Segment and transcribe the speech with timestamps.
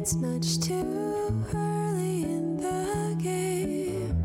[0.00, 4.16] it's much too early in the game.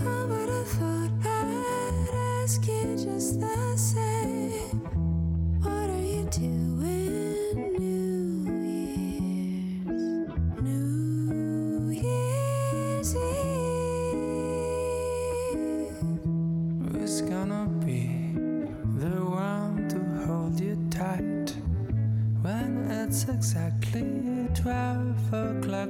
[0.00, 4.25] I would have thought I'd ask you just the same.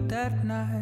[0.08, 0.75] That night?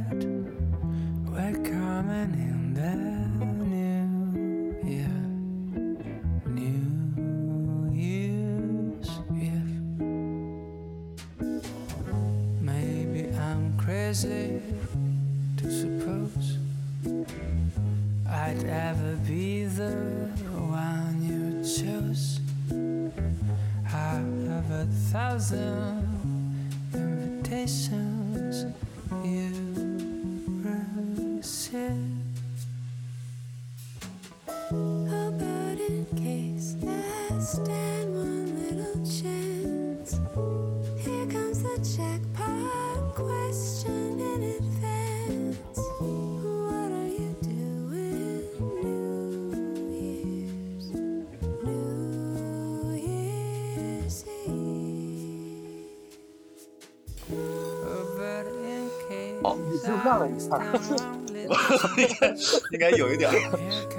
[62.08, 62.28] 应 该
[62.72, 63.30] 应该有一点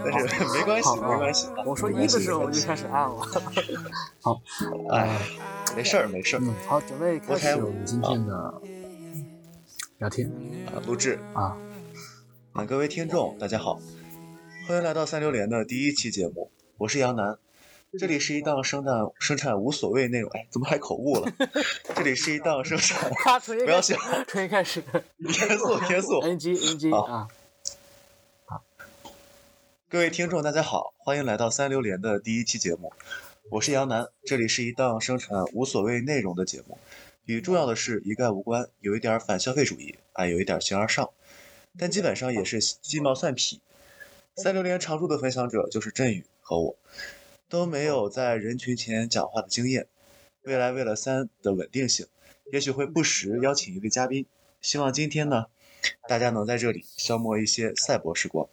[0.03, 1.63] 但是没关系，没关系啊。
[1.65, 3.17] 我说一的时候我就开始按了。
[4.21, 4.41] 好，
[4.91, 5.09] 哎，
[5.75, 8.61] 没事儿，没事儿嗯，好，准备开始我们今天的
[9.97, 10.29] 聊天
[10.67, 10.81] 啊。
[10.85, 11.57] 录制啊。
[12.53, 13.79] 啊各位听众，大家好，
[14.67, 17.37] 欢迎来到三六连的第一期节目，我是杨楠。
[17.97, 21.31] 这里是一档生产生产无所谓内容，哎，怎么还口误了？
[21.95, 23.09] 这里是一档生产，
[23.45, 23.95] 不要笑，
[24.27, 24.83] 重新开始
[25.19, 26.19] 严肃严肃。
[26.27, 27.27] NG NG 好啊，
[29.87, 32.91] 各位听众，大家好，欢迎来到三六连的第一期节目，
[33.51, 34.07] 我是杨楠。
[34.25, 36.79] 这里是一档生产无所谓内容的节目，
[37.25, 41.11] 与重要的事一概无关，有一点反消费主义，哎，有一点形而上，
[41.77, 43.61] 但基本上也是鸡毛蒜皮。
[44.37, 46.75] 三六连常驻的分享者就是振宇和我，
[47.47, 49.87] 都没有在人群前讲话的经验。
[50.41, 52.07] 未来为了三的稳定性，
[52.51, 54.25] 也许会不时邀请一位嘉宾。
[54.61, 55.45] 希望今天呢，
[56.09, 58.49] 大家能在这里消磨一些赛博时光。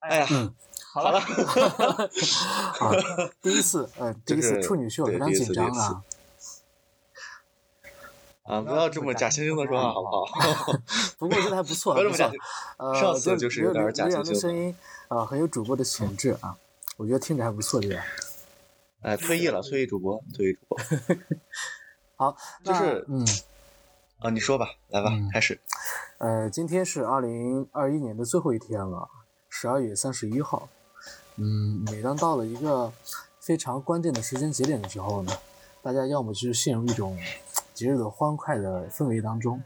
[0.00, 0.54] 哎呀，嗯，
[0.92, 1.18] 好了，
[2.80, 2.92] 啊，
[3.42, 6.04] 第一次，呃，第一次处女秀，非常对第一次紧张啊。
[8.44, 10.24] 啊，不要这么假惺惺的说话，好不好？
[11.18, 12.14] 不过我觉得还不错，不
[12.94, 14.74] 上次就是有点假惺惺的声音
[15.08, 16.56] 啊，很有主播的潜质啊，
[16.96, 18.04] 我觉得听着还不错，对吧？
[19.02, 20.78] 哎，退役了，退役主播，退役主播
[22.16, 23.26] 好，就是嗯。
[24.26, 25.60] 啊，你说吧，来吧，嗯开始。
[26.18, 29.08] 呃，今天是二零二一年的最后一天了，
[29.48, 30.68] 十二月三十一号。
[31.36, 32.92] 嗯，每当到了一个
[33.38, 35.32] 非常关键的时间节点的时候呢，
[35.80, 37.16] 大家要么就是陷入一种
[37.72, 39.62] 节日的欢快的氛围当中，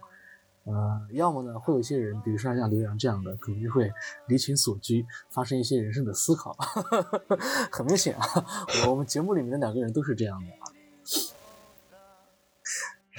[0.65, 3.91] 呃，要么呢会有一些人，比如说像刘洋这样的，可能就会
[4.27, 6.55] 离群索居，发生一些人生的思考。
[7.73, 8.27] 很明显啊，
[8.91, 10.69] 我们节目里面的两个人都是这样的啊。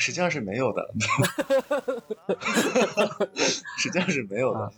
[0.01, 0.91] 实际上是没有的，
[3.77, 4.71] 实际上是没有的啊。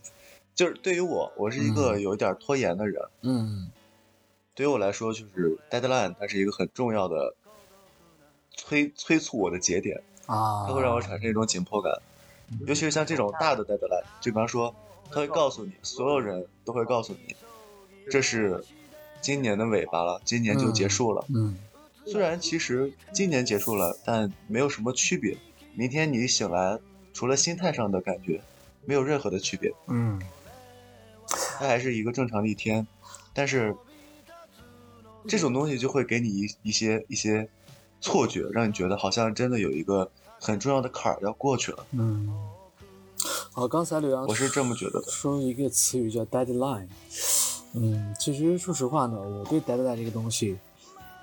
[0.54, 3.02] 就是对于我，我是一个有一点拖延的人。
[3.22, 3.72] 嗯
[4.54, 7.34] 对于我来说，就是 deadline，它是一个很重要的
[8.56, 11.92] 催催促我的节点，啊，它会让我产生一种紧迫感。
[12.68, 14.76] 尤其是像这种大的 deadline，就比方说，
[15.10, 17.36] 它会告诉你，所有人都会告诉你，
[18.12, 18.64] 这是
[19.22, 21.26] 今年的尾巴了，今年就结束了。
[21.34, 21.58] 嗯
[22.06, 25.38] 虽然其实今年结束了，但没有什么区别。
[25.75, 26.80] 明天你醒来，
[27.14, 28.41] 除了心态上的感觉，
[28.86, 30.22] 没有任何的区别，嗯
[31.58, 32.86] 它还是一个正常的一天。
[33.34, 33.75] 但是
[35.28, 37.50] 这种东西就会给你一一些一些
[38.02, 41.86] 错觉，让你觉得好像真的有一个很重要的坎儿要过去了。
[41.92, 42.30] 嗯。
[43.51, 45.12] 好，刚才刘洋我是这么觉得的。
[45.12, 46.88] 说一个词语叫 deadline。
[47.74, 50.57] 嗯，其实说实话呢，我对 deadline 这个东西，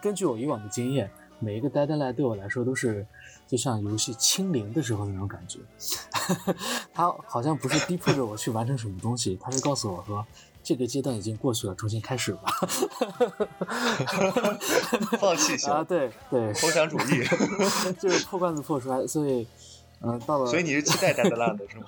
[0.03, 3.07] 根据我以往的经验，每一个 deadline 对我来说都是
[3.47, 5.59] 就像游戏清零的时候那种感觉。
[6.93, 10.25] 它好像不是逼迫着我去完成什么东西，它是告诉我说
[10.63, 12.43] 这个阶段已经过去了，重新开始吧。
[15.19, 17.25] 放弃型啊，对对，投降主义，
[18.01, 19.47] 就是破罐子破摔，所以
[20.03, 21.85] 嗯、到了，所以你是期待 deadline 的是吗？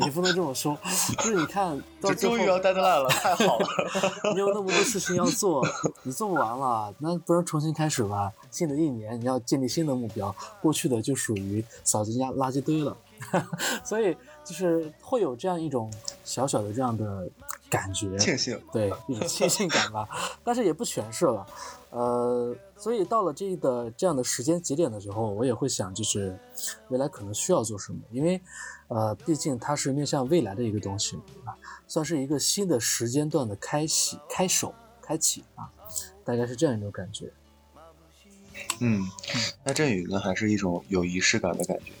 [0.00, 0.78] 你不能这么说，
[1.18, 3.66] 就是你看到最后就终于要 deadline 了，太好了。
[4.34, 5.66] 你有那么多事情要做，
[6.02, 8.32] 你做不完了，那不如重新开始吧。
[8.50, 12.96] 新的一年你要建立新的目标，过去的就属于扫进垃垃圾堆了。
[13.82, 14.14] 所以
[14.44, 15.90] 就是会有这样一种
[16.24, 17.28] 小小的这样的
[17.70, 20.06] 感觉，庆幸，对一种庆幸感吧，
[20.42, 21.46] 但是也不全是了。
[21.90, 22.54] 呃，
[22.84, 26.38] 所以到了这的这样的时间节点的时候，我也会想，就是
[26.90, 28.38] 未来可能需要做什么，因为
[28.88, 31.16] 呃，毕竟它是面向未来的一个东西
[31.46, 31.56] 啊，
[31.88, 35.72] 算是一个新的时间段的开启、开手、开启啊，
[36.26, 37.32] 大概是这样一种感觉。
[38.80, 39.08] 嗯，
[39.64, 41.92] 那振宇呢，还是一种有仪式感的感觉。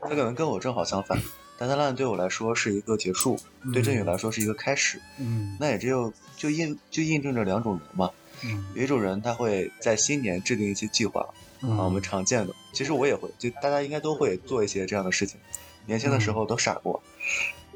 [0.00, 1.20] 他可能跟我正好相反
[1.58, 3.38] ，deadline 对我来说是一个结束，
[3.70, 4.98] 对振宇来说是一个开始。
[5.18, 8.10] 嗯那也只有就印就印证着两种人嘛，
[8.42, 11.26] 嗯有一种人他会在新年制定一些计划，
[11.62, 15.38] 嗯啊，我们常见的，其实我也会，就大家应该都会做一些这样的事情。
[15.86, 17.00] 年轻的时候都傻过，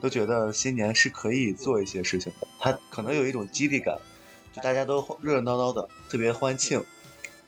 [0.01, 2.49] 都觉得新年是可以做一些事情的。
[2.59, 3.97] 他可能有一种激励感，
[4.53, 6.85] 就大家都热热闹闹的，特别欢庆，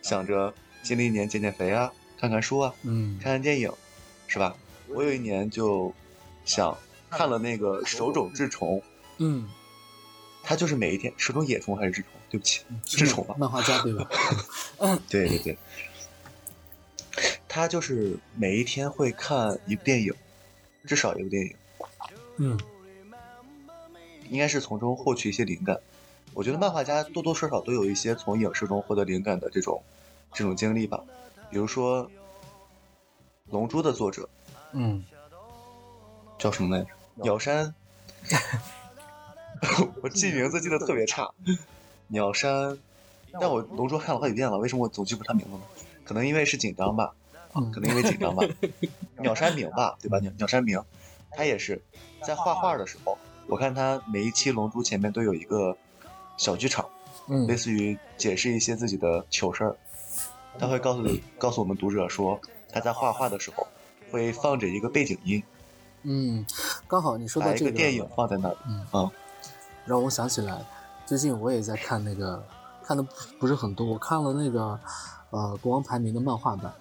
[0.03, 0.55] 想着
[0.85, 3.73] 新的一年减减肥啊，看看书啊，嗯看看电影，
[4.29, 4.55] 是吧？
[4.89, 5.93] 我有一年就
[6.45, 6.77] 想
[7.11, 8.81] 看了那个手冢治虫，
[9.19, 9.49] 嗯，
[10.45, 12.11] 他就是每一天手冢野虫还是治虫？
[12.33, 13.35] 对不起，是丑吧。
[13.39, 14.09] 漫画家对吧？
[15.11, 15.59] 对对对，
[17.47, 20.15] 他就是每一天会看一部电影，
[20.87, 21.55] 至少一部电影，
[22.39, 22.59] 嗯
[24.31, 25.79] 应该是从中获取一些灵感。
[26.33, 29.83] 我觉得漫画家多多少少都有一些从影视中获得灵感的这种
[30.33, 31.05] 这种经历吧。
[31.51, 32.07] 比如说，
[33.51, 34.27] 《龙珠》的作者
[34.73, 35.05] 嗯
[36.39, 36.89] 叫什么来着？
[37.17, 37.75] 鸟山，
[40.03, 41.31] 我记名字记得特别差。
[42.13, 42.79] 鸟山，
[43.41, 45.61] 但我《龙珠》看了好几遍了，为什么我总记不住他名字呢？
[46.05, 47.13] 可能因为是紧张吧。
[47.55, 48.43] 嗯可能因为紧张吧。
[49.21, 50.19] 鸟山明吧，对吧？
[50.21, 50.83] 鸟鸟山明，
[51.33, 51.83] 他也是
[52.23, 53.17] 在画画的时候，
[53.47, 55.77] 我看他每一期《龙珠》前面都有一个
[56.37, 56.87] 小剧场，
[57.29, 59.77] 嗯类似于解释一些自己的糗事儿。
[60.59, 62.39] 他会告诉告诉我们读者说，
[62.71, 63.67] 他在画画的时候
[64.11, 65.43] 会放着一个背景音，
[66.03, 66.45] 嗯，
[66.89, 68.57] 刚好你说到这个把一个电影放在那儿。
[68.67, 69.13] 嗯啊，
[69.85, 70.59] 让我想起来，
[71.13, 72.43] 最近我也在看那个，
[72.83, 73.11] 看的不
[73.41, 74.81] 不是很多，我看了那个
[75.29, 76.73] 呃国王排名的漫画版，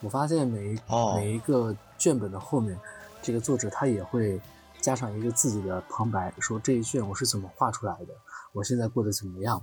[0.00, 2.78] 我发现每一、哦每一个卷本的后面，
[3.20, 4.40] 这个作者他也会
[4.80, 8.14] 加上一个自己的旁白，说这一卷我是怎么画出来的，
[8.52, 9.60] 我现在过得怎么样，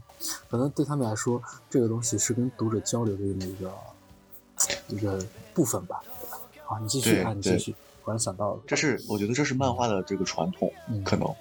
[0.49, 3.71] 可能对他们来说，这个东西是跟读者交流的这么一个
[4.89, 6.03] 一个部分吧？
[6.65, 7.73] 好，你继续对啊，你继续，
[8.03, 11.33] 忽然想到了，这是我觉得这是漫画的这个传统，嗯，可能。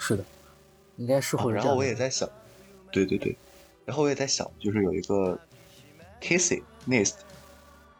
[0.00, 0.24] 是的，
[0.96, 2.28] 应该是啊然后我也在想，
[2.90, 3.36] 对对对，
[3.84, 5.38] 然后我也在想，就是有一个
[6.20, 7.14] Casey Nest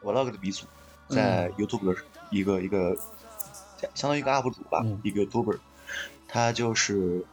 [0.02, 0.66] Vlog 的鼻祖，
[1.08, 2.00] 在 YouTube 的
[2.30, 2.96] 一个、一个
[3.94, 5.58] 相当于一个 UP 主吧，嗯一个 YouTuber，
[6.28, 7.24] 他就是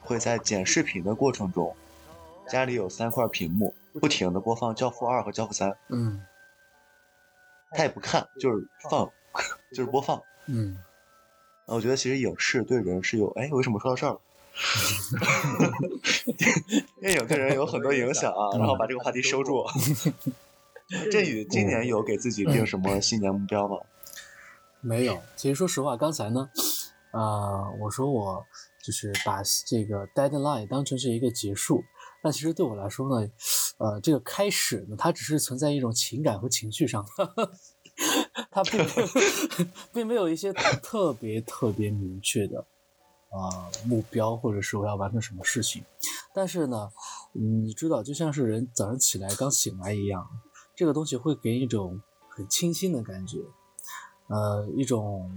[0.00, 1.74] 会在剪视频的过程中，
[2.48, 6.22] 家里有三块屏幕，不停的播放《教父二》和《教父三》，嗯
[7.72, 9.08] 他也不看，就是放，
[9.72, 10.20] 就是播放。
[10.46, 10.76] 嗯。
[11.66, 14.20] 我觉得其实影视对人是有，哎，为什么说到这儿了？
[17.00, 19.64] 电影对人有很多影响啊， 然后把这个话题收住。
[21.12, 23.76] 振宇今年有给自己定什么新年目标吗？
[24.80, 26.50] 没有，其实说实话，刚才呢，
[27.12, 28.44] 呃，我说我
[28.84, 31.84] 就是把这个 deadline 当成是一个结束，
[32.22, 33.28] 但其实对我来说呢，
[33.78, 37.06] 呃，这个开始呢，它只是存在一种情感和情绪上，
[38.50, 39.08] 它并没有
[39.92, 42.66] 并没有一些特别特别明确的
[43.30, 45.84] 啊、呃目标，或者是我要完成什么事情。
[46.32, 46.90] 但是呢，
[47.34, 50.28] 嗯你知道，就像是人早上起来刚醒来一样，
[50.76, 53.38] 这个东西会给你一种很清新的感觉。
[54.28, 55.28] 呃，一种，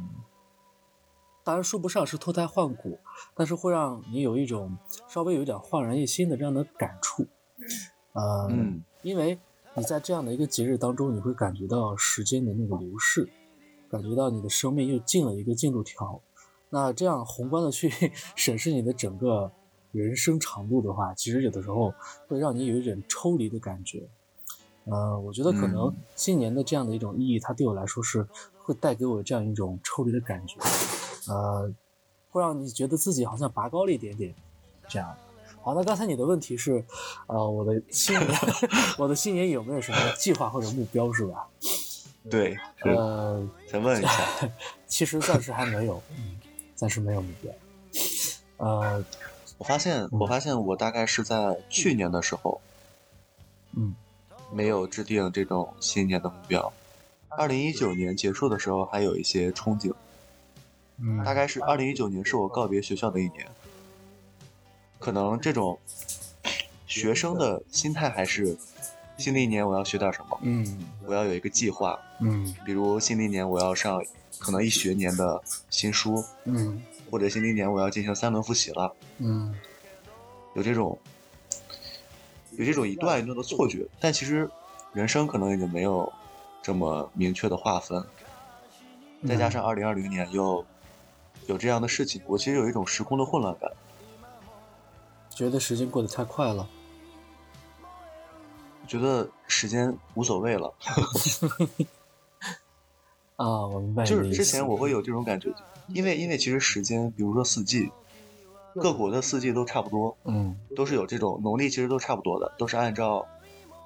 [1.43, 2.99] 当然说不上是脱胎换骨，
[3.33, 7.25] 但是会让你有一种稍微有点焕然一新的这样的感触。
[8.13, 9.39] 呃，嗯因为
[9.75, 13.27] 你在这样的一个节日当中，你会感觉到时间的那个流逝，
[13.89, 16.21] 感觉到你的生命又进了一个进度条。
[16.73, 17.87] 那这样宏观的去
[18.35, 19.51] 审视你的整个
[19.91, 21.93] 人生长度的话，其实有的时候
[22.27, 24.01] 会让你有一点抽离的感觉。
[24.85, 28.27] 呃，我觉得可能嗯新年的这样的一种意义，它对我来说是
[28.63, 30.59] 会带给我这样一种抽离的感觉，
[31.31, 31.71] 呃，
[32.31, 34.33] 会让你觉得自己好像拔高了一点点，
[34.87, 35.15] 这样。
[35.61, 36.83] 好，那刚才你的问题是，
[37.27, 38.31] 呃，我的新年，
[38.97, 41.47] 我的新年有没有什么计划或者目标是吧？
[42.31, 44.09] 对，是，呃，想问一下。
[44.87, 46.37] 其实暂时还没有，嗯，
[46.83, 47.49] 暂时没有目标。
[48.57, 49.01] 呃，
[49.57, 52.59] 我发现，我发现我大概是在去年的时候
[53.71, 53.95] 嗯。
[54.51, 56.73] 没有制定这种新年的目标，
[57.29, 59.93] 二零一九年结束的时候还有一些憧憬，
[60.97, 63.47] 嗯，大概是二零一九年是我告别学校的一年，
[64.99, 65.79] 可能这种
[66.85, 68.57] 学生的心态还是
[69.17, 70.85] 新的一年我要学点什么，嗯。
[71.05, 72.53] 我要有一个计划，嗯。
[72.65, 74.03] 比如新的一年我要上
[74.39, 79.55] 可能一学年的新书，嗯或者新的一年我要进行三轮复习了，嗯
[80.55, 80.97] 有这种
[82.51, 84.49] 有这种一段一段的错觉，但其实
[84.93, 86.11] 人生可能已经没有
[86.61, 88.05] 这么明确的划分，
[89.27, 90.65] 再加上二零二零年又
[91.47, 93.71] 有这样的事情，我其实有一种时空的混乱感。
[95.29, 96.69] 觉得时间过得太快了。
[98.85, 100.71] 觉得时间无所谓了，
[103.35, 104.31] 啊，我明白就是。
[104.31, 105.53] 之前我会有这种感觉，
[105.87, 107.91] 因为因为其实时间，比如说四季，
[108.75, 113.25] 各国的四季都差不多，嗯都是有这种农历其实都差不多的，都是按照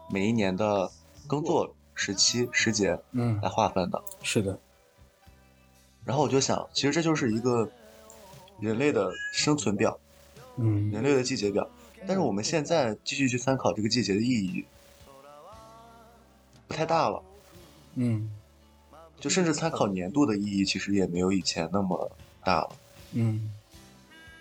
[0.09, 0.91] 每一年的
[1.27, 4.03] 耕作时期时节嗯来，划分的。
[4.21, 4.59] 是的，
[6.05, 7.69] 然后我就想，其实这就是一个
[8.59, 9.97] 人类的生存表，
[10.57, 11.67] 嗯人类的季节表。
[12.05, 14.63] 但是我们现在继续去参考这个季节的意义，
[16.67, 17.21] 不太大了。
[17.95, 18.31] 嗯
[19.19, 22.11] 就甚至参考年度的意义，其实也没有以前那么
[22.43, 22.69] 大了。
[23.13, 23.51] 嗯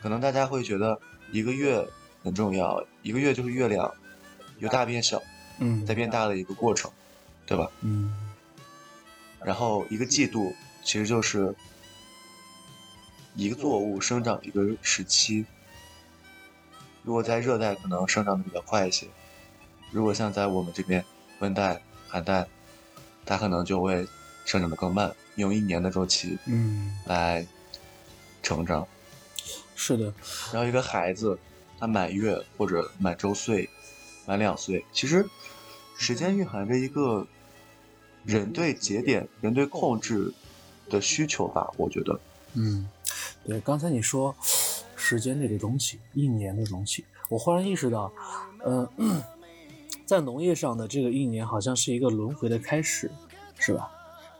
[0.02, 1.00] 可能大家会觉得
[1.32, 1.84] 一个月
[2.22, 3.92] 很重要，一个月就是月亮
[4.58, 5.22] 由大变小，
[5.58, 6.90] 嗯再变大的一个过程，
[7.46, 7.70] 对吧？
[7.80, 8.14] 嗯
[9.44, 11.54] 然后一个季度其实就是
[13.34, 15.44] 一个作物生长的一个时期。
[17.02, 19.06] 如果在热带，可能生长的比较快一些；
[19.92, 21.04] 如果像在我们这边
[21.38, 22.46] 温带、寒带，
[23.24, 24.06] 它可能就会
[24.46, 27.46] 生长的更慢，用一年的周期嗯，来
[28.42, 28.86] 成长。
[29.74, 30.04] 是的，
[30.52, 31.38] 然后一个孩子，
[31.78, 33.68] 他满月或者满周岁、
[34.24, 35.28] 满两岁，其实
[35.98, 37.26] 时间蕴含着一个
[38.24, 40.32] 人对节点、人对控制
[40.88, 42.18] 的需求吧，我觉得。
[42.54, 42.88] 嗯，
[43.44, 44.34] 对，刚才你说
[44.96, 48.10] 时间这个东西，一年的东西，我忽然意识到，
[48.64, 48.88] 呃，
[50.06, 53.10] 在农业上的这个一年好像是一个轮回的开始，
[53.58, 53.90] 是吧？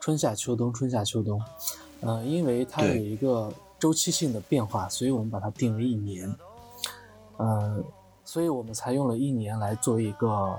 [0.06, 1.42] 春夏秋冬，春夏秋冬，
[2.00, 6.32] 呃，因为它有一个周期性的变化，所以我们把它定为一年，
[7.38, 7.82] 呃，
[8.24, 10.56] 所以我们才用了一年来做一个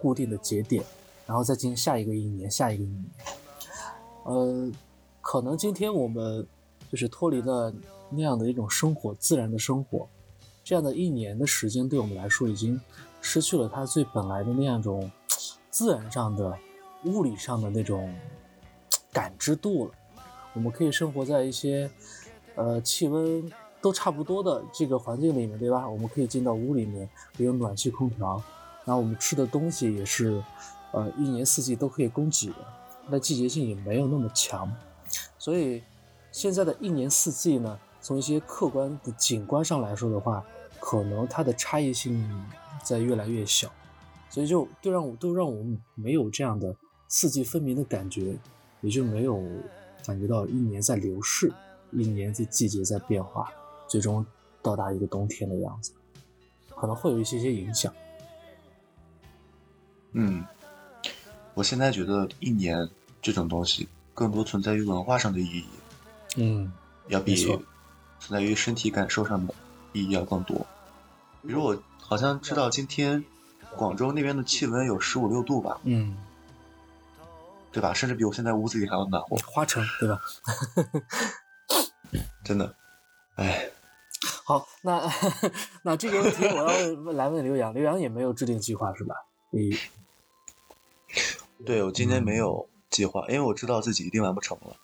[0.00, 0.82] 固定的节点，
[1.28, 3.04] 然后再进行下一个一年，下一个一年，
[4.24, 4.68] 呃，
[5.20, 6.44] 可能今天我们
[6.90, 7.72] 就是脱离了
[8.10, 10.08] 那样的一种生活，自然的生活，
[10.64, 12.80] 这样的一年的时间对我们来说已经
[13.20, 15.08] 失去了它最本来的那样一种
[15.70, 16.58] 自然上的、
[17.04, 18.12] 物理上的那种
[19.18, 19.90] 感知度了。
[20.52, 21.90] 我们可以生活在一些
[22.54, 25.88] 呃气温都差不多的这个环境里面，对吧？
[25.88, 28.40] 我们可以进到屋里面，有暖气、空调，
[28.84, 30.40] 然后我们吃的东西也是
[30.92, 32.64] 呃一年四季都可以供给的，
[33.06, 34.72] 它的季节性也没有那么强。
[35.36, 35.82] 所以
[36.30, 40.44] 现在的一年四季呢，从一些客观的景观上来说的话，
[40.78, 42.24] 可能它的差异性
[42.84, 43.68] 在越来越小，
[44.30, 46.76] 所以就就让我都让我们没有这样的
[47.08, 48.36] 四季分明的感觉，
[48.80, 49.42] 也就没有
[50.06, 51.52] 感觉到一年在流逝，
[51.92, 53.52] 一年的季节在变化，
[53.88, 54.24] 最终
[54.62, 55.92] 到达一个冬天的样子，
[56.74, 57.92] 可能会有一些些影响。
[60.12, 60.44] 嗯，
[61.54, 62.88] 我现在觉得一年
[63.20, 65.64] 这种东西更多存在于文化上的意义，
[66.36, 66.72] 嗯
[67.08, 67.60] 要比存
[68.30, 69.54] 在于身体感受上的
[69.92, 70.66] 意义要更多。
[71.42, 73.24] 比如我好像知道今天
[73.76, 76.16] 广州那边的气温有十五六度吧，嗯，
[77.72, 77.92] 对吧？
[77.92, 80.20] 甚至比我现在屋子里还要暖和，花城对吧？
[82.44, 82.74] 真的。
[83.36, 83.70] 哎，
[84.44, 85.00] 好，那
[85.82, 89.14] 那这个问题我要问 来问刘洋，刘洋也没有制定计划是吧？
[89.50, 89.76] 你
[91.64, 94.76] 对我今天没有计划，因为我知道自己一定完不成了。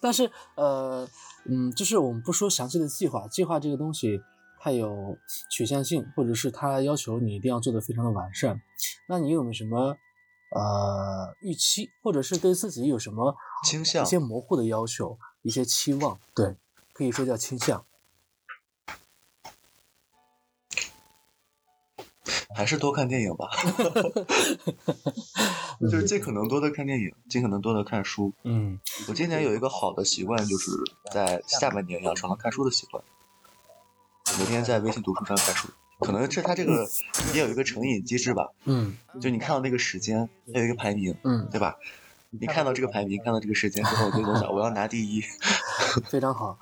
[0.00, 1.08] 但是呃，
[1.44, 4.20] 嗯，就是我们不说详细的计划，计划这个东西
[4.60, 5.16] 它有
[5.50, 8.60] 取向性，或者是它要求你一定要做的非常的完善。
[9.06, 9.96] 那你有没有什么
[10.50, 16.18] 呃预期，或者是对自己有什么倾向一些模糊的要求，一些期望？
[16.34, 16.56] 对，
[16.92, 17.84] 可以说叫倾向。
[22.54, 23.48] 还是多看电影吧，
[25.80, 28.32] 就是尽可能多的看电影，尽可能多的看书。
[28.42, 30.72] 嗯我今年有一个好的习惯，就是
[31.12, 33.04] 在下半年养成了看书的习惯，
[34.40, 35.68] 每天在微信读书上看书。
[36.00, 36.86] 可能是它这个
[37.34, 41.76] 也有一个成瘾机制吧，嗯就你看到那个时间，它有一个排名，嗯，对吧？
[42.30, 45.22] 你看到这个排名，看到这个时间之后，我就总想我要拿第一。
[46.10, 46.58] 非常好。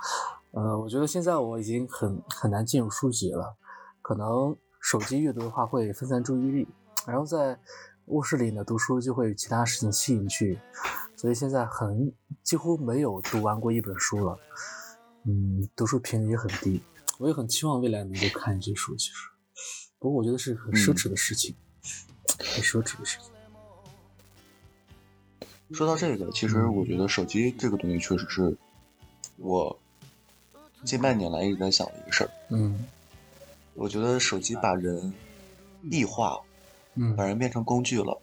[0.52, 3.56] 呃，我觉得现在我已经很很难进入书籍了，
[4.00, 6.68] 可能手机阅读的话会分散注意力，
[7.06, 7.58] 然后在
[8.06, 10.58] 卧室里呢读书就会有其他事情吸引去，
[11.16, 12.12] 所以现在很
[12.42, 14.38] 几乎没有读完过一本书了。
[15.24, 16.80] 嗯，读书频率也很低。
[17.18, 19.28] 我也很期望未来能够看一些书，其实，
[19.98, 21.54] 不过我觉得是很奢侈的事情，
[22.38, 23.30] 很奢侈的事情。
[25.72, 28.56] 说到这个，其实我觉得手机这个东西确实是
[29.36, 29.76] 我
[30.84, 32.30] 近半年来一直在想的一个事儿。
[32.50, 32.86] 嗯
[33.74, 35.12] 我觉得手机把人
[35.90, 36.40] 异化，
[36.94, 38.20] 嗯把人变成工具了，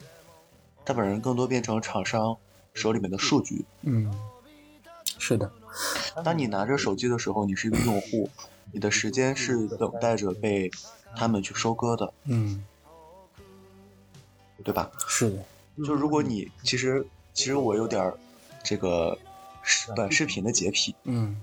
[0.86, 2.38] 它把人更多变成厂商
[2.74, 3.66] 手里面的数据。
[3.82, 4.12] 嗯，
[5.20, 5.52] 是的，
[6.24, 8.30] 当你拿着手机的时候，你是一个用户，
[8.74, 10.70] 你的时间是等待着被
[11.16, 12.66] 他们去收割的，嗯。
[14.64, 14.90] 对吧？
[15.08, 18.14] 是的，就如果你其实其实我有点
[18.64, 19.18] 这个
[19.94, 21.40] 短视频的洁癖，嗯。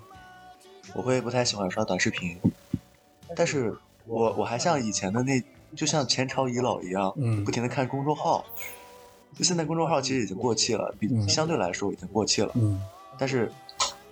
[0.95, 2.41] 我会不太喜欢刷短视频，
[3.37, 5.41] 但是我我还像以前的那，
[5.77, 8.45] 就像前朝遗老一样，嗯不停的看公众号。
[9.37, 11.29] 就现在公众号其实已经过气了，比嗯。
[11.29, 12.83] 相对来说已经过气了，嗯。
[13.19, 13.53] 但是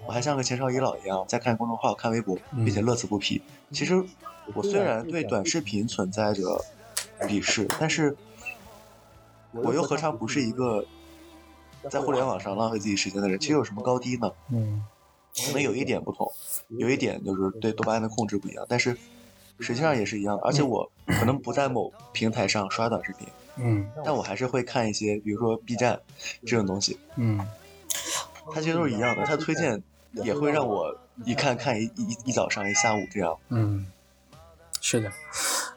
[0.07, 3.43] 我还像个前朝遗老一样在看公众号、看微博，嗯并且乐此不疲。
[3.73, 4.03] 其实
[4.55, 6.65] 我虽然对短视频存在着
[7.21, 8.17] 鄙视，但是
[9.53, 10.85] 我又何尝不是一个
[11.91, 13.39] 在互联网上浪费自己时间的人？
[13.39, 14.31] 其实有什么高低呢？
[14.51, 14.85] 嗯
[15.47, 16.27] 可能有一点不同，
[16.69, 18.97] 有一点就是对多巴胺的控制不一样，但是
[19.61, 20.37] 实际上也是一样。
[20.43, 26.01] 而且我可能不在某平台上刷短视频，嗯但我还是会看一些，比如说 B 站
[26.45, 27.39] 这种东西，嗯
[28.53, 29.25] 它其实都是一样的。
[29.25, 33.37] 它推荐也会让我一看看一一一早上一下午这样。
[33.49, 33.87] 嗯，
[34.81, 35.13] 是的，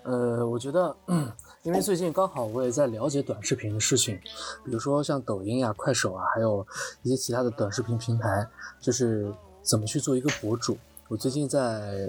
[0.04, 1.32] 呃，我觉得，嗯，
[1.64, 4.20] 因为最近刚好我也在了解短视频的事情，
[4.64, 6.66] 比如说像抖音呀、快手啊，还有
[7.04, 8.48] 一些其他的短视频平台，
[8.80, 10.78] 就是怎么去做一个博主。
[11.08, 12.08] 我最近在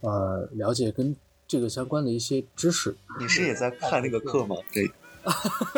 [0.00, 1.16] 呃了解跟
[1.48, 4.56] 这个相关的一些知识，你是也在看那个课吗？
[4.72, 4.90] 对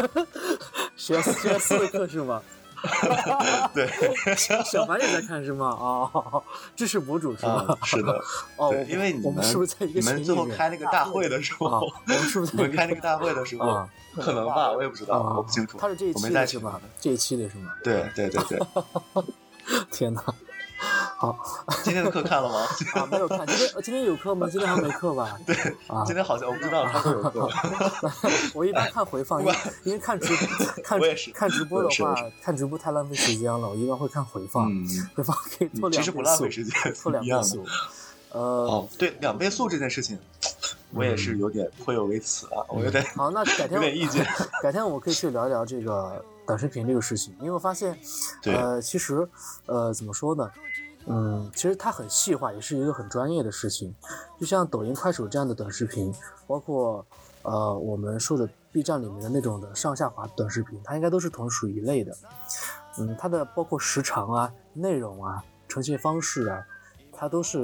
[0.97, 2.42] 学学思维课是吗？
[3.75, 3.88] 对，
[4.64, 5.69] 小白也在看是吗？
[5.78, 6.43] 哦，
[6.75, 7.64] 这是博主是吗？
[7.69, 8.21] 啊，是的，
[8.57, 11.57] 哦，因为你我们是不是在一个你们群最后开那个大会的时啊？
[11.59, 15.35] 候，我们是不是你在开那个大会的时候啊，可能吧，我也不知道，啊？
[15.37, 15.78] 我不清楚。
[15.78, 16.81] 他是这一期的是吗？
[17.00, 17.73] 这一期的是吗？
[17.83, 18.61] 对对对对，
[19.90, 20.23] 天哪！
[21.17, 21.36] 好
[21.82, 22.67] 今天的课看了吗？
[22.95, 24.47] 啊，没有看，今天今天有课吗？
[24.50, 25.39] 今天还没课吧？
[25.47, 25.54] 对
[25.86, 27.49] 啊，今天好像我不知道他会有课。
[28.54, 30.34] 我一般看回放，因为因为看直
[30.84, 31.00] 看
[31.34, 37.25] 看直播的话，看直播太浪费时间了，我一般会看回放，嗯，回放可以拖两倍速，其实不浪费时间，拖两。
[37.25, 37.65] 倍速。
[38.32, 40.19] 呃，哦，对，两倍速这件事情，
[40.93, 44.26] 我也是有点颇有微词啊，我有点好，那改天有点意见。
[44.62, 47.99] 改天我们可以去聊一聊这个短视频这个事情，因为我发现，
[48.45, 49.28] 呃，其实，
[49.67, 50.50] 呃，怎么说呢？
[51.09, 53.95] 嗯，其实它很细化，也是一个很专业的事情。
[54.41, 56.13] 就像抖音、快手这样的短视频，
[56.47, 57.04] 包括
[57.43, 62.17] 呃我们说的 B 站里面的那种的上下滑短视频，它应该都是同属一类的。
[62.99, 66.67] 嗯，它的包括时长啊、内容啊、呈现方式啊，
[67.13, 67.61] 它都是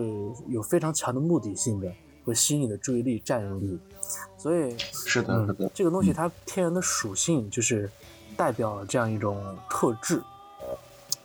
[0.46, 1.92] 有非常强的目的性的，
[2.24, 3.80] 会吸引你的注意力、占有力。
[4.38, 7.90] 所以，是的，是嗯的，，这个东西它天然的属性就是
[8.36, 10.22] 代表了这样一种特质，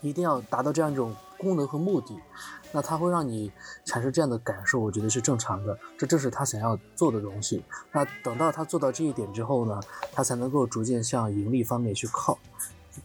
[0.02, 2.20] 一定要达到这样一种功能和目的，
[2.72, 3.52] 那它会让你
[3.86, 7.64] 产生这样的感受，我觉得是正常的，这正是他想要做的东西。
[7.92, 9.80] 那等到他做到这一点之后呢，
[10.12, 12.38] 他才能够逐渐向盈利方面去靠。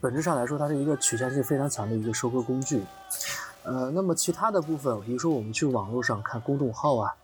[0.01, 2.83] 本质上来说，它是一个取向性非常强的一个收割工具。
[3.61, 7.15] 呃，那么其他的部分，比如说我们去网络上看公众号啊，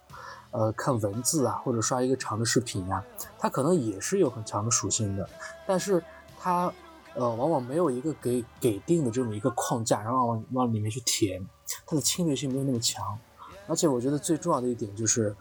[0.51, 3.03] 呃，看文字啊，或者刷一个长的视频啊，
[3.39, 5.27] 它可能也是有很强的属性的，
[5.65, 6.01] 但是
[6.39, 6.73] 它
[7.15, 11.45] 呃往往没有一个给给定的这么一个框架，然后往往里面去填，
[11.85, 13.17] 它的侵略性没有那么强。
[13.67, 15.35] 而且我觉得最重要的一点就是，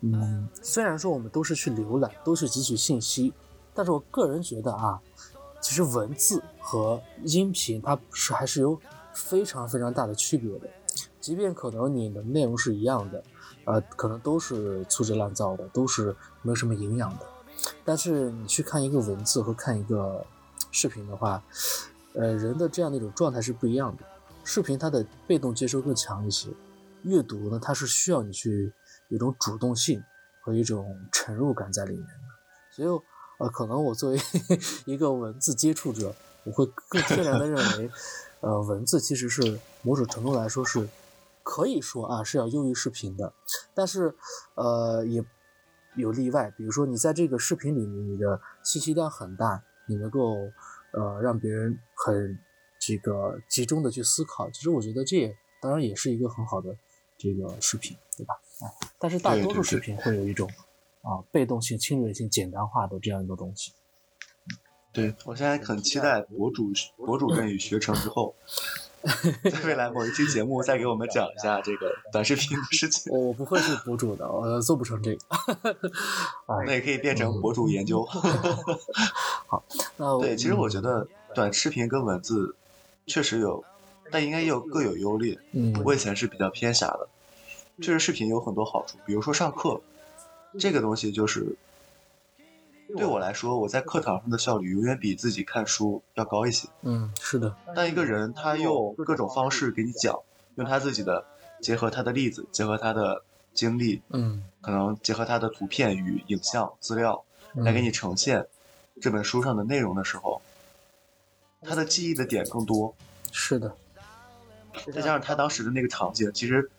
[0.00, 3.32] 嗯，虽然说我们都是去浏览，都是汲取信息，
[3.72, 5.00] 但是我个人觉得啊，
[5.60, 8.80] 其实文字和音频它是还是有
[9.12, 10.68] 非常非常大的区别的。
[11.20, 13.22] 即便可能你的内容是一样的，
[13.64, 17.26] 呃，可能都是粗制滥造的，都是没有什么营养的，
[17.84, 20.24] 但是你去看一个文字和看一个
[20.80, 21.42] 视频的话，
[22.14, 24.04] 呃，人的这样的一种状态是不一样的。
[24.44, 26.50] 视频它的被动接收更强一些，
[27.02, 28.72] 阅读呢，它是需要你去
[29.08, 30.00] 有一种主动性
[30.40, 32.12] 和一种沉入感在里面的。
[32.70, 32.88] 所以，
[33.40, 34.20] 呃，可能我作为
[34.86, 36.14] 一个文字接触者，
[36.44, 37.90] 我会更天然的认为，
[38.40, 40.88] 呃，文字其实是某种程度来说是
[41.42, 43.32] 可以说啊是要优于视频的，
[43.74, 44.14] 但是
[44.54, 45.24] 呃也
[45.96, 50.36] 有例外，比如说你在这个视频里面，你的信息量很大，你能够
[50.92, 52.38] 呃让别人很
[52.78, 56.76] 这个集中的去思考，其实我觉得这也当然也是一个很好的
[57.16, 58.34] 这个视频，对吧？
[58.60, 60.48] 啊，但是大多数视频会有一种
[61.02, 63.72] 啊被动性、侵略性、简单化的这样一个东西。
[64.90, 68.34] 对我现在很期待博主博主任语学成之后，
[69.44, 73.12] 在未来某一期节目再给我们讲一下这个短视频的事情。
[73.12, 75.20] 我我不会是博主的，我做不成这个。
[76.66, 78.04] 那也可以变成博主研究。
[79.96, 82.54] 那我对，其实我觉得短视频跟文字
[83.06, 83.64] 确实有，
[84.10, 85.38] 但应该也有各有优劣。
[85.52, 87.08] 嗯我以前是比较偏狭的，
[87.80, 89.80] 确实视频有很多好处，比如说上课，
[90.58, 91.56] 这个东西就是
[92.96, 96.68] 对我来说，我在课堂上的效率永远比自己看书要高一些。
[96.82, 100.18] 嗯是的，但一个人他用各种方式给你讲，
[100.56, 101.24] 用他自己的
[101.60, 103.22] 结合他的例子，结合他的
[103.54, 108.46] 经历，嗯可能结合他的图片与影像资料来给你呈现
[109.00, 110.40] 这本书上的内容的时候，
[111.62, 112.94] 他的记忆的点更多，
[113.32, 113.74] 是的，
[114.92, 116.70] 再加上他当时的那个场景，其实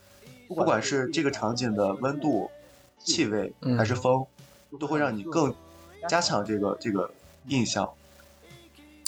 [0.48, 2.50] 不管是这个场景的温度、
[3.00, 4.26] 气味嗯还是风，
[4.80, 5.54] 都会让你更
[6.08, 7.10] 加强这个这个
[7.48, 7.90] 印象。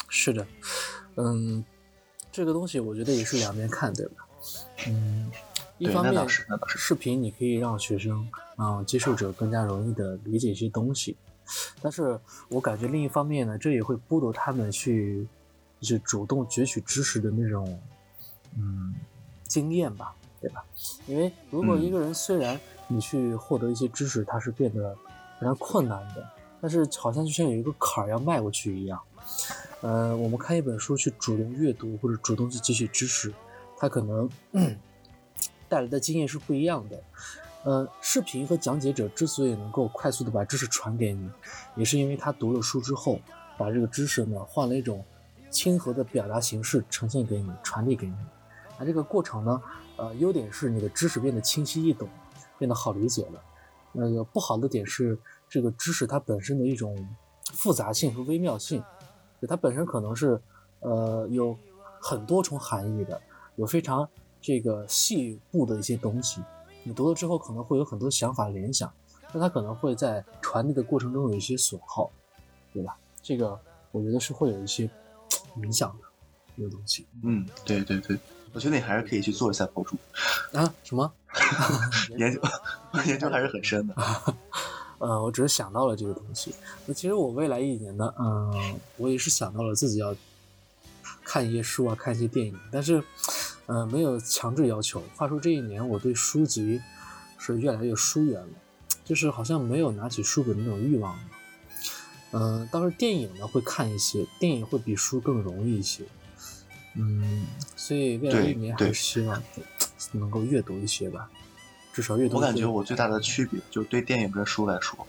[0.09, 0.45] 是的，
[1.15, 1.63] 嗯，
[2.31, 4.25] 这个东西我觉得也是两面看，对吧？
[4.87, 5.31] 嗯，
[5.77, 6.77] 一对，方面那倒是，那倒是。
[6.77, 11.15] 视频你可以让学生啊、嗯接受者更加容易的理解一些东西，
[11.81, 15.27] 但是我感觉另一方面呢，这也会剥夺他们去
[15.79, 17.79] 就是主动攫取知识的那种
[18.57, 18.93] 嗯
[19.43, 20.63] 经验吧，对吧？
[21.07, 24.95] 因为如果嗯一个人虽然你去获得一些知识，他是变得
[25.39, 26.29] 非常困难的，
[26.61, 28.99] 但是好像就像有一个坎儿要迈过去一样。
[29.81, 33.33] 呃，我们看一本书去主动阅读或者主动去汲取知识，
[33.77, 34.29] 它可能、
[35.67, 37.01] 带来的经验是不一样的。
[37.63, 41.29] 呃，视频和讲解者之所以能够快速的把知识传给你，
[41.75, 43.19] 也是因为他读了书之后，
[43.57, 45.05] 把这个知识呢换了一种
[45.51, 48.15] 亲和的表达形式呈现给你，传递给你。
[48.79, 49.61] 那这个过程呢，
[49.97, 52.09] 呃，优点是你的知识变得清晰易懂，
[52.57, 53.39] 变得好理解了。
[53.91, 55.15] 那个不好的点是，
[55.47, 56.97] 这个知识它本身的一种
[57.53, 58.83] 复杂性和微妙性，
[59.39, 60.41] 就它本身可能是
[60.79, 61.55] 呃有
[62.01, 63.21] 很多重含义的，
[63.57, 64.09] 有非常
[64.41, 66.41] 这个细部的一些东西。
[66.83, 68.91] 你读了之后可能会有很多想法联想，
[69.33, 72.09] 那它可能会在传递的过程中有一些损耗，
[72.73, 72.97] 对吧？
[73.21, 73.59] 这个
[73.91, 74.89] 我觉得是会有一些
[75.57, 76.07] 影响的
[76.57, 78.17] 这个东西嗯，对对对，
[78.53, 79.95] 我觉得你还是可以去做一下博主，
[80.53, 80.73] 啊？
[80.83, 81.11] 什么？
[82.17, 82.41] 研究
[83.05, 83.95] 研究还是很深的。
[84.99, 86.53] 呃，我只是想到了这个东西。
[86.85, 90.15] 那其实我未来一年呢，嗯、我也是想到了自己要
[91.23, 93.03] 看一些书啊，看一些电影，但是，
[93.67, 95.01] 呃，没有强制要求。
[95.15, 96.81] 话说这一年，我对书籍
[97.37, 98.49] 是越来越疏远了，
[99.05, 101.23] 就是好像没有拿起书本的那种欲望了。
[102.31, 106.03] 嗯、倒是电影呢会看一些，电影会比书更容易一些。
[106.95, 107.45] 嗯，
[107.75, 109.41] 所以未来对一年还是希望
[110.11, 111.29] 能够阅读一些吧，
[111.93, 112.35] 至少阅读。
[112.35, 115.07] 我感觉我最大的区别就是对电影跟书来说，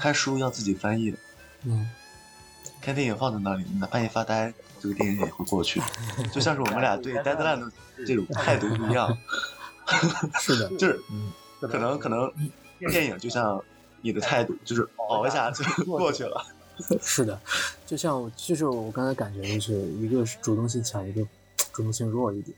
[0.00, 1.14] 看书要自己翻译，
[1.64, 1.88] 嗯。
[2.86, 5.82] 看电影放在那里，哪怕你发呆，这个电影也会过去。
[6.32, 7.72] 就像是我们俩对 Deadline 的
[8.06, 9.18] 这种态度不一样，
[10.40, 12.32] 是的， 就是嗯，可能可能
[12.78, 13.60] 电影就像
[14.02, 16.46] 你的态度，就是熬一下就过去了。
[17.02, 17.36] 是的，
[17.84, 21.20] 就像我就是我刚才感觉就是一个是主动性强，一个
[21.72, 22.56] 主动性弱一点。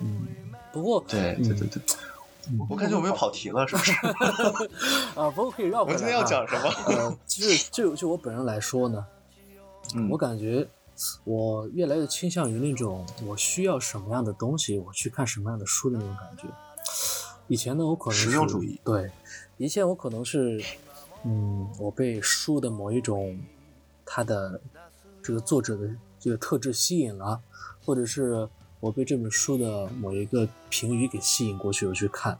[0.00, 0.26] 嗯，
[0.72, 1.80] 不过对对对对，
[2.68, 3.92] 我感觉我们又跑题了，是不是？
[5.14, 5.94] 啊，不过可以绕回来、啊。
[5.94, 6.68] 我们今天要讲什么？
[6.86, 9.06] 呃，就是就就我本人来说呢，
[9.94, 10.66] 嗯我感觉
[11.24, 16.44] 我越来越倾向于那种我需要什么样的东西，我去看什么样的书的那种感觉。
[17.48, 19.10] 以前呢，我可能是实用主义对，
[19.56, 20.62] 以前我可能是，
[21.24, 23.38] 嗯，我被书的某一种
[24.06, 24.60] 它的
[25.22, 27.40] 这个作者的这个特质吸引了，
[27.84, 28.48] 或者是
[28.80, 32.38] 我被这本书的某一个评语给吸引过去，我去看。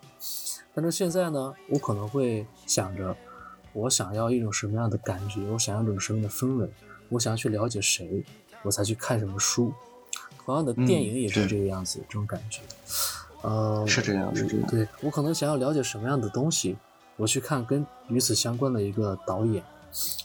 [0.74, 3.14] 但是现在呢，我可能会想着，
[3.72, 6.70] 我想要一种什么样的感觉，我想要一种什么样的氛围，
[7.12, 8.24] 我想要去了解谁，
[8.62, 9.72] 我才去看什么书。
[10.44, 12.62] 同样的，嗯电影也是这个样子，这种感觉。
[13.42, 16.76] 呃，是这样是这样对我可能想要了解什么样的东西，
[17.16, 19.62] 我去看跟与此相关的一个导演。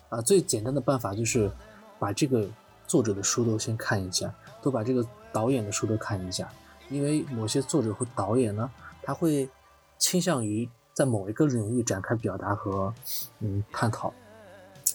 [0.10, 1.52] 啊，最简单的办法就是
[2.00, 2.47] 把这个
[2.88, 6.50] 作者的书都先看一下，都把这个导演的书都看一下，
[6.89, 8.71] 因为某些作者和导演呢，
[9.04, 9.50] 他会
[9.97, 12.93] 倾向于在某一个领域展开表达和
[13.41, 14.13] 嗯探讨。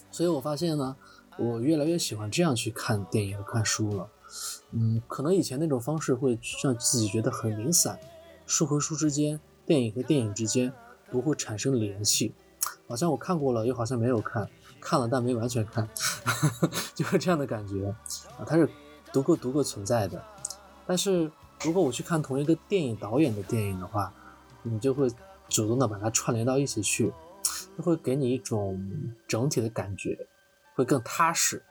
[0.09, 0.95] 所以我发现呢，
[1.37, 4.09] 我越来越喜欢这样去看电影和看书了。
[4.71, 7.99] 嗯，可能以前那种方式会让自己觉得很零散，
[8.45, 10.73] 书和书之间，电影和电影之间
[11.11, 12.33] 不会产生联系，
[12.87, 14.49] 好像我看过了，又好像没有看，
[14.81, 15.87] 看了但没完全看，
[16.95, 17.87] 就是这样的感觉
[18.37, 18.67] 啊，它是
[19.11, 20.23] 独个独个存在的。
[20.87, 21.31] 但是
[21.63, 24.11] 如果我去看同一个电影导演的电影的话，
[24.63, 25.07] 你就会
[25.47, 27.13] 主动的把它串联到一起去，
[27.77, 30.27] 就会给你一种整体的感觉，
[30.75, 31.63] 会更踏实，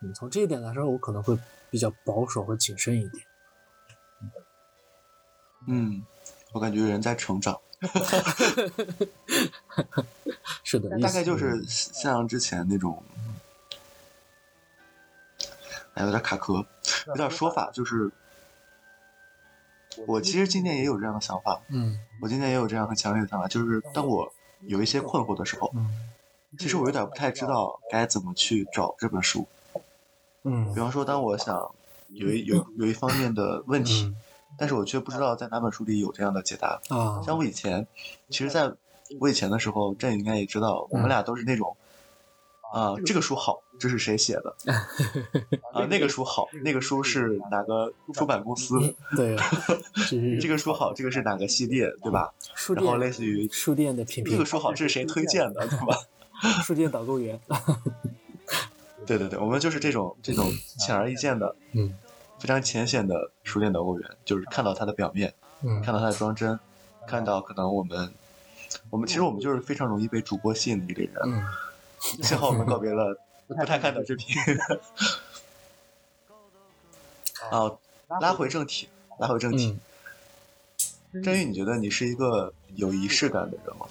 [0.00, 1.38] 嗯，从这一点来说，我可能会
[1.70, 3.24] 比较保守和谨慎一点。
[5.68, 6.04] 嗯，
[6.52, 7.60] 我感觉人在成长，
[10.64, 13.02] 是的，大概就是像之前那种，
[15.94, 16.66] 哎，有点卡壳，
[17.06, 18.10] 有点说法，就是
[20.06, 21.98] 我其实今年也有这样的想法，嗯。
[22.20, 26.11] 我今年也有这样很强烈的想法，就是当我有一些困惑的时候，嗯
[26.58, 29.46] 其实我有点不太知道该怎么去找这本书。
[30.44, 31.72] 嗯比方说，当我想
[32.08, 34.16] 有一有有一方面的问题，嗯
[34.58, 36.78] 但是我却不知道在哪本书里有这样的解答。
[36.88, 37.86] 啊，像我以前，
[38.28, 38.70] 其实在
[39.18, 41.74] 我以前的时候，振宇应该也知道，我们俩都是那种，
[42.72, 44.54] 啊、这个书好，这是谁写的？
[45.72, 48.78] 啊，那个书好，那个书是哪个出版公司？
[49.16, 49.36] 对，
[50.38, 52.34] 这个书好，这个是哪个系列，对吧？
[52.54, 55.96] 书然后类似于书店的品评，这个书好，这是谁推荐的，对吧？
[56.64, 57.38] 书店导购员，
[59.06, 61.96] 对对对，我们就是这种这种显而易见的、嗯
[62.38, 66.58] 非常浅显的书店导购员，就是看到它的表面，嗯看到它的装帧，
[67.06, 68.12] 看到可能我们，
[68.90, 71.14] 我们其实我们就是非常容易被主播吸引的一类人。
[71.24, 71.44] 嗯
[72.00, 74.34] 幸好我们告别了 不太看短视频。
[77.52, 77.70] 啊，
[78.20, 78.88] 拉回正题，
[79.20, 79.78] 拉回正题。
[81.12, 83.86] 嗯，振宇，你觉得你是一个有仪式感的人吗？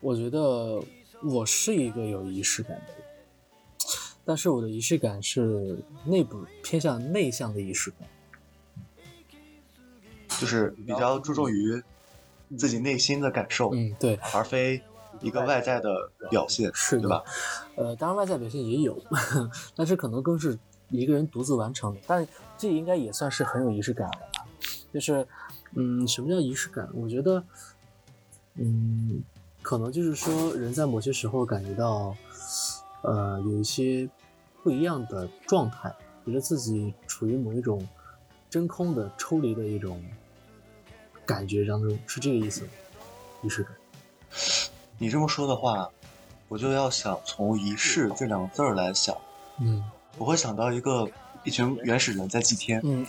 [0.00, 0.82] 我觉得
[1.22, 3.04] 我是一个有仪式感的人，
[4.24, 8.08] 但是我的仪式感是内部偏向内向的仪式感。
[10.38, 11.82] 就是比较注重于
[12.56, 14.80] 自己内心的感受，嗯，对，而非
[15.20, 17.22] 一个外在的表现，是对吧？
[17.76, 18.98] 呃，当然外在表现也有，
[19.76, 22.00] 但是可能更是一个人独自完成的。
[22.06, 24.46] 但这应该也算是很有仪式感了吧？
[24.94, 25.26] 就是，
[25.74, 26.88] 嗯，什么叫仪式感？
[26.94, 27.44] 我觉得，
[28.54, 29.22] 嗯，
[29.62, 32.16] 可能就是说人在某些时候感觉到，
[33.02, 34.08] 呃，有一些
[34.62, 35.94] 不一样的状态，
[36.26, 37.86] 觉得自己处于某一种
[38.48, 40.02] 真空的、抽离的一种
[41.24, 42.68] 感觉当中，是这个意思吗？
[43.42, 43.72] 仪式感。
[44.98, 45.90] 你这么说的话，
[46.48, 49.16] 我就要想从仪式这两个字儿来想，
[49.60, 49.84] 嗯
[50.18, 51.08] 我会想到一个
[51.44, 53.06] 一群原始人在祭天，嗯，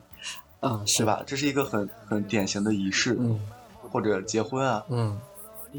[0.60, 1.04] 啊，是是？
[1.04, 1.22] 吧？
[1.26, 3.40] 这是一个很很典型的仪式，嗯
[3.90, 5.18] 或者结婚啊，嗯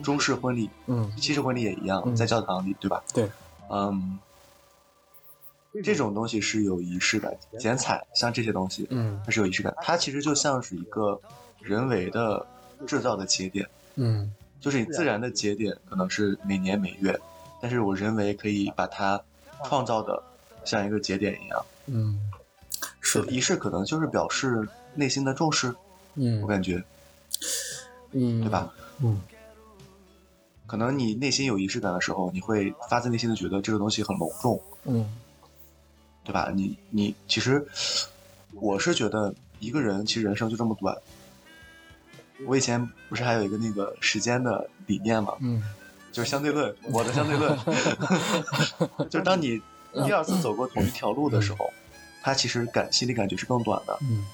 [0.03, 2.15] 中式婚礼、嗯，西式婚礼也一样，嗯。
[2.15, 3.03] 在教堂里，对吧？
[3.13, 3.29] 对，
[3.69, 4.17] 嗯，
[5.83, 9.19] 这种东西是有仪式感，剪彩像这些东西，嗯。
[9.25, 11.19] 它是有仪式感，它其实就像是一个
[11.59, 12.45] 人为的
[12.87, 14.33] 制造的节点，嗯。
[14.59, 17.19] 就是你自然的节点可能是每年每月，
[17.59, 19.19] 但是我人为可以把它
[19.65, 20.21] 创造的
[20.63, 22.19] 像一个节点一样，嗯，
[22.99, 25.73] 是，仪式可能就是表示内心的重视，
[26.13, 26.39] 嗯。
[26.43, 26.83] 我感觉，
[28.11, 28.71] 嗯，对吧？？
[29.03, 29.19] 嗯
[30.71, 35.17] 可能你内心有仪式感的时候，你会发自内心的觉得这个东西很隆重，嗯
[36.23, 36.49] 对吧？
[36.55, 37.67] 你你其实，
[38.53, 40.95] 我是觉得一个人其实人生就这么短。
[42.47, 45.61] 我以前不是还有一个那个时间的理念嘛，嗯
[46.09, 47.59] 就是相对论，我的相对论，
[49.11, 49.61] 就是当你
[50.05, 51.69] 第二次走过同一条路的时候，
[52.21, 54.25] 它其实感心理感觉是更短的，嗯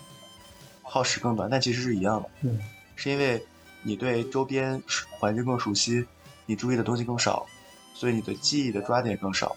[0.83, 2.59] 耗时更短，但其实是一样的，嗯
[2.95, 3.43] 是因为
[3.81, 4.79] 你对周边
[5.17, 6.05] 环境更熟悉，
[6.47, 7.45] 你注意的东西更少，
[7.93, 9.55] 所以你的记忆的抓点更少，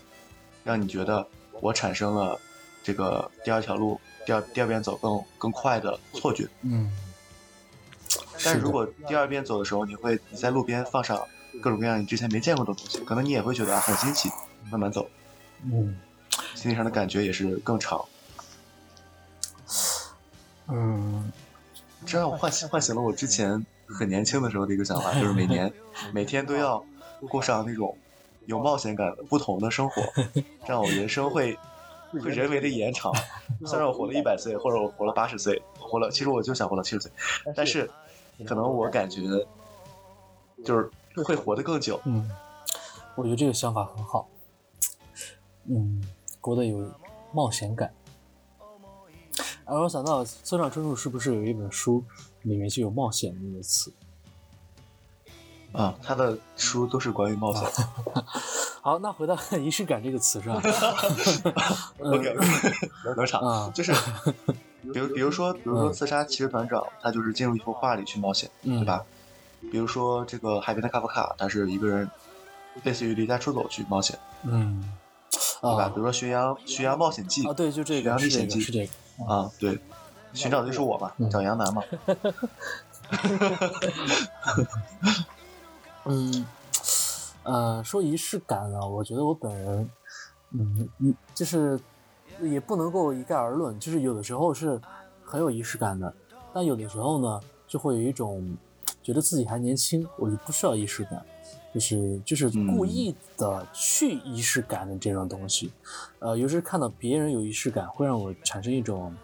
[0.63, 1.27] 让你觉得
[1.63, 2.39] 我产生了
[2.83, 6.47] 这个第二条路第二第二遍走更更快的错觉。
[6.61, 6.93] 嗯，
[8.45, 11.19] 但是如果第二遍走的时候，你会你在路边放上
[11.63, 14.29] 各种各样你之前没见过的东西，可能你也会觉得啊很新奇，
[14.71, 15.09] 慢慢走，
[15.65, 15.99] 嗯
[16.55, 18.05] 心理上的感觉也是更长。
[20.69, 21.33] 嗯
[22.07, 25.73] 这让我唤醒唤醒了我之前很年轻的时候的一个想法，就是每年
[26.15, 26.85] 每天都要
[27.29, 27.97] 过上那种
[28.47, 30.03] 有冒险感的不同的生活，
[30.67, 31.59] 这样我人生会
[32.13, 33.13] 会人为的延长。
[33.67, 37.13] 虽然我活了一百岁，或者我活了八十岁，活了其实我就想活到七十岁，
[37.55, 37.91] 但是
[38.47, 39.23] 可能我感觉
[40.65, 40.91] 就是
[41.25, 42.01] 会活得更久。
[42.05, 42.31] 嗯，
[43.17, 44.29] 我觉得这个想法很好。
[45.65, 46.03] 嗯，
[46.41, 46.91] 活得有
[47.33, 47.93] 冒险感。
[49.65, 52.03] 而我想到村上春树是不是有一本书
[52.43, 53.93] 里面就有冒险这个词？
[55.73, 57.63] 啊，他的书都是关于冒险。
[58.83, 60.57] 好，那回到 仪式感这个词上
[61.99, 62.35] ，OK，
[63.05, 63.93] 冷场啊就是，
[64.93, 69.05] 比如比如说，比如说刺杀骑士团长，他就是进入一幅画里去冒险，嗯对吧？
[69.71, 72.11] 比如说这个海边的卡夫卡，他是一个人，
[72.83, 74.83] 类似于离家出走去冒险，嗯，
[75.61, 75.85] 对吧？
[75.85, 79.33] 啊比如说《巡洋巡洋冒险记啊，》对，就这巡洋个，是这个，历险记是这个。
[79.33, 79.79] 啊，对，
[80.33, 81.29] 寻找的就是我嘛，嗯。
[81.31, 81.83] 找杨楠嘛，
[86.05, 86.47] 嗯，
[87.43, 89.91] 呃，说仪式感啊，我觉得我本人
[90.53, 91.79] 嗯，你就是
[92.41, 94.81] 也不能够一概而论，就是有的时候是
[95.25, 96.13] 很有仪式感的，
[96.53, 98.57] 但有的时候呢，就会有一种
[99.03, 101.25] 觉得自己还年轻，我就不需要仪式感，
[101.73, 105.73] 就是就是故意的去仪式感的这种东西。
[106.19, 109.15] 呃，有时看到别人有仪式感，会让我产生一种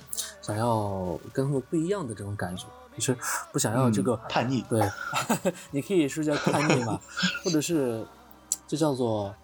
[0.41, 3.17] 想要跟他们不一样的这种感觉，就是
[3.53, 4.89] 不想要这个、嗯叛逆，对，
[5.71, 7.01] 你可以说叫叛逆嘛，
[7.45, 8.07] 或者是
[8.67, 9.35] 这叫做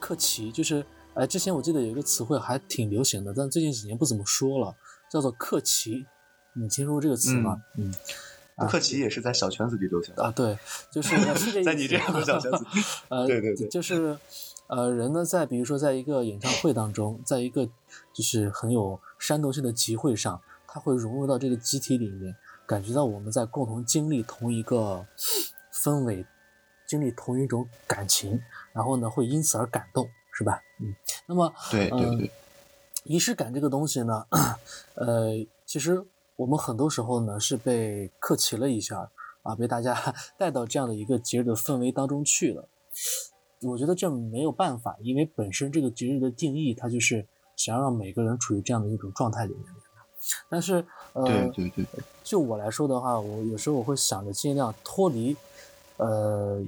[0.00, 4.76] 克奇，就是哎，之前我记得有一个词汇还挺流行的，但最近几年不怎么说了，
[5.10, 6.06] 叫做克奇。
[6.54, 7.62] 你听说过这个词吗？
[7.76, 7.94] 嗯
[8.66, 10.24] 克奇也是在小圈子里流行的。
[10.24, 10.58] 啊，对，
[10.90, 12.64] 就是在你这样的小圈子，
[13.08, 14.18] 呃，对对对就是
[14.66, 17.66] 呃，人呢在比如说在一个演唱会当中，在一个
[18.12, 22.34] 就是很有煽动性的集会上，他会融入到这个集体里面，
[22.66, 25.06] 感觉到我们在共同经历同一个
[25.72, 26.26] 氛围，
[26.86, 28.40] 经历同一种感情，
[28.72, 30.60] 然后呢会因此而感动，是吧？
[30.80, 30.94] 嗯，
[31.26, 32.30] 那么嗯对对对，
[33.04, 34.26] 仪式感这个东西呢，
[34.96, 35.32] 呃，
[35.64, 36.04] 其实
[36.38, 39.10] 我们很多时候呢是被客气了一下
[39.42, 42.68] 啊，被大家 带到这样的一个节日的氛围当中去了。
[43.62, 49.64] 我觉得这没有办法，因为本身这个节日的定义，它就是想要让每个人处于这样的一种状态里面。
[50.48, 51.86] 但是，呃，对对对，
[52.22, 55.36] 就我来说的话，我有时候我会想着尽量脱离，
[55.96, 56.64] 呃，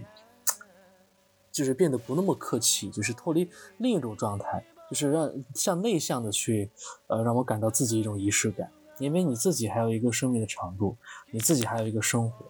[1.52, 6.72] 就是变得不那么客气，就是脱离另一种状态，就是让向内向的去，
[7.06, 8.72] 呃，让我感到自己一种仪式感。
[9.00, 10.96] 因为你自己还有一个生命的长度，
[11.32, 12.46] 你自己还有一个生活，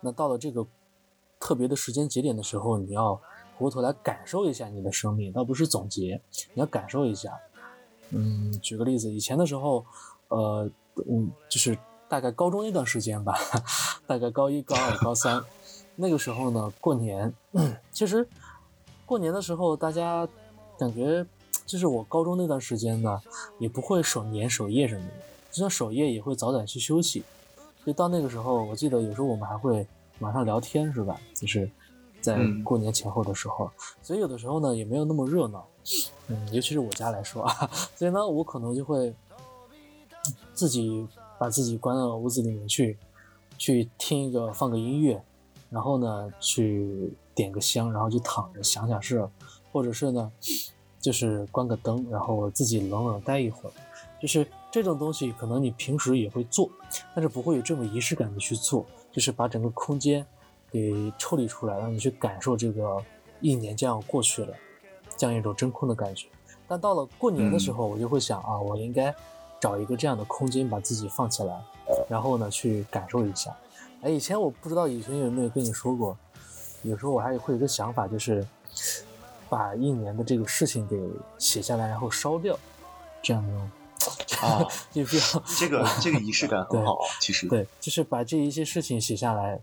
[0.00, 0.66] 那到了这个
[1.38, 3.20] 特别的时间节点的时候，你要回
[3.58, 6.22] 过头来感受一下你的生命，倒不是总结，
[6.54, 7.32] 你要感受一下。
[8.10, 9.84] 嗯，举个例子，以前的时候，
[10.28, 10.70] 呃，
[11.10, 11.76] 嗯，就是
[12.08, 13.34] 大概高中那段时间吧，
[14.06, 15.44] 大概高一、高二、高三，
[15.96, 17.32] 那个时候呢，过年，
[17.92, 18.26] 其实
[19.04, 20.26] 过年的时候，大家
[20.78, 21.26] 感觉
[21.66, 23.20] 就是我高中那段时间呢，
[23.58, 25.12] 也不会守年守夜什么的，
[25.50, 27.22] 就算守夜也会早点去休息。
[27.84, 29.86] 所以到那个时候，我记得有时候我们还会
[30.18, 31.18] 晚上聊天，是吧？
[31.34, 31.70] 就是
[32.20, 33.70] 在嗯过年前后的时候，
[34.02, 35.66] 所以有的时候呢也没有那么热闹。
[36.26, 39.14] 嗯，尤其是我家来说啊， 所以呢，我可能就会
[40.52, 41.06] 自己
[41.38, 42.98] 把自己关到屋子里面去，
[43.56, 45.22] 去听一个放个音乐，
[45.70, 49.26] 然后呢去点个香，然后就躺着想想事，
[49.72, 50.30] 或者是呢
[51.00, 53.72] 就是关个灯，然后自己冷冷待一会儿。
[54.20, 56.70] 就是这种东西，可能你平时也会做，
[57.14, 60.24] 但是不会有这么仪式感的去做，就是把整个空间
[60.70, 63.02] 给抽离出来，让你去感受这个
[63.40, 64.54] 一年这样过去了，
[65.16, 66.28] 这样一种真空的感觉。
[66.66, 69.14] 但到了过年的时候，我就会想啊，我应该
[69.58, 71.58] 找一个这样的空间，把自己放起来，
[72.08, 73.56] 然后呢去感受一下。
[74.02, 76.14] 哎，以前我不知道以前有没有跟你说过，
[76.82, 78.46] 有时候我还会有一个想法，就是
[79.48, 81.00] 把一年的这个事情给
[81.38, 82.58] 写下来，然后烧掉，
[83.22, 83.70] 这样的。
[84.46, 89.60] 啊，就比较这个这个仪式感很好啊，其实对，就是把这一些事情写下来，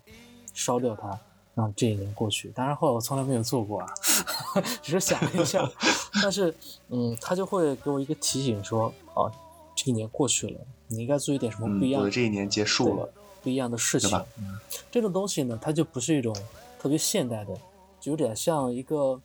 [0.54, 1.20] 烧掉它，
[1.54, 2.50] 让这一年过去。
[2.50, 3.88] 当然后来我从来没有做过啊，
[4.82, 5.70] 只是想了一下。
[6.24, 6.56] 但是，
[6.90, 9.32] 嗯，他就会给我一个提醒说，哦，
[9.76, 13.10] 这一年过去了，你应该做一点什么嗯，不一样的、我的这一年结束了，
[13.44, 14.18] 不一样的事情。
[14.38, 14.58] 嗯，
[14.90, 16.34] 这种东西呢，它就不是一种
[16.80, 17.54] 特别现代的，
[18.00, 19.20] 就有点像一个，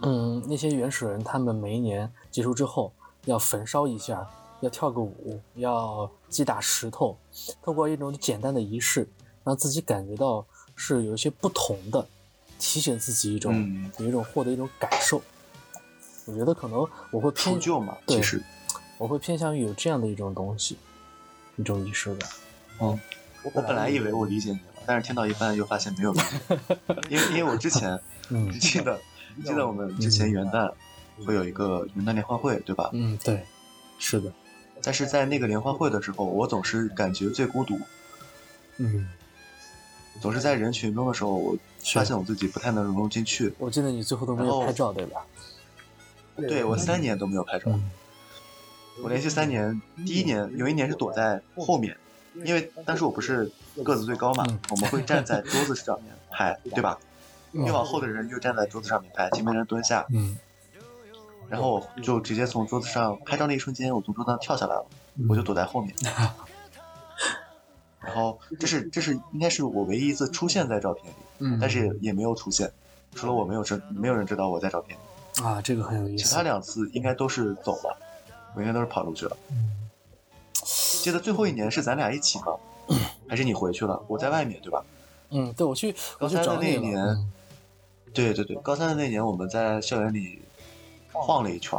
[0.00, 2.90] 嗯，那些原始人他们每一年结束之后
[3.28, 4.26] 要焚烧一下，
[4.60, 7.16] 要跳个舞，要击打石头，
[7.62, 9.06] 通过一种简单的仪式，
[9.44, 12.06] 让自己感觉到是有一些不同的，
[12.58, 15.20] 提醒自己一种、嗯有一种获得一种感受。
[16.24, 18.42] 我觉得可能我会偏除旧嘛，对其实，
[18.96, 20.78] 我会偏向于有这样的一种东西，
[21.56, 22.28] 一种仪式感。
[22.80, 22.98] 嗯，
[23.42, 26.58] 我本来以为我理解你了，但是听到一半又发现没有理解，
[27.10, 28.98] 因为因为我之前嗯记得
[29.44, 30.72] 记得我们之前元旦
[31.24, 32.90] 会有一个元旦联欢会，对吧？
[32.92, 33.44] 嗯，对，
[33.98, 34.32] 是的，
[34.82, 37.78] 但是在那个联欢会的时候，我总是感觉最孤独，
[38.76, 39.08] 嗯，
[40.20, 41.56] 总是在人群中的时候，我
[41.94, 43.52] 发现我自己不太能融入进去。
[43.58, 45.24] 我记得你最后都没有拍照，对吧？
[46.36, 47.90] 对我三年都没有拍照，嗯
[49.00, 51.96] 我连续三年，第一年有一年是躲在后面，
[52.44, 53.48] 因为当时我不是
[53.84, 56.98] 个子最高嘛嗯，我们会站在桌子上面拍，对吧？
[57.52, 60.36] 越往后的人就站在桌子上面拍，前面人蹲下，嗯，
[61.48, 64.86] 然后我就直接从桌子上拍照那一瞬间，我从桌子上跳下来了，
[65.28, 65.94] 我就躲在后面。
[68.00, 72.70] 然后这是这是应该是我唯一一次出现在照片里，嗯，但是也没有出现，
[73.14, 76.24] 除了我没有知没有人知道我在照片里，啊，这个很有意思。
[76.24, 77.96] 其他两次应该都是走了，
[78.54, 79.36] 我应该都是跑出去了。
[79.50, 79.74] 嗯
[81.02, 82.46] 记得最后一年是咱俩一起吗？
[83.28, 84.02] 还是你回去了？
[84.08, 84.84] 我在外面对吧？
[85.30, 86.60] 嗯，对我去我去高三的找。
[86.60, 87.32] 那一年嗯
[88.12, 90.40] 对对对，高三的那年我们在校园里
[91.20, 91.78] 晃了一圈。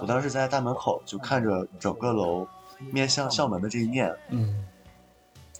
[0.00, 2.46] 我当时在大门口就看着整个楼
[2.92, 4.66] 面向校门的这一面，嗯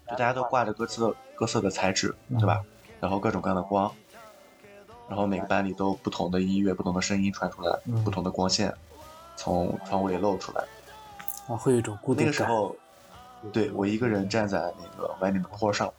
[0.07, 2.63] 就大家都挂着各色各色的彩纸，对吧？
[3.01, 3.91] 然后各种各样的光，
[5.09, 8.75] 然后每个班里都不同的音乐、不同的声音传出来，嗯不同的光线
[9.37, 10.65] 从窗户里露出来。
[11.49, 12.27] 啊，会有一种孤独那。
[12.27, 12.77] 个时候，
[13.53, 15.93] 对我一个人站在那个外面的坡上，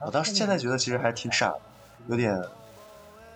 [0.00, 1.60] 我当时现在觉得其实还挺傻的，
[2.08, 2.40] 有点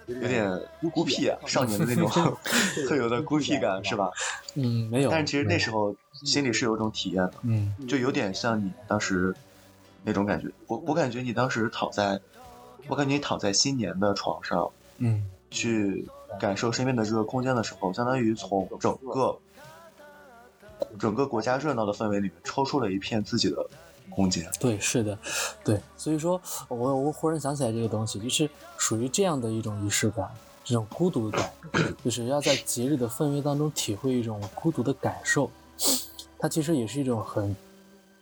[0.07, 0.61] 有点
[0.93, 2.09] 孤僻啊，少年的那种
[2.89, 4.11] 特有的孤僻感，是吧？
[4.55, 5.11] 嗯，没有。
[5.11, 9.35] 但是其实那时候心里是有一种体验的，嗯就有点像你当时
[10.03, 10.49] 那种感觉。
[10.67, 12.21] 我我感觉你当时躺在，
[12.89, 16.07] 我感觉你躺在新年的床上，嗯去
[16.41, 19.39] 感受身边的这个空间的时候，相当于从整个
[20.99, 23.67] 整个国家热闹的氛围里面抽出了一片自己的
[24.11, 24.51] 空间。
[24.61, 25.19] 对，是的，
[25.65, 30.29] 对，所以说我我忽然想起来这个东西，就是属于这样的一种仪式感，
[30.65, 31.51] 这种孤独感，
[32.05, 35.51] 就是要在节日的氛围当中体会一种孤独的感受，
[36.39, 37.57] 它其实也是一种很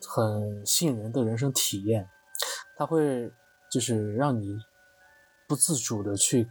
[0.06, 2.08] 很吸引人的人生体验，
[2.76, 3.30] 它会
[3.70, 4.56] 就是让你
[5.48, 6.48] 不自主的去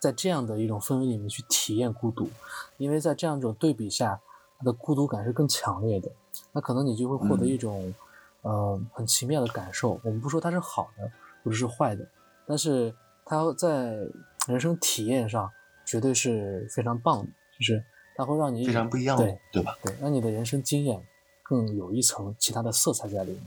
[0.00, 2.28] 在这样的一种氛围里面去体验孤独，
[2.76, 4.20] 因为在这样一种对比下，
[4.58, 6.10] 它的孤独感是更强烈的，
[6.52, 7.94] 那可能你就会获得嗯一种。
[8.42, 10.00] 呃，很奇妙的感受。
[10.04, 11.10] 我们不说它是好的，
[11.42, 12.08] 或者是坏的，
[12.46, 14.06] 但是它在
[14.46, 15.50] 人生体验上
[15.84, 17.28] 绝对是非常棒的，
[17.58, 17.84] 就是
[18.16, 19.76] 它会让你非常不一样的对，对吧？
[19.82, 21.06] 对，让你的人生经验
[21.42, 23.42] 更有一层其他的色彩在里面。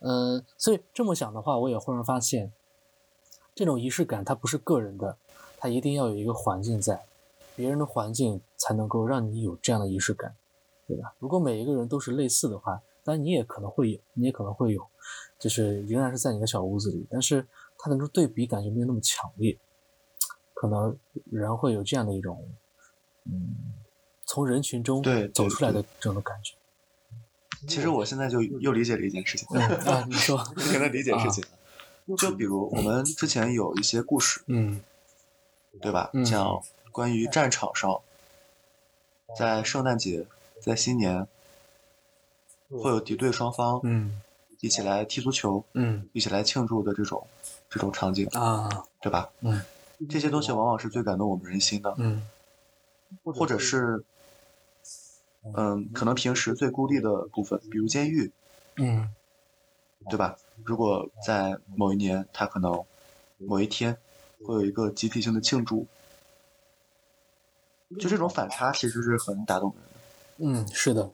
[0.00, 2.52] 嗯、所以这么想的话，我也忽然发现，
[3.54, 5.16] 这种仪式感它不是个人的，
[5.58, 7.04] 它一定要有一个环境在，
[7.56, 10.34] 别人的环境才能够让你有这样的仪式感，
[10.86, 11.14] 对吧？
[11.18, 14.86] 如果每一个人都是类似的话，当然你也可能会有，你也可能会有，
[15.38, 17.46] 就是仍然是在你的小屋子里，但是
[17.78, 19.58] 它的那种对比感觉没有那么强烈，
[20.54, 20.96] 可能
[21.30, 22.48] 人会有这样的一种，
[23.24, 23.74] 嗯，
[24.24, 26.54] 从人群中走出来的这种感觉。
[27.68, 31.44] 其实我现在就又理解了一件事情，嗯啊，你说， 不停的理解事情。
[32.18, 34.82] 就比如我们之前有一些故事，嗯
[35.80, 36.10] 对吧？
[36.12, 38.00] 嗯讲关于战场上，
[39.38, 40.26] 在圣诞节，
[40.60, 41.28] 在新年，
[42.70, 44.20] 会有敌对双方嗯。
[44.60, 46.08] 一起来踢足球，嗯。
[46.12, 47.26] 一起来庆祝的这种
[47.68, 48.68] 这种场景，啊。
[49.00, 49.30] 对吧？
[49.40, 49.60] 嗯。
[50.08, 52.26] 这些东西往往是最感动我们人心的，嗯。
[53.24, 54.04] 或者是，
[55.54, 58.30] 嗯，可能平时最孤立的部分，比如监狱，
[58.76, 59.08] 嗯。
[60.08, 60.36] 对吧？
[60.64, 62.82] 如果在某一年，他可能
[63.36, 63.96] 某一天
[64.46, 65.86] 会有一个集体性的庆祝，
[67.98, 70.60] 就这种反差其实是很打动人的。
[70.62, 71.10] 嗯，是的，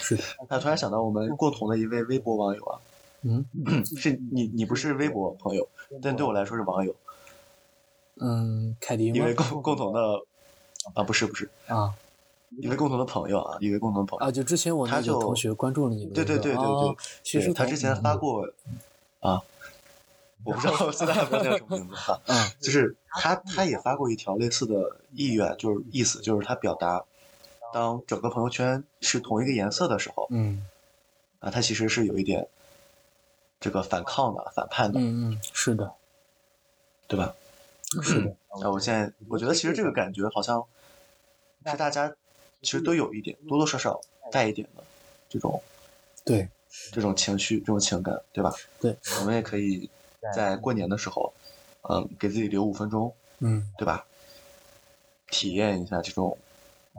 [0.00, 2.80] 是的，他突然想到我们共同的一位微博网友啊，
[3.22, 3.44] 嗯。
[3.96, 5.68] 是你，你不是微博朋友，
[6.02, 6.94] 但对我来说是网友，
[8.16, 9.16] 嗯，凯迪吗？
[9.16, 10.00] 一位共共同的
[10.94, 11.94] 啊，不是不是，啊。
[12.62, 18.48] 一位共同的朋友啊，一位共同的朋友啊，就之前我那个他就同学关注了你对对对对哦对，学术同对他之前发过
[19.20, 19.42] 啊，
[20.44, 22.50] 我不知道现在还不知道叫什么名字哈，嗯。
[22.58, 27.04] 就是他他也发过一条类似的意愿，就是意思就是他表达，
[27.72, 30.66] 当整个朋友圈是同一个颜色的时候嗯
[31.40, 32.48] 啊，他其实是有一点
[33.60, 35.92] 这个反抗的、反叛的，嗯嗯，是的，
[37.06, 37.34] 对吧？
[38.02, 40.64] 是的， 啊，我现在我觉得其实这个感觉好像
[41.64, 42.14] 是大家
[42.62, 44.00] 其实都有一点，多多少少
[44.30, 44.82] 带一点的
[45.28, 45.62] 这种
[46.24, 46.48] 对
[46.92, 48.52] 这种情绪、这种情感，对吧？
[48.80, 49.88] 对，我们也可以
[50.34, 51.32] 在过年的时候，
[51.88, 54.04] 嗯，给自己留五分钟，嗯对吧？
[55.30, 56.36] 体验一下这种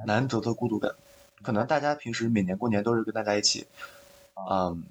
[0.06, 0.94] 难得的孤独感。
[1.42, 3.66] 可能大家平时每年过年都是跟大家一起，
[4.50, 4.84] 嗯，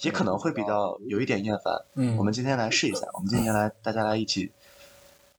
[0.00, 1.84] 也可能会比较有一点厌烦。
[1.94, 4.50] 嗯，我们今天来试一下，我们今天来大家来一起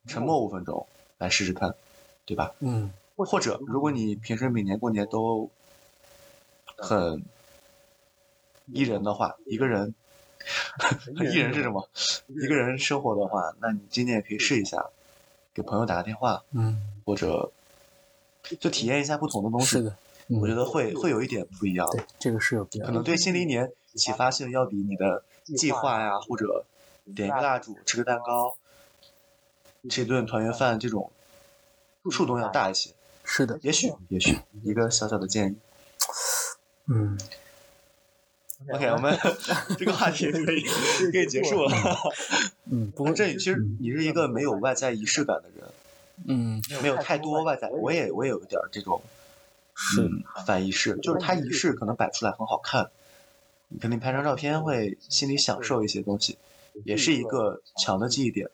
[0.07, 1.75] 沉默五分钟，来试试看，
[2.25, 2.53] 对吧？
[2.59, 5.49] 嗯或者如果你平时每年过年都
[6.77, 7.21] 很
[8.67, 9.93] 一人的话，一个人，
[11.17, 11.89] 一 人是什么？
[12.27, 14.85] 一个人生活的话，那你今天也可以试一下，
[15.53, 17.51] 给朋友打个电话，嗯，或者
[18.57, 19.65] 就体验一下不同的东西。
[19.65, 19.95] 是的，
[20.27, 25.23] 嗯我觉得会会有一点不一样，对，这个是有必要，可能对新的一年启发性要比你的
[25.57, 26.65] 计划呀，或者
[27.15, 28.55] 点一个蜡烛、吃个蛋糕、
[29.89, 31.11] 吃一顿团圆饭这种
[32.11, 32.91] 触动要大一些。
[33.23, 35.55] 是的，也许，也许一个小小的建议。
[36.87, 37.19] 嗯
[38.73, 39.17] OK，我们
[39.77, 40.61] 这个话题可以
[41.11, 41.71] 可以结束了。
[42.65, 45.65] 嗯，不过这其实你是一个没有外在仪式感的人，
[46.25, 49.01] 嗯没有太多外在，我也我也有一点这种
[49.75, 52.91] 是嗯反仪式，就是它仪式可能摆出来很好看，
[53.67, 56.37] 你肯定拍张照片会心里享受一些东西，
[56.85, 58.49] 也是一个强的记忆点。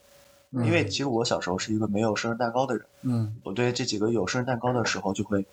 [0.51, 5.45] 因为其实我小时候是一个没有生日蛋糕的人，嗯我对这几个有生日蛋糕的时候就会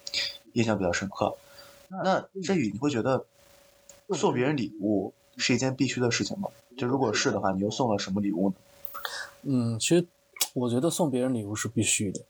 [0.52, 1.36] 印象比较深刻。
[1.88, 3.24] 那振宇，你会觉得
[4.10, 6.48] 送别人礼物是一件必须的事情吗？
[6.76, 8.54] 就如果是的话，你又送了什么礼物呢？
[9.42, 10.06] 嗯，其实
[10.54, 12.20] 我觉得送别人礼物是必须的。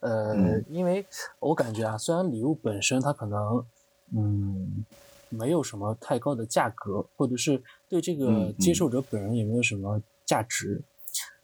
[0.00, 1.06] 呃，嗯因为
[1.38, 3.66] 我感觉啊，虽然礼物本身它可能
[4.14, 4.84] 嗯
[5.28, 10.84] 没有什么太高的价格，或者是对这个嗯接嗯受者本人也没有什么价值，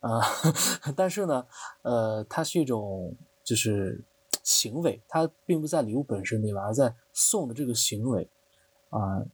[0.00, 0.20] 啊、
[0.96, 1.46] 但是呢，
[1.82, 4.04] 呃，它是一种就是
[4.44, 8.28] 行为，它并不在礼物本身对吧，而在送的这个行为
[8.90, 9.24] 啊、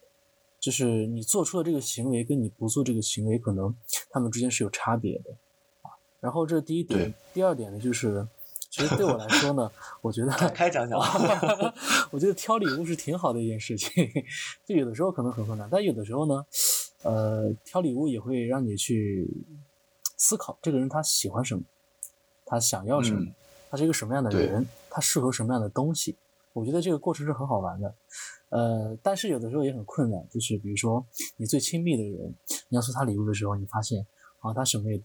[0.60, 3.76] 就是你做出的这个行为跟你不做这个行为，可能
[4.10, 5.36] 他们之间是有差别的啊。
[6.20, 8.26] 然后这是第一点，第二点呢，就是
[8.70, 10.98] 其实对我来说呢，我觉得开讲讲。
[12.10, 13.90] 我觉得挑礼物是挺好的一件事情，
[14.64, 16.44] 就有的时候可能很困难，但有的时候呢，
[17.02, 19.28] 呃，挑礼物也会让你去
[20.16, 21.62] 思考这个人他喜欢什么，
[22.44, 23.34] 他想要什么，嗯
[23.70, 26.16] 他是一个什么样的人，他适合什么样的东西。
[26.54, 27.94] 我觉得这个过程是很好玩的，
[28.48, 31.06] 呃，但是有的时候也很困难，就是比如说
[31.36, 32.34] 你最亲密的人，
[32.68, 34.06] 你要送他礼物的时候，你发现
[34.40, 34.98] 啊，他什么也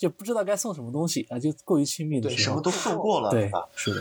[0.00, 3.68] 就不知道该送什么东西啊，就过于亲密的对，时候，什么都送过了，对吧？
[3.76, 4.00] 是的。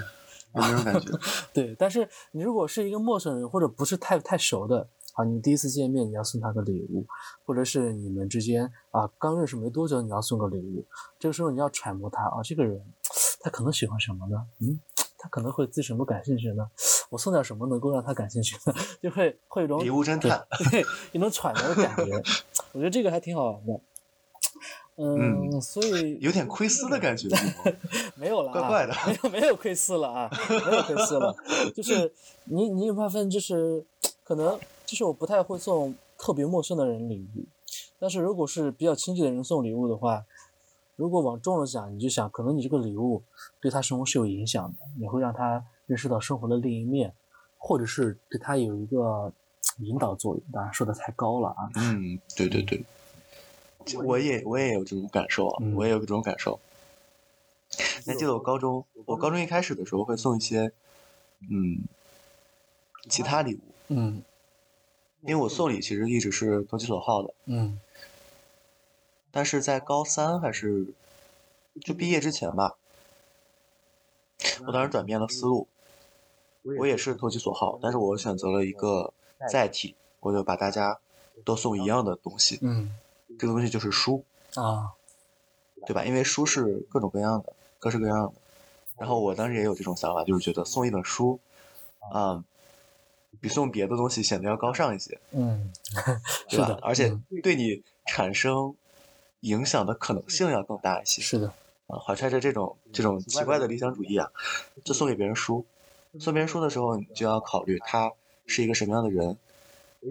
[0.56, 1.12] 有那种感觉。
[1.54, 7.06] 对，但是你如果是一个陌生人或者不是太太熟的，啊，你第一次见面你要送他个礼物，
[7.46, 10.88] 或者是你们之间啊刚认识没多久你要送个礼物，
[11.20, 12.82] 这个时候你要揣摩他啊，这个人
[13.42, 14.38] 他可能喜欢什么呢？
[14.62, 14.80] 嗯，
[15.18, 16.66] 他可能会对什么感兴趣呢？
[17.10, 18.74] 我送点什么能够让他感兴趣呢？
[19.04, 22.16] 就会会有一种礼物侦探对，对一种揣摩的感觉，
[22.72, 23.80] 我觉得这个还挺好玩的。
[25.00, 27.30] 嗯，嗯所以有点窥私的感觉，
[28.16, 31.34] 没有了、啊，怪怪的没有没有窥私了啊，没有窥私了，
[31.74, 32.12] 就是
[32.44, 33.86] 你你有发现就是
[34.24, 37.46] 可能就是我不太会送特别陌生的人礼物，
[37.98, 40.26] 但是如果是比较亲近的人送礼物的话，
[40.98, 43.24] 如果往重了想，你就想可能你这个礼物
[43.62, 47.14] 对他生活是有影响的，你会让他认识到生活的另一面，
[47.58, 49.32] 或者是对他有一个
[49.80, 50.44] 引导作用。
[50.52, 52.84] 当然说的太高了啊，嗯，对对对，
[53.98, 56.60] 我也我也有这种感受啊，嗯我也有这种感受。
[58.06, 60.72] 你还记得我高中，我高中一开始的时候会送一些，
[61.50, 61.84] 嗯，
[63.10, 63.60] 其他礼物，
[63.90, 64.24] 嗯。
[65.22, 67.80] 因为我送礼其实一直是投其所好的，嗯。
[69.32, 70.88] 但是在高三还是
[71.82, 72.78] 就毕业之前吧，
[74.66, 75.68] 我当时转变了思路，
[76.64, 79.14] 我也是投其所好，但是我选择了一个
[79.52, 81.00] 载体，我就把大家
[81.44, 82.96] 都送一样的东西，嗯
[83.40, 84.24] 这个东西就是书。
[84.56, 84.92] 啊
[85.88, 86.04] 对吧？
[86.04, 88.34] 因为书是各种各样的，各式各样的。
[88.98, 91.40] 然后我当时也有这种想法，就是觉得送一本书，
[92.12, 92.44] 啊、
[93.40, 95.72] 比送别的东西显得要高尚一些，嗯，
[96.52, 96.58] 是？
[96.58, 98.76] 的，而且嗯对你产生
[99.40, 101.22] 影响的可能性要更大一些。
[101.22, 101.48] 是的，
[101.88, 104.30] 啊，怀揣着这种这种奇怪的理想主义啊，
[104.84, 105.66] 就送给别人书。
[106.20, 108.12] 送别人书的时候，你就要考虑他
[108.46, 109.38] 是一个什么样的人。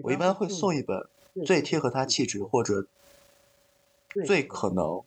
[0.01, 1.07] 我一般会送一本
[1.45, 2.87] 最贴合他气质或者
[4.25, 5.01] 最可能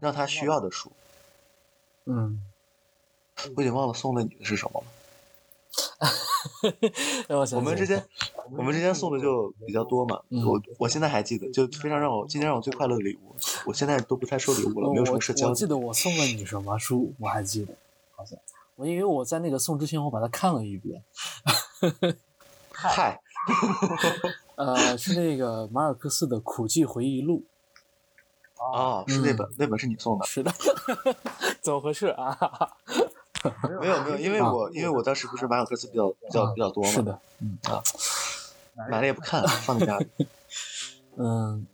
[0.00, 0.92] 让他需要的书。
[2.04, 2.42] 嗯。
[3.54, 4.86] 我已经忘了送了你的是什么了。
[7.28, 8.02] 让我想想我们之间，
[8.50, 10.22] 我们之间送的就比较多嘛。
[10.30, 13.36] 嗯我我现在还记得，就非常让我今天让我最快乐的礼物。
[13.66, 17.74] 我现在都不太收礼物了，没有什么社交我我记得我送了你什么书，我还记得，
[18.14, 18.38] 好像
[18.76, 21.04] 我因为我在那个送之前我把它看了一遍，
[22.72, 23.20] 嗨，
[24.56, 27.44] 呃，是那个马尔克斯的《苦寂回忆录
[28.72, 30.26] 啊，是那本，那本是你送》，的。
[30.26, 30.52] 是的，
[31.60, 32.36] 怎么回事啊？
[33.80, 37.82] 没有没有，因为我因为我当时不是马尔克斯比较比较比较多嘛，是的，嗯啊，
[38.90, 40.06] 买了也不看，放在家里。
[41.16, 41.66] 嗯，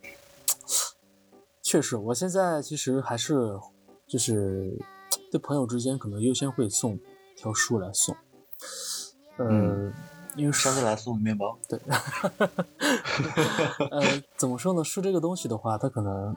[1.61, 3.59] 确实，我现在其实还是
[4.07, 4.77] 就是
[5.31, 6.99] 对朋友之间可能优先会送
[7.35, 8.15] 条书来送，
[9.37, 9.93] 呃，嗯
[10.35, 11.79] 因为上次来送的面包，对，
[13.91, 14.83] 呃，怎么说呢？
[14.83, 16.35] 书这个东西的话，它可能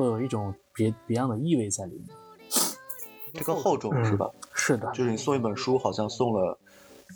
[0.00, 2.04] 会有一种别别样的意味在里面。
[3.34, 4.30] 这个厚重是吧？
[4.54, 6.58] 是的，就是你送一本书，好像送了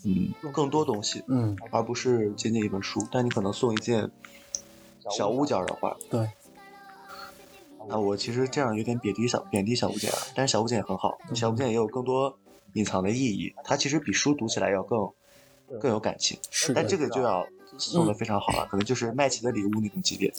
[0.05, 3.01] 嗯更多东西，嗯，而不是仅仅一本书。
[3.11, 4.11] 但你可能送一件
[5.11, 6.31] 小物件的话，对，
[7.89, 12.39] 啊，我其实这样有点贬低小贬低小物件啊，但是小物件也很好，小物件也有更多
[12.75, 15.11] 隐藏的意义，它其实比书读起来要更
[15.81, 16.39] 更有感情。
[16.51, 17.47] 是，但这个就要
[17.77, 20.33] 送的非常好了，可能就是麦琪的礼物那种级别，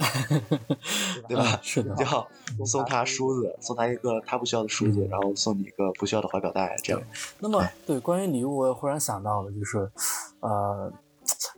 [1.27, 1.59] 对吧嗯？
[1.61, 7.01] 是的就，要送他梳子，送他一个他不需要的梳子，然后送你一个不需要的怀表带，这样。
[7.39, 9.91] 那么对关于礼物，我也忽然想到了，就是
[10.39, 10.91] 呃，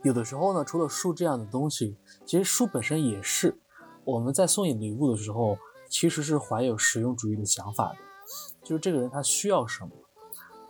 [0.02, 3.58] 有的时候呢，除了书这样的东西，其实书本身也是
[4.04, 5.56] 我们在送你礼物的时候，
[5.88, 7.96] 其实是怀有实用主义的想法的，
[8.62, 9.90] 就是这个人他需要什么，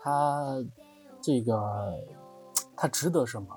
[0.02, 0.56] 他
[1.20, 1.61] 这个
[2.76, 3.48] 他值得什么，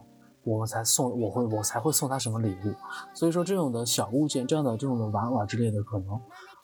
[0.44, 2.74] 我们才送，我会我才会送他什么礼物。
[3.14, 6.20] 所以说这种的小物件，这样的这种的娃娃之类的，可能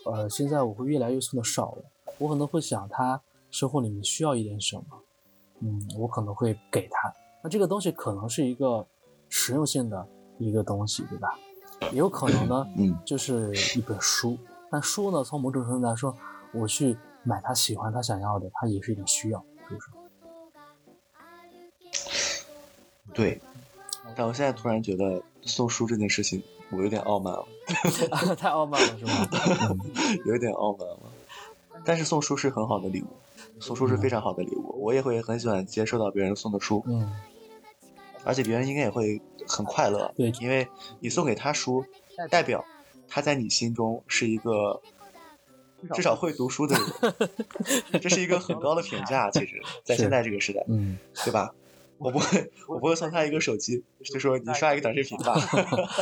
[0.05, 1.83] 呃现在我会越来越送的少了。
[2.17, 3.21] 我可能会想他
[3.51, 4.83] 生活里面需要一点什么，
[5.59, 7.13] 嗯，我可能会给他。
[7.43, 8.85] 那这个东西可能是一个
[9.29, 10.07] 实用性的
[10.39, 11.37] 一个东西，对吧？
[11.91, 14.35] 也有可能呢，嗯 就是一本书。
[14.71, 16.15] 但书呢，从某种程度来说，
[16.53, 19.91] 我去买他喜欢、他想要的，他也是一种需要，是不是？
[23.13, 23.39] 对。
[24.17, 26.41] 但我现在突然觉得送书这件事情，
[26.71, 27.45] 我有点傲慢了，
[28.35, 29.27] 太傲慢了，是吗？
[29.69, 29.79] 嗯
[30.25, 30.99] 有一点傲慢了。
[31.85, 33.07] 但是送书是很好的礼物，
[33.59, 37.13] 送书是非常好的礼物，我也会很喜欢接收到别人送的书，嗯，
[38.23, 40.67] 而且别人应该也会很快乐，对因为
[40.99, 41.85] 你送给他书，
[42.29, 42.65] 代表
[43.07, 44.81] 他在你心中是一个
[45.93, 49.29] 至少会读书的人， 这是一个很高的评价。
[49.29, 51.53] 其实，在现在这个时代，嗯，对吧？
[51.97, 55.35] 我不会，我不会送他一个手机，就说你刷一个短视频吧。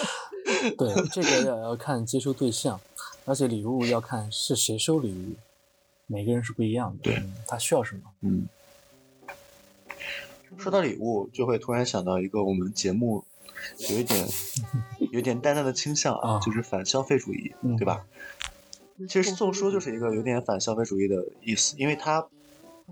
[0.78, 2.80] 对，这个要要看接收对象，
[3.26, 5.36] 而且礼物要看是谁收礼物，
[6.08, 8.02] 每个人是不一样的，对嗯他需要什么？
[8.22, 8.48] 嗯，
[10.58, 13.24] 说到礼物，就会突然想到一个我们节目
[13.90, 14.28] 有一点
[15.12, 18.06] 有一点淡淡的倾向啊啊，就是反消费主义，嗯对吧？
[19.10, 22.28] 其实送书就是一个有点反消费主义的意思，因为它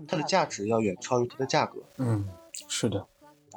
[0.08, 2.28] 它的价值要远超于它的价格，嗯，
[2.68, 3.06] 是的，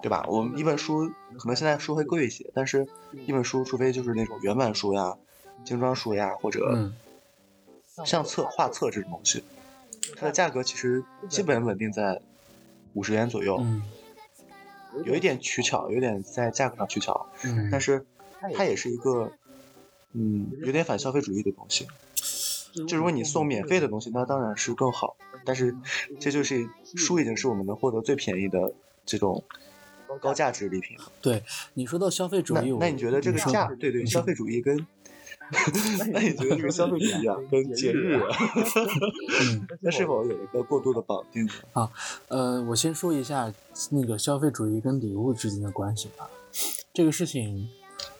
[0.01, 0.25] 对吧？
[0.27, 2.87] 我们一本书可能现在书会贵一些，但是
[3.25, 5.17] 一本书除非就是那种原版书呀、
[5.63, 6.93] 精装书呀，或者嗯
[8.05, 9.43] 相册、画册这种东西，
[10.15, 12.21] 它的价格其实基本稳定在
[12.93, 13.83] 五十元左右，嗯
[15.05, 18.05] 有一点取巧，有点在价格上取巧，嗯，但是
[18.55, 19.31] 它也是一个
[20.13, 21.87] 嗯有点反消费主义的东西。
[22.87, 25.75] 就如果你送免费的东西，那当然是更好，但是
[26.19, 28.73] 这就是书已经是我们能获得最便宜的
[29.07, 29.43] 这种
[30.21, 30.95] 高价值礼品。
[31.21, 31.43] 对
[31.73, 34.77] 你说到消费主义，那那你觉得这个说价，对对，消费主义跟，
[36.11, 38.27] 那你觉得这个消费主义啊， 跟节日啊，
[39.41, 41.89] 嗯那是否有一个过度的绑定啊？
[42.27, 43.51] 呃，我先说一下
[43.89, 46.29] 那个消费主义跟礼物之间的关系吧。
[46.93, 47.67] 这个事情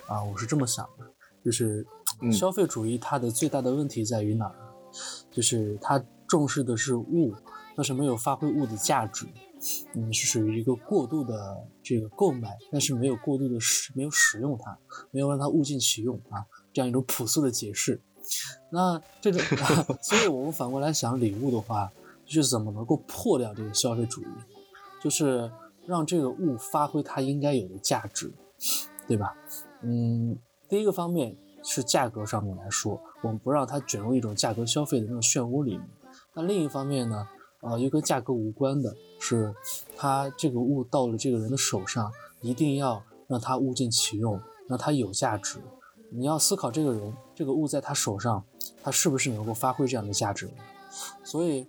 [0.07, 1.05] 啊，我是这么想的，
[1.43, 1.85] 就是
[2.21, 4.55] 嗯消费主义它的最大的问题在于哪儿？
[5.31, 7.33] 就是它重视的是物，
[7.75, 9.25] 但是没有发挥物的价值。
[9.95, 14.77] 嗯，是属于一个过度的这个购买，但是没有过度的使，没有使用它，
[15.11, 18.01] 没有让它物尽其用啊，这样一种朴素的解释。
[18.71, 19.41] 那这种，
[20.03, 21.91] 所以我们反过来想礼物的话，
[22.25, 24.27] 就是怎么能够破掉这个消费主义，
[25.01, 25.51] 就是
[25.85, 28.31] 让这个物发挥它应该有的价值，
[29.07, 29.33] 对吧？
[29.81, 30.37] 嗯，
[30.67, 35.87] 第一个方面是价格上面来说，我们不让它卷入一种价格消费的那种漩涡里面。
[36.33, 37.27] 那另一方面呢，
[37.61, 39.53] 啊，又跟价格无关的是，
[39.95, 45.59] 它这个物到了这个人的手上，一定要让它物尽其用，让它有价值。
[46.09, 48.43] 你要思考这个人，这个物在他手上，
[48.81, 50.49] 他是不是能够发挥这样的价值？
[51.23, 51.67] 所以，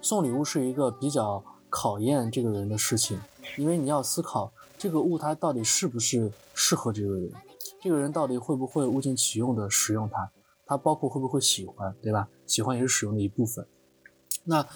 [0.00, 3.20] 送礼物是一个比较考验这个人的事情，
[3.56, 7.32] 因为你要思考这个物它到底是不是适合这个人，
[7.80, 10.30] 这个人到底会不会物尽其用的使用它，
[10.64, 12.28] 它包括会不会喜欢，对吧？
[12.46, 13.66] 喜欢也是使用的一部分。
[14.44, 14.66] 那，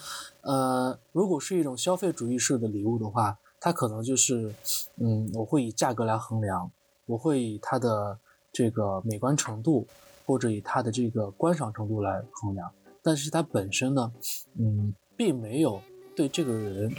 [0.41, 4.53] 呃，如果是一种消费主义式的礼物的话，它可能就是，
[4.97, 6.71] 嗯，我会以价格来衡量，
[7.05, 8.19] 我会以它的
[8.53, 9.87] 这个美观程度，
[10.25, 12.71] 或者以它的这个观赏程度来衡量。
[13.01, 14.11] 但是它本身呢，
[14.57, 15.81] 嗯，并没有
[16.15, 16.93] 对这个人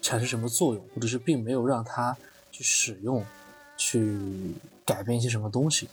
[0.00, 2.16] 产生什么作用，或者是并没有让他
[2.52, 3.24] 去使用，
[3.76, 5.88] 去改变一些什么东西。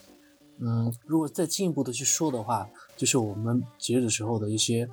[0.59, 4.87] 嗯，如果再进一步的去说的话，就是我们节日的时候的一些，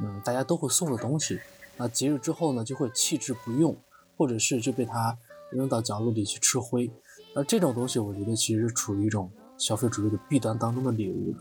[0.00, 1.38] 嗯，大家都会送的东西。
[1.76, 3.76] 那节日之后呢，就会弃之不用，
[4.16, 5.16] 或者是就被他
[5.50, 6.90] 扔到角落里去吃灰。
[7.34, 11.38] 那这种东西，我觉得其实是处于一种消费主义的弊端当中的礼物的。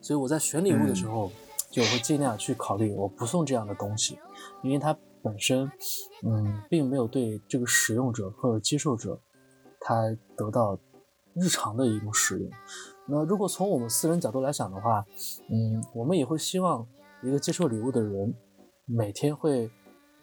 [0.00, 1.32] 所以我在选礼物的时候，
[1.70, 4.18] 就会尽量去考虑，我不送这样的东西，
[4.62, 5.70] 因为它本身，
[6.22, 9.18] 嗯，并没有对这个使用者或者接受者，
[9.80, 10.78] 他得到
[11.34, 12.50] 日常的一种使用。
[13.06, 15.04] 那如果从我们私人角度来想的话，
[15.48, 16.86] 嗯，我们也会希望
[17.22, 18.34] 一个接受礼物的人，
[18.84, 19.70] 每天会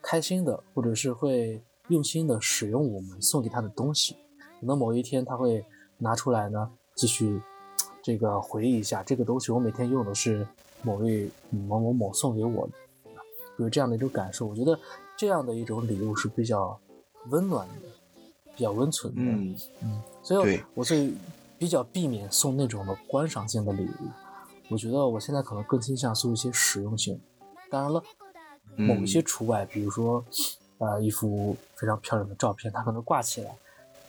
[0.01, 4.15] 开心的，或者是会用心的使用我们送给他的东西。
[4.59, 5.63] 可能某一天他会
[5.97, 7.41] 拿出来呢，继续
[8.01, 10.47] 这个回忆一下，这个东西我每天用的是
[10.83, 12.73] 某位某某某送给我的，
[13.57, 14.45] 有这样的一种感受。
[14.45, 14.79] 我觉得
[15.17, 16.79] 这样的一种礼物是比较
[17.29, 17.89] 温暖的，
[18.55, 19.21] 比较温存的。
[19.21, 21.11] 嗯嗯，所以我我是
[21.57, 24.24] 比较避免送那种的观赏性的礼物。
[24.67, 27.19] 我觉得我现在可能更倾向送一些实用性。
[27.69, 28.03] 当然了，
[28.75, 30.23] 某一嗯些除外，比如说，
[30.77, 33.55] 呃，一幅非常漂亮的照片，它可能挂起来，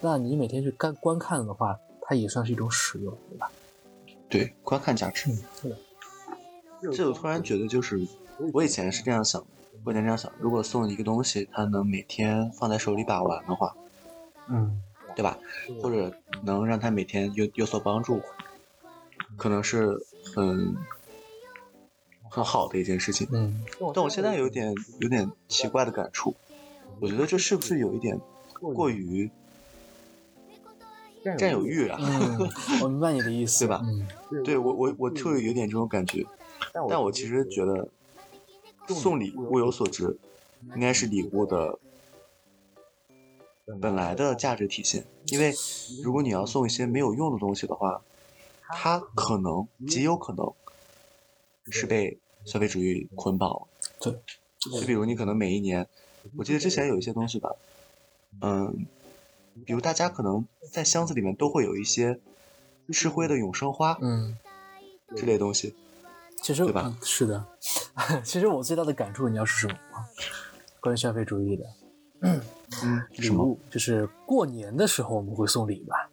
[0.00, 3.50] 那你每天去观观看的话，它也算是一种使用，对吧？
[4.28, 5.30] 对，观看价值。
[5.30, 5.76] 嗯，是的，
[6.92, 8.06] 这我突然觉得，就是
[8.52, 9.46] 我以前是这样想的，
[9.84, 13.74] 我以前这样想，如果送一个东西，它能每天放在手里把玩的话，
[14.48, 14.82] 嗯，
[15.14, 15.38] 对吧？
[15.82, 18.20] 或者能让它每天有有所帮助，
[19.36, 19.96] 可能是
[20.34, 20.74] 很
[22.28, 23.28] 很好的一件事情。
[23.32, 23.64] 嗯，
[23.94, 26.34] 但我现在有点有点奇怪的感触，
[27.00, 28.18] 我觉得这是不是有一点
[28.60, 29.30] 过于
[31.38, 31.98] 占有欲啊？
[32.00, 32.48] 嗯，
[32.82, 36.24] 我明白你的意思，对吧嗯，对我我我会有点这种感觉，
[36.72, 37.88] 但我其实觉得
[38.88, 40.16] 送礼物有所值，
[40.74, 41.78] 应该是礼物的
[43.80, 45.04] 本来的价值体现。
[45.26, 45.52] 因为
[46.04, 48.00] 如果你要送一些没有用的东西的话，
[48.68, 50.52] 它可能极有可能
[51.70, 53.66] 是被消费主义捆绑了。
[54.00, 54.12] 对，
[54.60, 55.88] 就比如你可能每一年，
[56.36, 57.50] 我记得之前有一些东西吧，
[58.40, 58.86] 嗯，
[59.64, 62.20] 比如大家可能在箱子里面都会有一些
[62.92, 64.36] 吃灰的永生花嗯，
[65.16, 65.74] 之类东西。
[66.42, 67.46] 其实对吧嗯是的，
[68.22, 70.06] 其实我最大的感触，你知道是什么吗？
[70.80, 71.64] 关于消费主义的
[72.20, 72.40] 嗯，
[73.10, 73.44] 礼什么？
[73.44, 76.10] 物，就是过年的时候我们会送礼吧。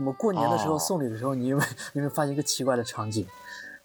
[0.00, 3.26] 那么过年的时候哦送礼的时候，你有没有 你有没有发现一个奇怪的场景？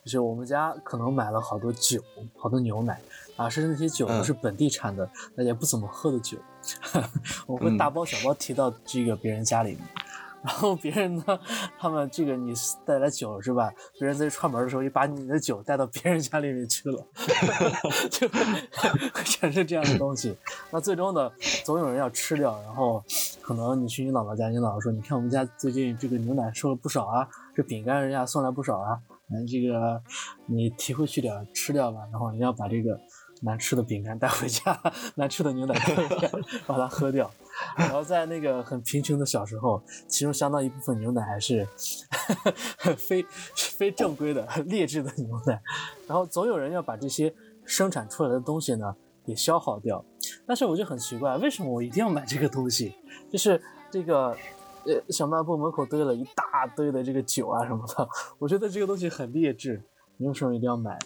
[0.06, 2.02] 就是我们家可能买了好多酒，
[2.38, 3.02] 好多牛奶
[3.36, 6.38] 啊，甚至那些酒嗯都是本地产的，那、也不怎么喝的酒，
[7.46, 9.82] 我会嗯大包小包提到这个别人家里面。
[10.46, 11.40] 然后别人呢，
[11.80, 12.54] 他们这个你
[12.86, 13.72] 带来酒是吧？
[14.00, 17.04] 别人在串门的时候，也把你的酒带到别人家里面去了，
[18.12, 18.40] 就会
[19.12, 20.38] 会产生这样的东西。
[20.70, 21.32] 那最终呢，
[21.64, 23.04] 总有人要吃掉，然后
[23.42, 29.00] 可能你去你姥姥家，你姥姥说：“你看我们家最近这个牛奶收了不少啊，这饼干人家送来不少啊，
[29.32, 30.00] 嗯，这个
[30.46, 33.00] 你提回去点吃掉吧。”然后你要把这个
[33.42, 34.80] 难吃的饼干带回家，
[35.16, 36.30] 难吃的牛奶带回家，
[36.68, 37.32] 把它喝掉。
[37.78, 41.68] 然后在那个很贫穷的小时候，其中相当一部分牛奶还是
[42.98, 43.26] 非
[43.56, 45.62] 非正规的劣质的牛奶，
[46.08, 47.34] 然后总有人要把这些
[47.66, 48.96] 生产出来的东西呢
[49.26, 50.04] 给消耗掉。
[50.46, 52.96] 但是我就很奇怪，为什么我一定要买这个东西？
[53.32, 54.36] 就是这个
[54.86, 59.82] 呃小卖部门口堆了一大堆的这个酒啊什么的，我觉得这个东西很劣质，
[60.18, 60.98] 你为什么一定要买？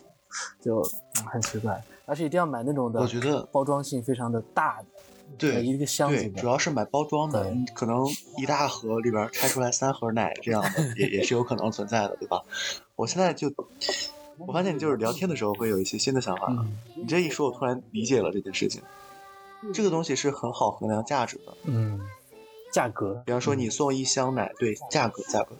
[0.62, 4.86] 就嗯很奇怪，而且一定要买那种的，我觉得包装性非常的大的，
[5.38, 8.06] 对一个箱子对，主要是买包装的，可能
[8.38, 12.44] 一大盒里边拆出来三盒奶这样的， 也也是有可能存在的，对吧？
[12.96, 13.50] 我现在就，
[14.38, 16.48] 我发现就是聊天的时候会有一些新的想法。
[16.50, 18.82] 嗯你这一说，我突然理解了这件事情。
[19.74, 21.54] 这个东西是很好衡量价值的。
[21.66, 22.00] 嗯，
[22.72, 25.56] 价格，比方说，你送一箱奶，对，价格价格，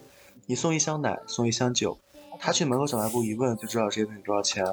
[0.46, 1.98] 你送一箱奶，送一箱酒，
[2.38, 4.64] 他去门口小卖部一问就知道这些东西多少钱。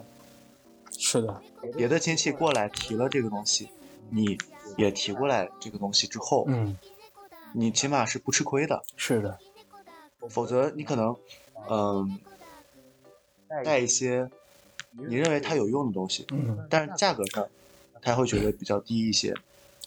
[0.97, 1.41] 是的，
[1.75, 3.67] 别的亲戚过来提了这个东西，
[4.09, 4.37] 你
[4.77, 6.77] 也提过来这个东西之后，嗯，
[7.53, 8.81] 你起码是不吃亏的。
[8.95, 9.37] 是的，
[10.29, 11.15] 否则你可能，
[11.69, 12.19] 嗯，
[13.65, 14.29] 带一些
[14.91, 17.47] 你认为它有用的东西，嗯，但是价格上
[18.01, 19.33] 他会觉得比较低一些。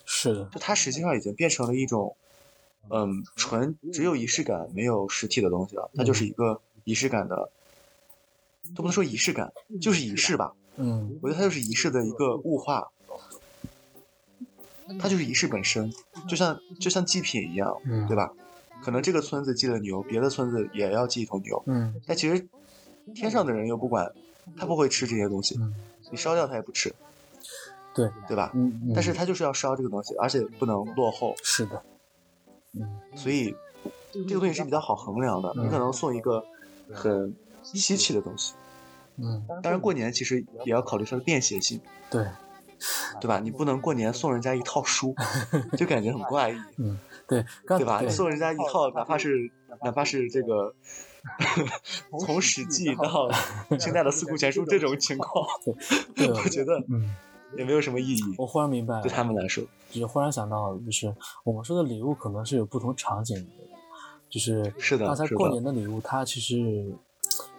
[0.05, 2.17] 是的，就它实际上已经变成了一种，
[2.89, 5.89] 嗯，纯只有仪式感没有实体的东西了。
[5.95, 7.51] 它就是一个仪式感的，
[8.75, 10.53] 都不能说仪式感，就是仪式吧。
[10.77, 12.91] 嗯我觉得它就是仪式的一个物化，
[14.99, 15.93] 它就是仪式本身，
[16.29, 18.17] 就像就像祭品一样，嗯，对？
[18.17, 18.33] 吧？
[18.83, 21.95] 可能这个村子祭了牛，别的村子也要祭一头牛，嗯。
[22.07, 22.49] 但其实
[23.15, 24.11] 天上的人又不管，
[24.57, 25.75] 他不会吃这些东西，嗯，
[26.11, 26.91] 你烧掉他也不吃，
[27.95, 28.51] 对，对吧？
[28.55, 28.93] 嗯，嗯。
[28.95, 31.83] 但是他就是要烧这个东西，而且不能落后，是的，
[32.73, 33.01] 嗯。
[33.15, 33.55] 所以
[34.13, 35.53] 这个东西是比较好衡量的。
[35.57, 35.67] 嗯。
[35.67, 36.43] 你可能送一个
[36.91, 38.55] 很稀奇的东西，
[39.17, 41.79] 嗯，当然过年其实也要考虑它的便携性，
[42.11, 42.27] 对，
[43.21, 43.39] 对吧？
[43.41, 45.15] 你不能过年送人家一套书，
[45.77, 48.03] 就感觉很怪异，嗯对，对吧？
[48.09, 49.51] 送人家一套，哪怕是
[49.85, 50.75] 哪怕是这个
[52.19, 53.31] 从《史记》到
[53.79, 55.47] 清代的《四库全书》这种情况，
[56.15, 57.15] 对我觉得嗯，
[57.57, 59.65] 也没有什么意义，我忽然明白了，对他们来说。
[59.91, 61.15] 就是忽然想到，就是
[61.45, 63.53] 我们说的礼物可能是有不同场景的，
[64.29, 66.95] 就是是的刚才过年的礼物，它其实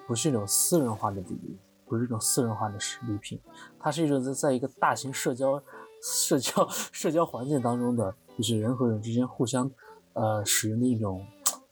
[0.08, 1.56] 不是一种私人化的礼物，
[1.92, 3.38] 不是一种私人化的礼品，
[3.78, 5.62] 它是一种在在一个大型社交、
[6.02, 9.70] 社交、社交环境当中的，就是人和人之间互相
[10.14, 11.28] 呃使用的一种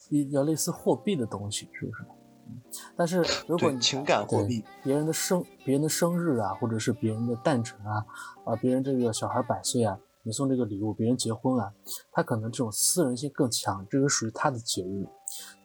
[0.10, 2.04] 比较类似货币的东西，是不是？
[2.04, 2.60] 嗯
[2.98, 8.06] 但是如果你情感货币别人的生别人的生日啊，或者是别人的诞辰啊，
[8.44, 11.72] 啊，别人这个小孩百岁啊，你送这个礼物，别人结婚啊，
[12.12, 15.08] 他可能这种私人性更强，这个属于他的节日，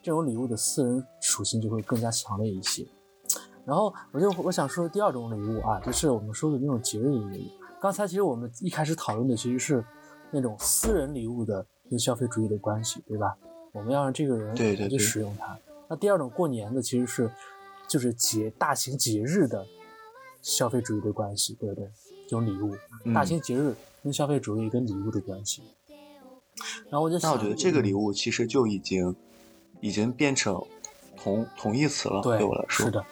[0.01, 2.87] 这种礼物的私人属性就会更加强烈一些。
[3.67, 7.65] 然后我就我想说第二种礼物啊，就是我们说的那种节日礼物。
[7.81, 9.85] 刚才其实我们一开始讨论的其实是
[10.31, 13.37] 那种私人礼物的跟消费主义的关系，对吧？
[13.73, 15.59] 我们要让这个人去对对对使用它。
[15.89, 17.31] 那第二种过年的其实是
[17.89, 19.67] 就是节大型节日的
[20.41, 21.91] 消费主义的关系，对不对？
[22.27, 25.63] 这种礼物，嗯大型节日跟消费主义跟礼物的关系。
[26.89, 29.15] 然后我就想，那我觉得这个礼物其实就已经
[29.81, 30.65] 已经变成
[31.17, 32.87] 同同义词了，对我来说。
[32.87, 33.05] 是的，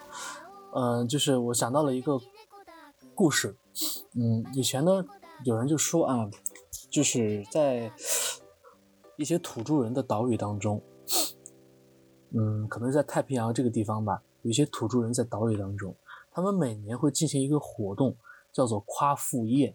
[0.75, 2.21] 嗯、就是我想到了一个
[3.15, 3.57] 故事，
[4.15, 5.05] 嗯，以前呢
[5.45, 6.31] 有人就说啊，
[6.91, 7.93] 就是在
[9.17, 10.83] 一些土著人的岛屿当中，
[12.31, 15.95] 嗯，可能在太平洋这个地方吧，有一些土著人在岛屿当中，
[16.31, 18.17] 他们每年会进行一个活动，
[18.53, 19.75] 叫做夸父宴。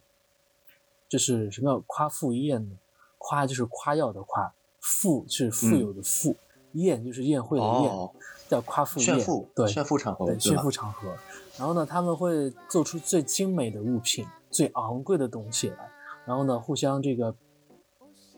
[1.09, 2.75] 就是什么叫夸父宴呢？
[3.17, 6.35] 夸就是夸耀的夸，富是富有的富，
[6.74, 8.11] 宴就是宴会的宴，哦，
[8.47, 9.05] 叫夸父宴。
[9.05, 11.15] 炫富，对，炫富场合，对，炫富场合。
[11.57, 15.89] 然后呢，他们会做出最精美的物品、最昂贵的东西来，
[16.26, 17.36] 然后呢，互相这个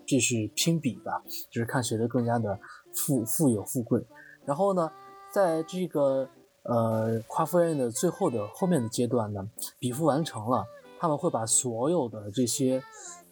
[0.08, 1.22] 就是拼比吧，
[1.52, 2.60] 就是看谁的更加的
[2.94, 4.06] 富富有富贵。
[4.46, 4.90] 然后呢，
[5.34, 6.30] 在这个
[6.64, 9.50] 呃夸父宴的最后的后面的阶段呢，
[9.80, 10.66] 比富完成了，
[10.98, 12.82] 他们会把所有的这些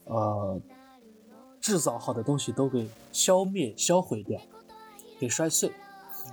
[0.03, 0.59] 呃
[1.61, 4.39] 制造好的东西都给消灭、销毁掉，
[5.19, 5.71] 给摔碎。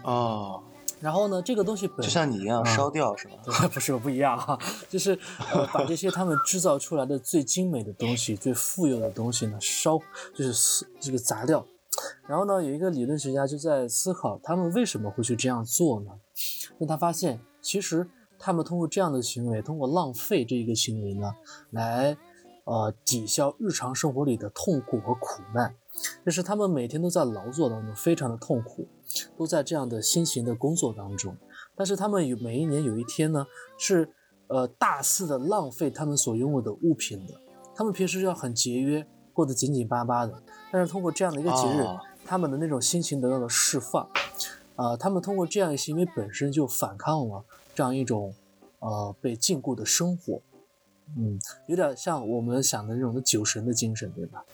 [0.03, 0.63] 哦，
[1.01, 3.35] 然后呢，这个东西本就像你一样啊烧掉是吧？
[3.45, 4.59] 对， 不是不一样哈，
[4.89, 5.19] 就是
[5.53, 9.99] 呃，把这些他们制造出来的最精美的东西、 最富有的东西呢，烧
[10.35, 11.65] 就是这个砸掉。
[12.27, 16.11] 然后呢，有一个理论学家就在思考，他们为什么会去这样做呢？
[16.79, 18.09] 那他发现，其实
[18.39, 21.33] 他们通过这样的行为，通过浪费这一个行为呢，
[21.71, 22.17] 来
[22.65, 25.75] 呃抵消日常生活里的痛苦和苦难。
[26.27, 28.89] 就是他们每天都在劳作当中，非常的痛苦，
[29.39, 31.37] 都在这样的辛勤的工作当中。
[31.77, 33.47] 但是他们有每一年有一天呢，
[33.79, 34.09] 是
[34.49, 37.35] 呃大肆的浪费他们所拥有的物品的。
[37.77, 40.43] 他们平时要很节约，过得紧紧巴巴的，
[40.73, 44.09] 但是通过这样的一个节日，哦他们的那种心情得到了释放。
[44.77, 47.45] 啊、他们通过这样一个行为本身就反抗了
[47.77, 48.35] 这样一种
[48.81, 50.41] 呃被禁锢的生活。
[51.17, 54.45] 嗯，有点像我们想的那种的酒神的精神，对吧？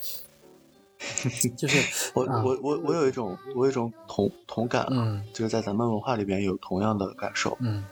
[1.56, 2.42] 就是我啊。
[2.44, 5.24] 我我我有一种我有一种同同感啊，嗯。
[5.32, 7.84] 就是在咱们文化里边有同样的感受，嗯。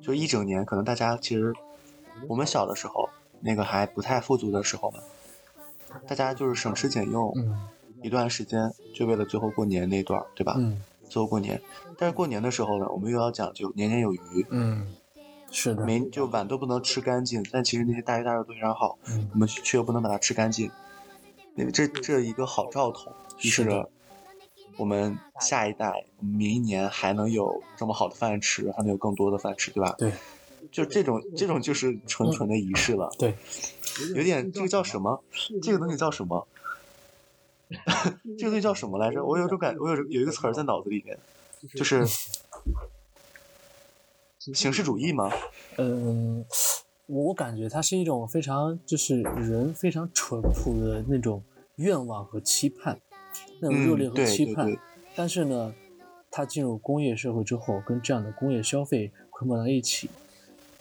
[0.00, 1.52] 就一整年可能大家其实
[2.26, 3.08] 我们小的时候
[3.40, 4.98] 那个还不太富足的时候嘛，
[6.08, 7.68] 大家就是省吃俭用嗯
[8.02, 10.54] 一段时间，就为了最后过年那段，对吧？
[10.56, 10.82] 嗯。
[11.10, 11.60] 最后过年，
[11.98, 14.94] 但是过年的时候呢，我们又要讲究年年有余，嗯，
[15.50, 20.70] 是的，没就碗都不能吃干净，但其实那些大鱼大肉都非常好，嗯我们却又不能把它吃干净，
[21.56, 23.86] 因为这这一个好兆头，预示是
[24.76, 29.94] 我们下一代明年还能有这么好的饭吃，还能有更多的饭吃，对吧？
[29.98, 30.12] 对
[30.70, 33.34] 就这种这种就是纯纯的仪式了，对，
[34.14, 35.22] 有点这个叫什么？
[35.62, 36.46] 这个东西叫什么？
[38.38, 39.24] 这个东西叫什么来着？
[39.24, 41.18] 我有种感，我有有一个词儿在脑子里面，
[41.74, 42.04] 就是
[44.40, 45.30] 形式主义吗？
[45.76, 46.42] 嗯，
[47.06, 51.44] 我我感觉它是一种非常就是人非常淳朴的那种
[51.76, 52.98] 愿望和期盼，
[53.60, 54.64] 那种热烈和期盼。
[54.64, 54.80] 对对
[55.14, 55.74] 但是呢，
[56.30, 60.08] 它进入工业社会之后，跟这样的工业消费捆绑在一起，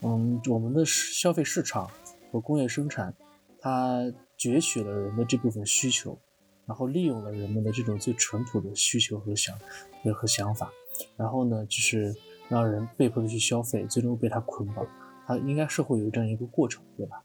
[0.01, 1.91] 嗯，我们的消费市场
[2.31, 3.13] 和工业生产，
[3.59, 4.01] 它
[4.37, 6.17] 攫取了人的这部分需求，
[6.65, 9.59] 然后利用了人们的这种最淳朴的需求和想
[10.01, 10.71] 和和想法，
[11.17, 12.15] 然后呢，就是
[12.49, 14.85] 让人被迫的去消费，最终被它捆绑。
[15.25, 17.23] 它应该是会有这样一个过程，对吧？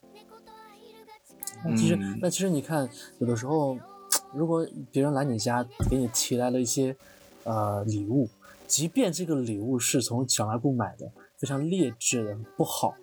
[1.65, 2.87] 那其实，嗯那其实你看，
[3.19, 3.79] 有的时候，
[4.35, 6.95] 如果别人来你家给你提来了一些
[7.45, 8.29] 呃礼物，
[8.67, 12.95] 即便这个礼物是从小卖部买的，非常劣质的不好，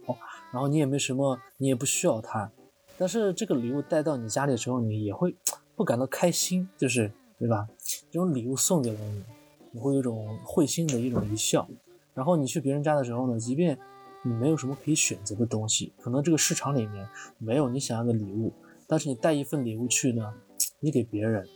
[0.51, 2.51] 然后你也没什么，你也不需要它，
[2.99, 5.35] 但是这个礼物带到你家里的时候，你也会
[5.75, 7.67] 不感到开心，就是对吧？
[8.11, 9.23] 这种礼物送给了你，
[9.71, 11.67] 你会有一种会心的一种一笑。
[12.13, 13.77] 然后你去别人家的时候呢，即便
[14.23, 17.07] 你没有什么可以选择的东西，可能这个市场里面
[17.37, 18.53] 没有你想要的礼物，
[18.87, 20.33] 但是你带一份礼物去呢，
[20.79, 21.47] 你给别人，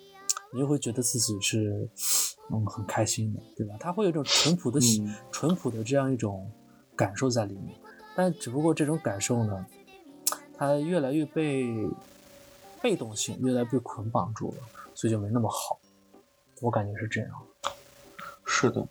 [0.53, 1.89] 你又会觉得自己是
[2.51, 3.76] 嗯很开心的，对吧？
[3.80, 6.49] 他会有一种淳朴的、嗯淳朴的这样一种
[6.95, 7.78] 感受在里面，
[8.16, 9.66] 但只不过这种感受呢，
[10.58, 11.68] 它越来越被
[12.82, 14.58] 被动性越来越被捆绑住了，
[14.93, 15.80] 所以就没那么好。
[16.62, 17.30] 我感觉是这样，
[18.46, 18.88] 是的，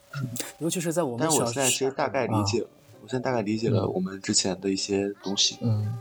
[0.59, 2.69] 尤其是在我们但是我现在其实大概理解了，
[3.03, 3.93] 我现在大概理解了嗯。
[3.93, 5.99] 我们之前的一些东西，嗯，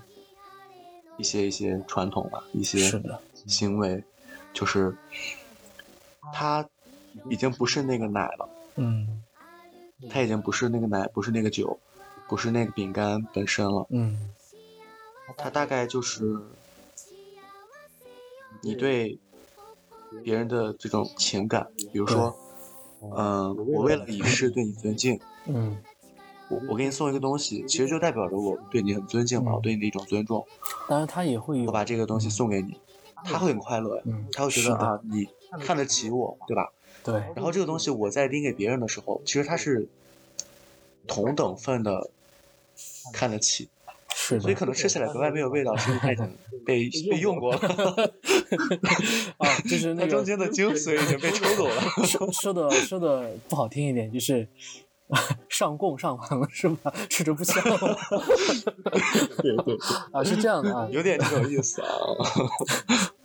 [1.18, 4.04] 一些一些传统吧，一些是的，行为，
[4.54, 4.96] 就是
[6.34, 6.68] 它
[7.30, 9.22] 已经不是那个奶了，嗯。
[10.10, 11.80] 它已经不是那个奶，不是那个酒，
[12.28, 14.32] 不是那个饼干本身了，嗯。
[15.38, 16.38] 它大概就是
[18.62, 19.18] 你对
[20.22, 22.36] 别人的这种情感，比如说，
[23.16, 25.78] 嗯、我为了以示对你尊敬，嗯
[26.50, 30.46] 我我给你送一个东西，其实就代表着我对你很尊敬嘛，嗯我对你的一种尊重。
[30.88, 32.78] 当然他也会有我把这个东西送给你，
[33.24, 35.28] 他会很快乐呀，嗯他会觉得啊，你
[35.62, 36.72] 看得起我，对吧？
[37.04, 39.88] 对然后这个东西我在拎给别人的时候，其实他是
[41.08, 42.10] 同等份的
[43.12, 43.68] 看得起，
[44.26, 46.26] 是的，所以可能吃起来格外没有味道，是因为它已经
[46.66, 47.60] 被被用过了，
[49.38, 51.82] 啊，就是那中间的精髓已经被抽走了。
[52.08, 54.48] 说说的说的不好听一点，就是
[55.50, 56.94] 上供上完了是吧？
[57.10, 57.62] 吃着不香。
[59.42, 59.78] 对对对，
[60.14, 60.88] 啊，是这样的啊。
[60.90, 61.88] 有点这种意思啊。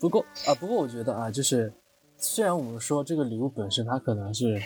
[0.00, 1.72] 不过啊，不过我觉得啊，就是
[2.16, 4.60] 虽然我们说这个礼物本身它可能是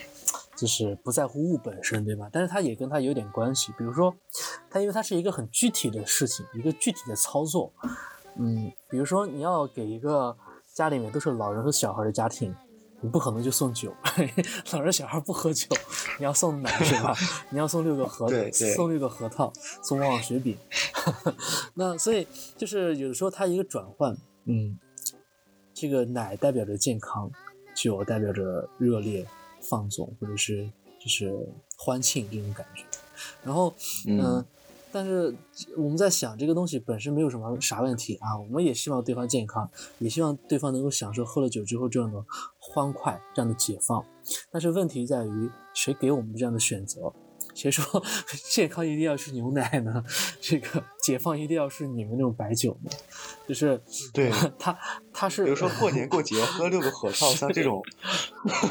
[0.57, 2.29] 就是不在乎物本身，对吧？
[2.33, 3.73] 但是它也跟它有点关系。
[3.79, 4.15] 比如说，
[4.71, 7.73] 它因为它是一个很具体的事情，一个具体的操作。
[8.37, 10.37] 嗯，比如说你要给一个
[10.75, 12.55] 家里面都是老人和小孩的家庭。
[13.05, 13.93] 你不可能就送酒，
[14.71, 15.67] 老人小孩不喝酒，
[16.21, 17.13] 你要送奶是吧？
[17.51, 20.57] 你要送六个 核对对送六个核桃，送旺旺雪饼。
[21.75, 22.25] 那所以
[22.57, 24.79] 就是有的时候它一个转换，嗯，
[25.75, 27.29] 这个奶代表着健康，
[27.75, 29.27] 酒代表着热烈、
[29.63, 30.69] 放纵或者是
[31.01, 31.35] 就是
[31.79, 32.85] 欢庆这种感觉。
[33.45, 33.73] 然后，
[34.07, 34.45] 嗯、嗯
[34.95, 35.35] 但是
[35.77, 42.23] 我们在想这个东西本身没有什么啥问题啊，我们也希望对方健康，也希望对方能够享受喝了酒之后这样的
[42.59, 44.05] 欢快、这样的解放。
[44.51, 47.13] 但是问题在于谁给我们这样的选择？
[47.55, 48.03] 谁说
[48.51, 50.05] 健康一定要是牛奶呢？
[50.41, 52.91] 这个解放一定要是你们那种白酒呢？
[53.49, 53.81] 就是
[54.13, 54.79] 对 他
[55.23, 57.81] 他是比如说过年过节喝六个核桃，像这种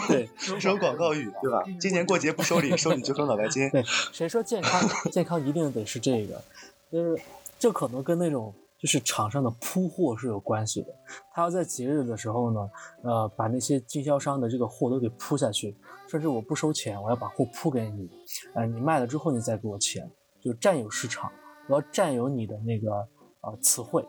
[0.09, 1.63] 对 这种广告语，对吧？
[1.79, 3.69] 今年过节不收礼，收礼就收脑白金。
[3.69, 3.81] 对，
[4.11, 6.43] 谁说健康健康一定得是这个？
[6.91, 7.23] 就是
[7.57, 10.87] 这可能跟那种就是场上的铺货是有关系的。
[11.33, 12.69] 他要在节日的时候呢，
[13.03, 15.73] 呃，把那些经销商的这个货都给铺下去，
[16.09, 18.09] 甚至我不收钱，我要把货铺给你，
[18.55, 21.31] 呃，你卖了之后你再给我钱，就占有市场，
[21.69, 22.91] 我要占有你的那个
[23.39, 24.05] 呃词汇。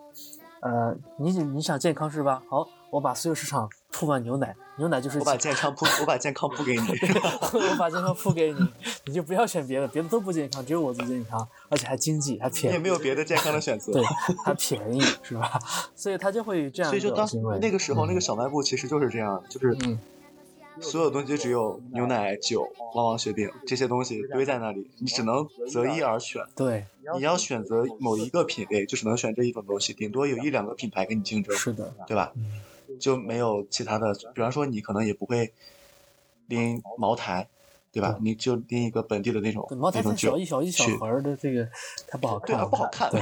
[0.63, 2.41] 呃，你你想健康是吧？
[2.49, 6.79] 好，我把所有市场铺满牛奶，牛奶就是我把健健康铺，我把健康铺给你。
[7.53, 8.59] 我把健康铺给你，
[9.05, 13.91] 你就不要选别的，别的都不健康，只有我最健康，而且还经济，还便宜，你也没有别的健康的选择。
[13.91, 14.01] 对，
[14.45, 15.59] 还便宜，是吧？
[15.97, 17.27] 所以他就会这样所以就当。
[17.59, 19.99] 那个时候，那个小卖部其实就是这样，就是嗯，
[20.81, 26.43] 所有东西只有牛奶、酒、旺旺雪饼这些东西堆在那里，你只能择一而选。
[26.55, 32.31] 对，你要选择某一个品类，就只能选这一种东西，顶多有一两个品牌跟你竞争，是的，对吧？
[32.35, 32.61] 嗯
[32.99, 35.51] 就没有其他的，比方说你可能也不会
[36.47, 37.47] 拎茅台，
[37.91, 38.17] 对吧？
[38.21, 41.67] 你就拎一个本地的那种对茅台那种酒太小一小一小盒儿的这个
[42.07, 43.09] 它不好看不好看。
[43.09, 43.19] 对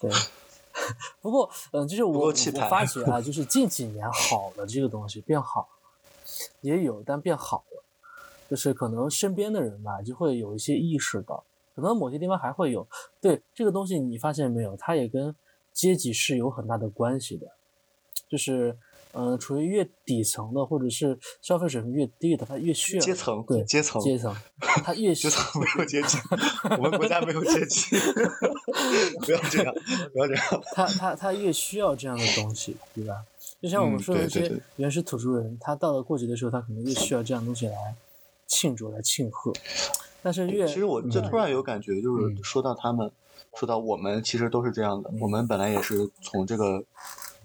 [0.00, 0.10] 对。
[1.22, 2.32] 不过，嗯、就是我我
[2.68, 5.68] 发觉啊， 就是近几年好了这个东西变好了，
[6.60, 7.84] 也有，但变好了，
[8.50, 12.86] 就是可能身边的人吧，就会有一些意识到，可能某些地方还会有。
[13.20, 14.76] 对这个东西，你发现没有？
[14.76, 15.34] 它也跟
[15.72, 17.46] 阶级是有很大的关系的，
[18.28, 18.76] 就是。
[19.12, 24.32] 嗯、处于越底层的，或者是消费水平越低的，他越需要阶层对阶层阶层，
[24.84, 26.18] 他越需阶层没有阶级，
[26.78, 27.96] 我们国家没有阶级，
[29.24, 29.74] 不要这样，
[30.12, 30.62] 不要这样。
[30.72, 33.24] 他他他越需要这样的东西，对吧？
[33.60, 37.94] 就像我们嗯说的那些原始土著人，他到了过节的时候，他可能就需要这样东西来
[38.46, 39.52] 庆祝、来庆贺。
[40.22, 43.10] 但是越其实我这嗯突然有感觉，就是嗯说到他们，
[43.54, 45.10] 说到我们，其实都是这样的。
[45.20, 46.84] 我们本来也是从这个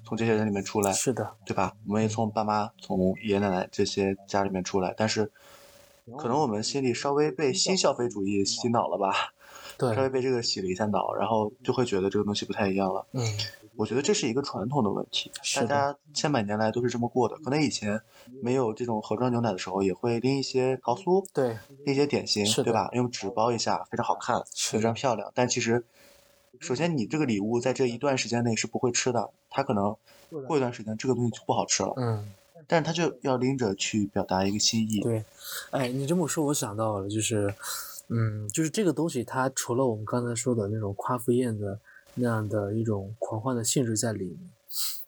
[0.03, 1.73] 从这些人里面出来，是的，对吧？
[1.87, 5.31] 我们也从爸妈、从爷爷奶奶这些家里面出来，但是
[6.17, 9.33] 可能我们心里稍微被新消费主义洗脑了吧，
[9.77, 13.05] 对稍微，被这个洗了一下脑，然后就会觉得这个东西不太一样了。
[13.13, 13.23] 嗯，
[13.75, 17.35] 我觉得这是一个传统的问题，大家千百年来都是这么过的。
[17.37, 17.99] 可能以前
[18.41, 22.89] 没有这种盒装牛奶的时候，也会拎一些桃酥，对，拎一些点心对吧？
[22.93, 25.31] 用纸包一下，非常好看，非常漂亮。
[25.33, 25.83] 但其实，
[26.59, 29.95] 首先你这个礼物在这一段时间内是不会吃的，它可能
[30.47, 32.31] 过一段时间这个东西就不好吃了，嗯，
[32.67, 34.99] 但是它就要拎着去表达一个心意。
[34.99, 35.25] 对。
[35.71, 37.53] 哎，你这么说，我想到了，就是，
[38.09, 41.79] 嗯，就是这个东西，它除了我们刚才说的那种夸父宴的
[42.15, 44.51] 那样的一种狂欢的性质在里面，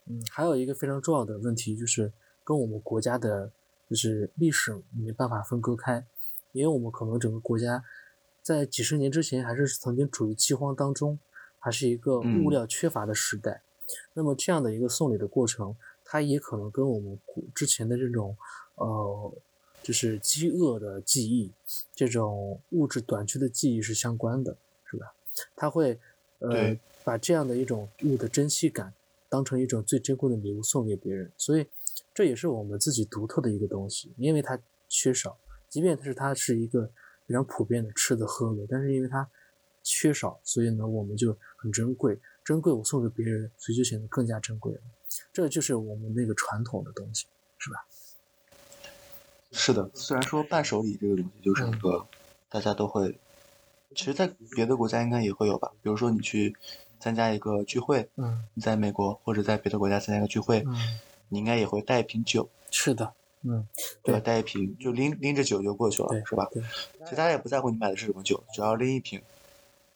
[0.07, 2.11] 嗯，还有一个非常重要的问题，就是
[2.43, 3.51] 跟我们国家的，
[3.89, 6.05] 就是历史没办法分割开，
[6.51, 7.83] 因为我们可能整个国家
[8.41, 11.19] 在几十年之前还是曾经处于饥荒当中，
[11.59, 13.63] 还是一个物嗯料缺乏的时代。
[14.13, 18.35] 那么这样的一个送礼的过程，它也可能跟我们古之前的这种
[18.75, 19.33] 呃，
[19.83, 21.51] 就是饥饿的记忆，
[21.93, 24.57] 这种物质短缺的记忆是相关的，
[24.89, 25.13] 是吧？
[25.55, 25.99] 它会
[26.39, 28.93] 呃对把这样的一种物的珍惜感
[29.29, 31.67] 当成一种最珍贵的礼物送给别人，所以
[32.13, 35.37] 这也是我们自己独特的一个东西，因为它缺少，
[35.69, 36.89] 即便它是它是一个
[37.27, 39.29] 非常普遍的吃的喝的，但是因为它
[39.83, 44.81] 缺少，所以呢我们就很珍贵，珍贵我送给别人，所以就显得更加珍贵了。
[45.31, 47.27] 这就是我们那个传统的东西，
[47.59, 47.85] 是吧？
[49.51, 52.05] 是的，虽然说伴手礼这个东西就是一个
[52.49, 53.17] 大家都会，
[53.95, 55.71] 其实，在别的国家应该也会有吧。
[55.81, 56.53] 比如说你去
[57.05, 60.99] 参加一个聚会，嗯你在美国或者在别的国家参加一个聚会，嗯，
[61.29, 63.67] 你应该也会带一瓶酒，是的，嗯，
[64.01, 64.15] 对？
[64.15, 66.49] 对带一瓶就拎拎着酒就过去了，是吧？
[66.51, 66.63] 对
[67.03, 69.21] 其实大家也不在乎你买的是什么酒，只要拎一瓶，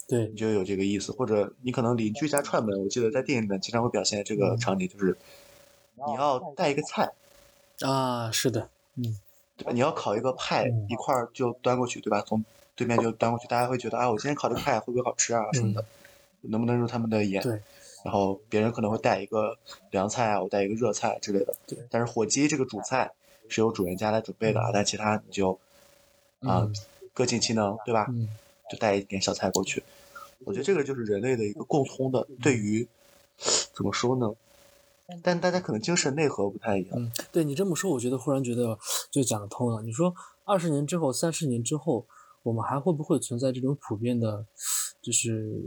[0.07, 1.11] 对你就有这个意思。
[1.11, 5.17] 或者你可能邻居家串门，我记得在电影里面经常会表现这个嗯场景，就是
[5.95, 7.11] 你要带一个菜，
[7.81, 9.19] 啊，是的，嗯
[9.57, 9.71] 对吧？
[9.73, 12.21] 你要烤一个派嗯，一块儿就端过去，对吧？
[12.21, 12.45] 从
[12.75, 15.83] 对面就端过去，大家会觉得啊，我今天烤这个派会不会好吃啊什么的，
[16.41, 17.41] 能不能入他们的眼？
[17.41, 17.61] 嗯对
[18.05, 19.57] 然后别人可能会带一个
[19.91, 21.53] 凉菜啊，我带一个热菜之类的。
[21.67, 23.11] 对但是火鸡这个主菜
[23.49, 25.51] 是由主人家来准备的啊，但其他你就
[26.39, 26.73] 啊、嗯
[27.13, 28.05] 各尽其能，对吧？
[28.09, 28.29] 嗯
[28.71, 29.83] 就带一点小菜过去。
[30.45, 32.87] 我觉得这个就是人类的一个共通的，对于
[33.73, 34.31] 怎么说呢？
[35.21, 36.91] 但大家可能精神内核不太一样。
[36.93, 38.79] 嗯，对你这么说，我觉得忽然觉得
[39.11, 39.81] 就讲得通了。
[39.81, 40.15] 你说
[40.45, 42.05] 二十年之后、三十年之后，
[42.43, 44.45] 我们还会不会存在这种普遍的，
[45.01, 45.59] 就是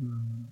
[0.00, 0.48] 嗯，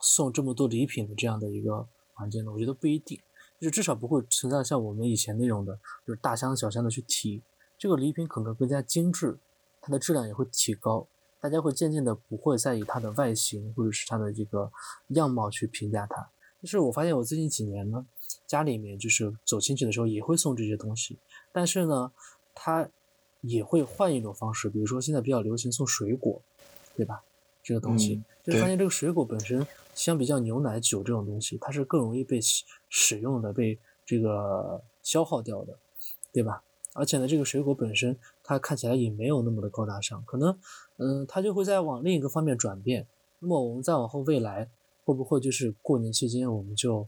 [0.00, 2.52] 送这么多礼品的这样的一个环境呢？
[2.52, 3.20] 我觉得不一定，
[3.58, 7.42] 就是至少不会存在像我们以前那种的，就是大箱小箱的去提。
[7.78, 9.38] 这个礼品可能更加精致，
[9.80, 11.06] 它的质量也会提高，
[11.40, 14.70] 大家会渐渐的不会再以它的外形或者是它的这个
[15.08, 16.30] 样貌去评价它。
[16.60, 18.06] 就是我发现我最近几年呢，
[18.46, 21.18] 家里面就是走亲戚的时候也会送这些东西，
[21.52, 22.12] 但是呢，
[22.54, 22.86] 它
[23.40, 26.42] 也会换一种方式，比如说现在比较流行送水果，
[26.94, 27.22] 对吧？
[27.62, 35.78] 这个东西，嗯就发现这个水果本身相比较牛奶、酒这种东西，它是更容易被使使用的、被这个消耗掉的，
[36.32, 36.62] 对吧？
[36.92, 40.58] 而且呢，这个水果本身它看起来也没有那么的高大上，可能，
[40.96, 43.06] 嗯，它就会在往另一个方面转变。
[43.38, 44.68] 那么我们再往后未来
[45.04, 47.06] 会不会就是过年期间我们就，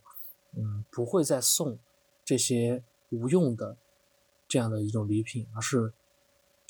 [0.57, 1.79] 嗯，不会再送
[2.25, 3.77] 这些无用的
[4.47, 5.93] 这样的一种礼品，而是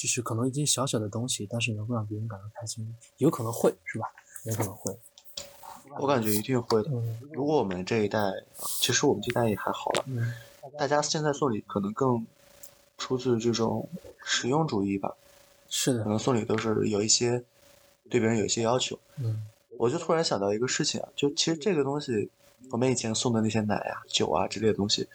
[0.02, 4.06] 就是可能一件小小的东西，但是能够让别人感到开心，有可能会是吧？
[4.46, 4.98] 有可能会，
[6.00, 6.90] 我感觉一定会的。
[6.90, 8.42] 嗯如果我们这一代，呃
[8.80, 10.34] 其实我们这一代也还好了，嗯
[10.76, 12.26] 大家现在送礼可能更
[12.98, 13.88] 出自这种
[14.24, 15.14] 实用主义吧，
[15.68, 17.44] 是的可，能送礼都是有一些
[18.10, 18.98] 对别人有一些要求。
[19.18, 19.46] 嗯
[19.78, 22.28] 我就突然想到一个事情啊，就其实这个东西，
[22.70, 25.08] 我们以前送的那些奶啊、酒啊之类的东西，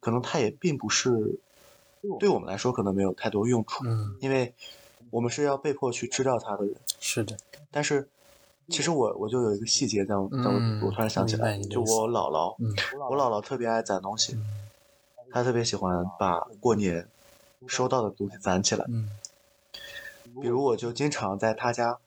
[0.00, 1.38] 可能它也并不是
[2.18, 4.52] 对我们来说可能没有太多用处，嗯，因为
[5.10, 6.74] 我们是要被迫去知道它的人。
[7.00, 7.36] 是的，
[7.70, 8.08] 但是
[8.68, 12.74] 其实我我就有一个细节在我在我嗯我突然想起来，就我姥姥，嗯
[13.08, 14.44] 我姥姥特别爱攒东西，嗯
[15.30, 17.06] 她特别喜欢把过年
[17.66, 18.84] 收到的东西攒起来。
[18.88, 19.08] 嗯
[20.40, 21.98] 比如我就经常在她家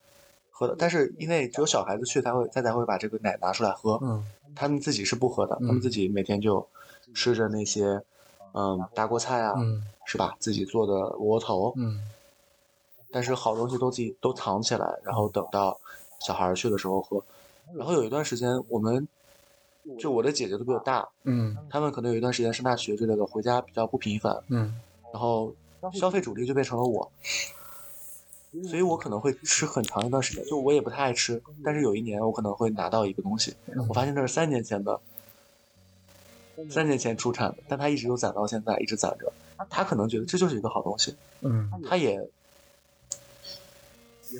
[0.50, 4.24] 喝的，但是因为只有小孩子去才会才才会把这个奶拿出来喝，嗯
[4.54, 6.66] 他们自己是不喝的，他嗯们自己每天就
[7.14, 8.02] 吃着那些
[8.56, 10.34] 嗯大锅菜啊，嗯是吧？
[10.40, 12.00] 自己做的窝窝头，嗯。
[13.12, 15.78] 但是好东西都自己都藏起来，然后等到
[16.20, 17.22] 小孩儿去的时候喝。
[17.74, 19.06] 然后有一段时间，我们
[19.98, 21.56] 就我的姐姐都比我大，嗯。
[21.70, 24.80] 他们可能有一段时间上大学之类的，回家比较不频繁，嗯。
[25.12, 25.54] 然后
[25.92, 27.10] 消费主力就变成了我，
[28.68, 33.54] 所以我可能会吃很长一段时间，就我也不太爱吃，但是有一年我可能会拿到一个东西，
[33.88, 35.00] 我发现那是三年前的，
[36.70, 39.32] 三年前出产的，但他一直都攒到现在，一直攒着，
[39.68, 42.28] 他可能觉得这就是一个好东西，嗯，他也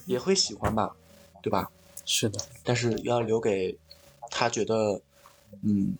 [0.06, 0.94] 也会喜欢吧，
[1.42, 1.70] 对吧？
[2.04, 3.76] 是的，但是要留给
[4.30, 5.00] 他觉得，
[5.62, 5.96] 嗯，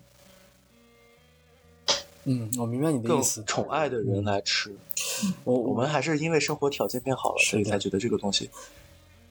[2.24, 3.42] 嗯，我明白你的意思。
[3.44, 4.74] 宠爱的人来吃。
[5.44, 8.50] 我我们还是因为生活条件变好了，所以才觉得这个东西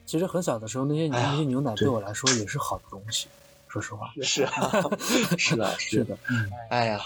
[0.04, 3.28] 其实很小的时候，那些那些牛奶对对我来说也是好的东西，
[3.68, 4.12] 说实话。
[4.22, 4.50] 是啊，
[5.38, 7.00] 是啊，是的，嗯，哎呀，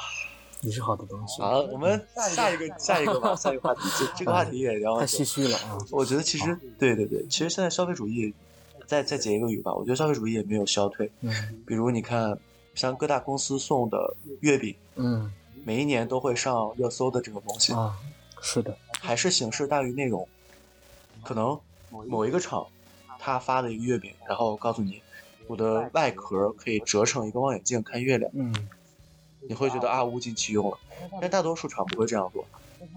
[0.61, 1.41] 也是好的东西。
[1.41, 5.78] 好，我们下一个下一个吧，下一个话题，这这个话题也聊太唏嘘了啊。
[5.91, 8.32] 我觉得其实对对对，其实现在消费主义，
[8.87, 11.11] 再再结一个语吧，我觉得消费主义也没有消退。
[11.20, 12.39] 嗯比如你看，
[12.74, 15.32] 像各大公司送的月饼，嗯
[15.65, 17.97] 每一年都会上热搜的这个东西，啊，
[18.41, 20.27] 是的，还是形式大于内容。
[21.23, 21.59] 可能
[21.91, 22.66] 某一个厂
[23.19, 25.03] 他发的一个月饼，然后告诉你，
[25.51, 28.55] 我的外壳可以折成一个望远镜看月亮，嗯。
[29.49, 30.79] 你会觉得啊物尽其用了。
[31.21, 32.47] 但大多数厂不会这样做，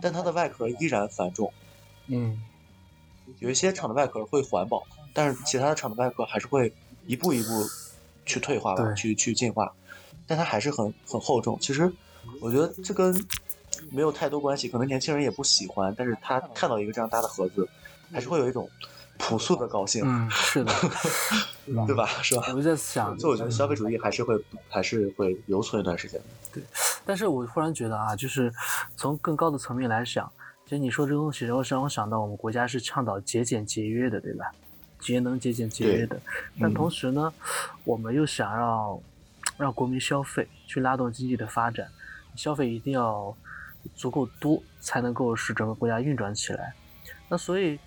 [0.03, 1.51] 但它的外壳依然繁重。
[2.05, 2.43] 嗯。
[3.39, 4.83] 有一些厂的外壳会环保，
[5.15, 6.71] 但是其他的厂的外壳还是会
[7.07, 7.49] 一步一步
[8.23, 9.73] 去退化吧，去去进化，
[10.27, 11.57] 但它还是很很厚重。
[11.59, 11.91] 其实
[12.39, 13.25] 我觉得这跟
[13.89, 17.67] 没有太多关系，可能年轻人也不喜欢，但是他看到一个这样大的盒子，
[18.11, 18.69] 还是会有一种
[19.17, 20.71] 朴素的高兴，嗯，是的，
[21.65, 22.05] 对吧？
[22.21, 22.43] 是吧？
[22.49, 24.37] 我就在想，所以我觉得消费主义还是会
[24.69, 26.19] 还是会留存一段时间
[26.53, 26.61] 对。
[27.05, 28.53] 但是我忽然觉得啊，就是
[28.95, 30.31] 从更高的层面来想，
[30.65, 34.51] 其实你说这个东西，让我让我想到我们国家是倡导节俭节约的，对吧？
[34.99, 36.17] 节能节俭节约的，
[36.59, 37.33] 但嗯同时呢，
[37.83, 38.99] 我们又想让
[39.57, 41.87] 让国民消费，去拉动经济的发展，
[42.35, 43.35] 消费一定要
[43.95, 46.73] 足够多，才能够使整个国家运转起来。
[47.27, 47.77] 那所以，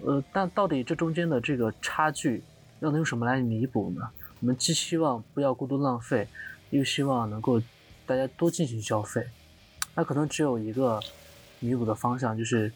[0.00, 2.42] 呃，但到底这中间的这个差距，
[2.80, 4.08] 要能用什么来弥补呢？
[4.40, 6.28] 我们既希望不要过度浪费，
[6.70, 7.60] 又希望能够
[8.04, 9.26] 大家多进行消费。
[9.94, 11.00] 那可能只有一个
[11.58, 12.70] 弥补的方向，就是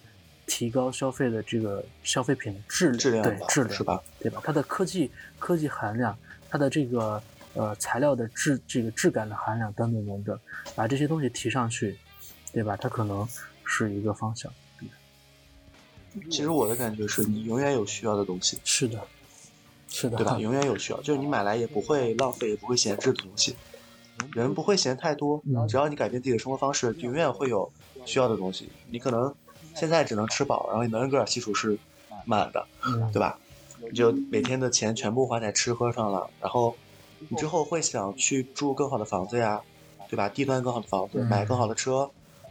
[0.47, 4.02] 提高消费的这个消费品的质量，质量对质量是吧？
[4.18, 4.40] 对吧？
[4.43, 6.18] 它的科技科技含量，
[6.48, 7.22] 它的这个
[7.52, 10.40] 呃材料的质这个质感的含量等等等等，
[10.74, 11.98] 把这些东西提上去，
[12.52, 12.74] 对吧？
[12.77, 13.28] 它可能
[13.64, 14.51] 是一个方向。
[16.31, 19.06] 其实我的感觉是你永远有需要的东西，是的，
[19.90, 20.38] 是的，对吧？
[20.38, 23.54] 永远有需要，就是你买来也不会浪费，也不会闲置的东西。
[24.32, 27.70] 人不会嫌太多嗯，只要你改变自己的生活方式，永远会有
[28.04, 28.68] 需要的东西。
[28.90, 29.34] 你可能
[29.74, 31.78] 现在只能吃饱，然后你能源格尔系数是
[32.24, 33.38] 满的，嗯，对吧？
[33.82, 36.76] 你就每天的钱全部花在吃喝上了，然后
[37.30, 39.60] 你之后会想去住更好的房子呀，
[40.08, 40.28] 对吧？
[40.28, 42.10] 地段更好的房子，嗯买更好的车，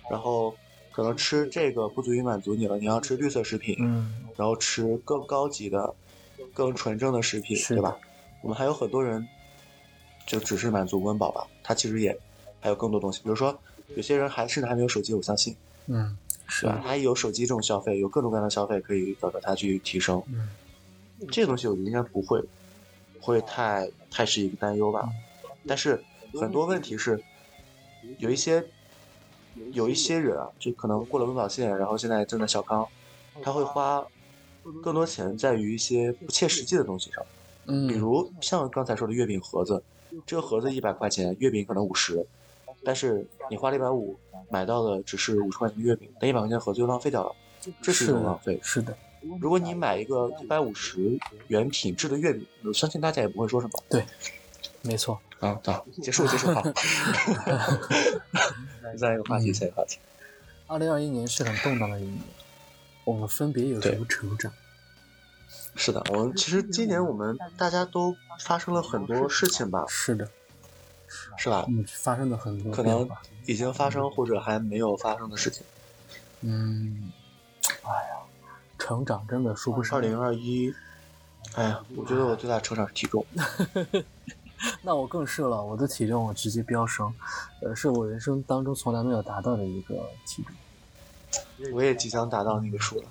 [0.10, 0.56] 然后
[0.92, 5.94] 可能吃这个不足以满足你了，你要吃绿色食品，嗯，然后吃更高级的、
[6.60, 7.98] 更纯正的食品，对吧？
[8.42, 9.26] 我们还有很多人
[10.28, 12.20] 就只是满足温饱吧，他其实也
[12.60, 13.58] 还有更多东西，比如说
[13.96, 15.56] 有些人还甚至还没有手机，我相信，
[15.88, 16.18] 嗯，
[16.48, 16.76] 是对吧？
[16.76, 20.22] 的，他有手机这种消费，有各种各样的消费可以等着他去提升。
[20.28, 20.50] 嗯
[21.32, 22.42] 这个东西我觉得应该不会
[23.22, 25.10] 会太太是一个担忧吧。
[25.66, 26.04] 但是
[26.34, 27.22] 很多问题是
[28.18, 28.66] 有一些
[29.72, 32.86] 有一些人啊，就可能过了温饱线，然后现在正在小康，
[33.42, 34.06] 他会花
[34.84, 37.26] 更多钱在于一些不切实际的东西上，
[37.66, 39.82] 嗯，比如像刚才说的月饼盒子，
[40.26, 42.26] 这个盒子一百块钱，月饼可能五十，
[42.84, 44.18] 但是你花了一百五
[44.50, 47.36] 买到的只是五十块钱的月饼，那一百块钱的盒子就浪费掉了，
[47.82, 48.60] 这是一种浪费。
[48.64, 48.96] 是的，
[49.42, 53.84] 如果你买一个一百五十元品质的月饼，我相信大家也不会说什么。
[53.90, 54.06] 对，
[54.82, 56.64] 没错，啊，好，结束结束，好。
[58.98, 60.00] 下一个话题，下一个话题。
[60.68, 62.20] 二零二一年是很动荡的一年，
[63.10, 64.54] 我们分别有什么成长？
[65.76, 70.30] 是的，我们其实今年我们大家都发生了很多事情吧，是的，
[71.36, 71.66] 是吧？
[71.68, 73.10] 嗯，发生了很多可能。
[73.48, 75.66] 已经发生或者还没有发生的事情。
[76.42, 77.12] 嗯，
[77.82, 78.20] 哎呀，
[78.78, 79.98] 成长真的说不上。
[79.98, 80.72] 二零二一，
[81.56, 83.26] 哎呀，我觉得我最大的成长是体重。
[84.84, 87.12] 那我更是了，我的体重直接飙升，
[87.64, 89.96] 呃，是我人生当中从来没有达到的一个
[90.28, 90.54] 体重。
[91.74, 93.08] 我也即将达到那个数了。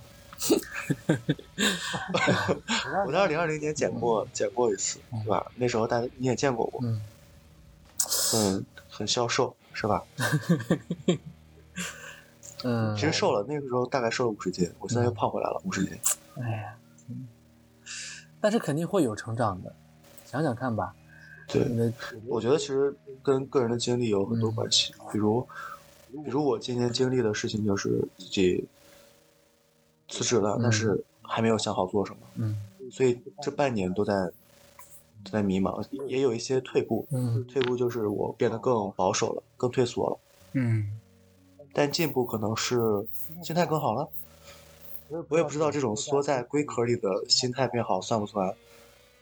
[3.07, 5.51] 我在二零二零年减过减过一次，对吧？
[5.57, 7.01] 那时候大家你也见过我，嗯，
[7.99, 10.03] 很很消瘦，是吧？
[12.65, 15.99] 嗯，其实瘦了，那个时候大概瘦了五十斤，我现在又胖回来了五十斤。
[16.41, 16.77] 哎呀，
[17.09, 17.29] 嗯
[18.41, 19.75] 但是肯定会有成长的，
[20.25, 20.95] 想想看吧。
[21.49, 21.93] 对，
[22.27, 25.45] 我觉得其实跟个人的经历有很多关系，比如，
[26.25, 28.65] 比如我今年经历的事情就是自己
[30.09, 32.57] 辞职了，但是还没有想好做什么，嗯。
[32.91, 34.15] 所以这半年都在
[35.25, 37.07] 都在迷茫，也有一些退步。
[37.11, 37.45] 嗯。
[37.47, 40.19] 退步就是我变得更保守了，更退缩了，
[40.53, 40.99] 嗯。
[41.73, 42.79] 但进步可能是
[43.43, 44.09] 心态更好了。
[45.29, 48.55] 我也不知道这种缩在龟壳里的心态变好算不算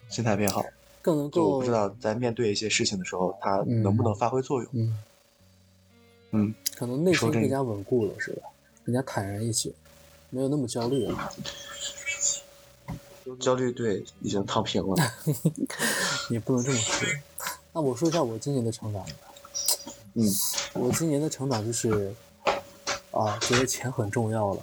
[0.09, 0.65] 心态变好，
[1.01, 4.71] 更能够就我不知道在面对一些事情的时候，它能不能发挥作用。
[4.73, 4.99] 嗯，
[6.33, 8.43] 嗯，可能内心更加稳固了，是吧？
[8.85, 9.73] 更加坦然一些，
[10.31, 11.33] 没有那么焦虑了。
[13.41, 14.95] 焦虑对已经躺平了。
[16.31, 17.09] 也不能这么说。
[17.73, 19.11] 那我说一下我今年的成长吧。
[20.15, 20.25] 嗯，
[20.75, 22.15] 我今年的成长就是，
[23.11, 24.63] 啊，觉得钱很重要了。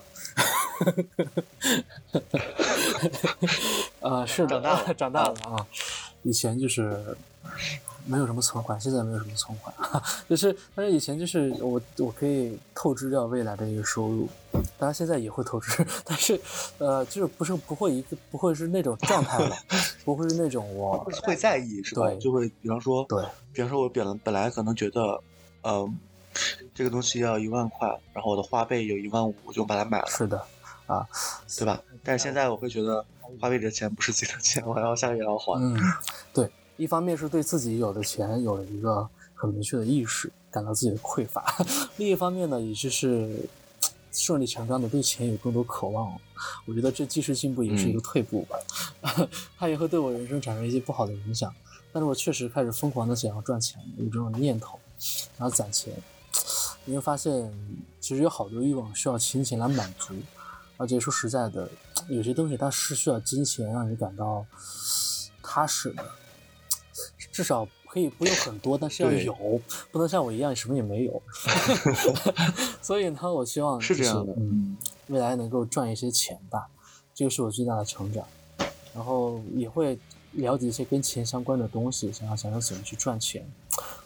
[4.02, 5.68] 啊，是的，长大了 长大了啊！
[6.24, 7.16] 以前就是
[8.06, 9.74] 没有什么存款，现在没有什么存款，
[10.30, 14.28] 就是，但是以前就是我我可以透支掉未来的一个收入，
[14.78, 16.40] 当然现在也会透支， 但是
[16.78, 19.56] 呃，就是不是不会一个不会是那种状态了，
[20.04, 22.08] 不会是那种我会在意是吧？
[22.08, 23.24] 对就会比方说，对
[23.54, 25.22] 比方说我本来本来可能觉得，
[25.64, 25.98] 嗯、
[26.74, 30.44] 这个东西要一万块，然后我的花呗有一万五，我就把它买了，是的，
[30.88, 31.08] 啊，
[31.58, 31.82] 对吧？
[32.04, 33.06] 但是现在我会觉得，
[33.40, 35.58] 花呗里的钱不是自己的钱，我还要下个月要还。
[35.62, 35.78] 嗯，
[36.34, 36.50] 对，
[36.84, 41.42] 一方面是对自己有的钱有了一个很明确的意识，感到自己的匮乏；
[41.96, 43.48] 另一方面呢，也就是
[44.12, 46.20] 顺理成章的对钱有更多渴望。
[46.66, 48.58] 我觉得这既是进步，也是一个退步吧。
[49.58, 51.56] 它也会对我人生产生一些不好的影响。
[51.94, 54.78] 但是我确实开始疯狂的想要赚钱，有这种念头，
[55.38, 55.94] 然后攒钱。
[56.84, 57.50] 你会发现，
[58.02, 60.16] 其实有好多欲望需要金钱来满足，
[60.76, 61.70] 而且说实在的，
[62.10, 64.46] 有些东西它是需要金钱让你感到
[65.42, 66.04] 踏实的，
[67.34, 69.34] 至少可以不用很多，但是要有，
[69.92, 71.22] 不能像我一样什么也没有。
[72.82, 74.78] 所以呢，我希望就是这样的嗯，
[75.08, 76.70] 未来能够赚一些钱吧，
[77.14, 78.26] 这个是我最大的成长。
[78.94, 79.98] 然后也会
[80.34, 83.44] 了解一些跟钱相关的东西，想要想要怎么去赚钱。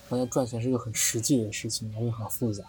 [0.08, 2.64] 发现赚钱是一个很实际的事情，而且很复杂。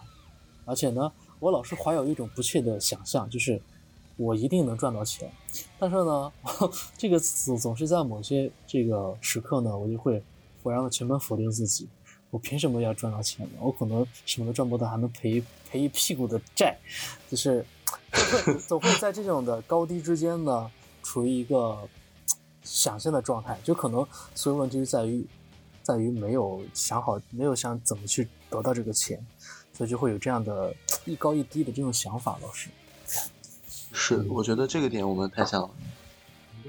[0.64, 3.62] 而且呢，我老是怀有一种不切的想象，就是
[4.16, 5.30] 我一定能赚到钱。
[5.78, 6.32] 但是呢，
[6.98, 10.20] 这个总总是在某些这个时刻呢，我就会
[10.68, 11.88] 忽然的全盘否定自己。
[12.30, 13.52] 我凭什么要赚到钱呢？
[13.58, 16.76] 我可能什么都赚不到，还能赔赔一屁股的债，
[17.30, 17.64] 就是
[18.66, 20.70] 总会在这种的高低之间呢，
[21.02, 21.88] 处于一个
[22.62, 23.58] 想象的状态。
[23.64, 25.26] 就可能所有问题是在于，
[25.82, 29.26] 在于没有想好，没有想怎么去得到这个钱，
[29.72, 30.74] 所以就会有这样的
[31.06, 32.38] 一高一低的这种想法。
[32.42, 32.68] 老师，
[33.94, 35.70] 是，我觉得这个点我们太像了。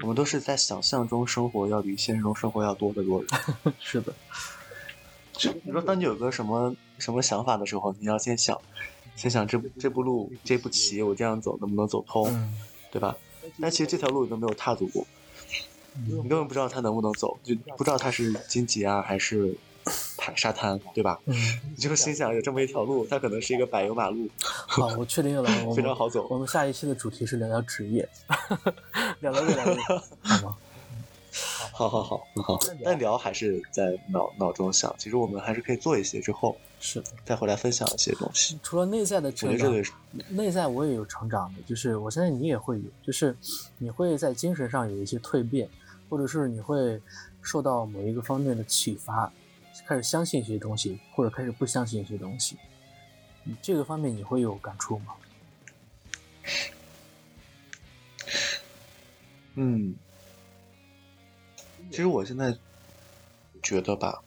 [0.02, 3.28] 我们都是在想象中生活要比现实中生活要多得多人。
[3.78, 4.14] 是的，
[5.32, 8.60] 就你说，当你有个什么什么想法的时候，你要先想，
[9.16, 12.54] 先想这这步路这步棋我这样走能不能走通，嗯，
[12.90, 13.16] 对吧？
[13.60, 15.06] 但其实这条路你都没有踏足过，
[16.06, 19.56] 你根本不知道它能不能走，就不知道它是荆棘啊还是
[20.20, 21.18] 海沙滩，对吧？
[21.24, 21.34] 嗯，
[21.74, 28.08] 你就心想有这么一条路，它可能是一个柏油马路，好，我确定了，我 非常好走我们下一期的主题是聊聊职业，
[29.20, 29.64] 聊聊未来，
[30.22, 30.56] 好吗？
[31.72, 32.58] 好好好，很好。
[32.84, 37.06] 但聊还是在脑脑中想，其实我们还是可以做一些之后是的。
[37.24, 38.58] 再回来分享一些东西。
[38.62, 39.72] 除了内在的成长
[40.28, 43.34] 内在我也有成长的，就是我相信你也会有，就是
[43.78, 45.68] 你会在精神上有一些蜕变，
[46.10, 47.00] 或者是你会
[47.40, 49.32] 受到某一个方面的启发，
[49.90, 52.56] 开始相信一些东西，或者开始不相信一些东西。
[53.42, 55.16] 你这个方面你会有感触吗？
[59.56, 59.96] 嗯，
[61.90, 62.56] 其实我现在
[63.64, 64.22] 觉得吧，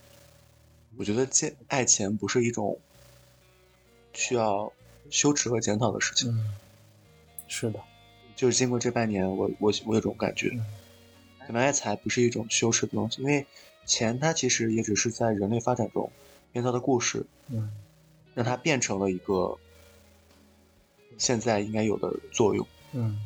[0.97, 2.77] 我觉得见爱钱不是一种
[4.11, 4.73] 需要
[5.09, 6.29] 羞耻和检讨的事情。
[6.29, 6.57] 嗯，
[7.47, 7.79] 是的，
[8.35, 10.65] 就是经过这半年，我我我有种感觉嗯，
[11.47, 13.47] 可能爱财不是一种羞耻的东西，因为
[13.85, 16.11] 钱它其实也只是在人类发展中
[16.51, 17.71] 编造的故事，嗯
[18.33, 19.57] 让它变成了一个
[21.17, 22.65] 现在应该有的作用。
[22.93, 23.19] 嗯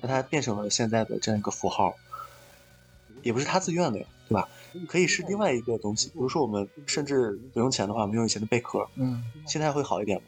[0.00, 1.94] 让它变成了现在的这样一个符号，
[3.22, 4.48] 也不是他自愿的呀，对吧？
[4.86, 10.24] 可以是另外一个东西，比如说我们甚至不用钱的话，我们用以前的贝壳，嗯现在会好一点吗？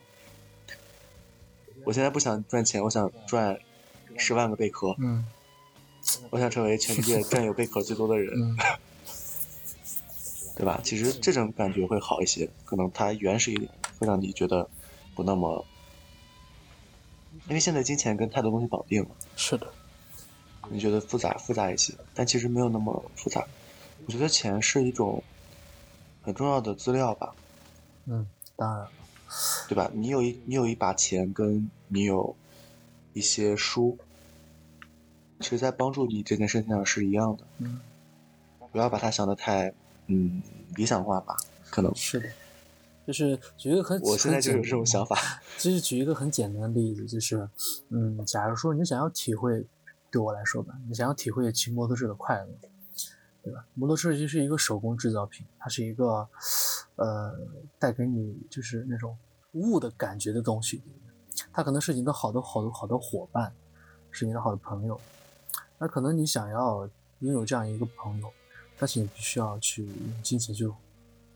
[1.85, 3.59] 我现在不想赚钱，我想赚
[4.17, 5.27] 十万个贝壳，嗯
[6.31, 8.57] 我想成为全世界占有贝壳最多的人，嗯
[10.57, 10.81] 对吧？
[10.83, 14.69] 其实这种感觉会好一些，可能它原始一点，会让你觉得
[15.15, 15.65] 不那么，
[17.47, 19.11] 因为现在金钱跟太多东西绑定了。
[19.37, 19.71] 是的，
[20.71, 23.47] 你觉得复杂复杂一些，但其实没有那么复杂。
[24.07, 25.23] 我觉得钱是一种
[26.23, 27.35] 很重要的资料吧，
[28.07, 28.27] 嗯，
[28.57, 28.91] 当然了，
[29.69, 29.91] 对吧？
[29.93, 32.35] 你有一你有一把钱，跟你有
[33.13, 33.99] 一些书，
[35.41, 37.45] 其实在帮助你这件事情上是一样的。
[37.59, 37.81] 嗯，
[38.73, 39.75] 不要把它想的太
[40.09, 40.43] 嗯
[40.77, 41.37] 理想化吧，
[41.71, 42.29] 可能是的，
[43.07, 45.17] 就是举一个很我现在就有这种想法。
[45.59, 47.49] 其 实举一个很简单的例子，就是，
[47.89, 49.67] 嗯，假如说你想要体会，
[50.11, 52.49] 对我来说吧，你想要体会骑摩托车的快乐，
[53.43, 53.65] 对吧？
[53.75, 56.29] 摩托车其实是一个手工制造品，它是一个，
[56.97, 57.39] 呃，
[57.79, 59.17] 带给你就是那种
[59.53, 60.83] 物的感觉的东西。
[61.53, 63.53] 它可能是你的好多好多好多伙伴，
[64.11, 65.01] 是你的好的朋友。
[65.79, 66.89] 那可能你想要
[67.21, 68.33] 拥有这样一个朋友，
[68.79, 70.71] 但是你必须要去用金钱去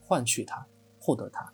[0.07, 0.67] 换取它，
[0.99, 1.53] 获得它。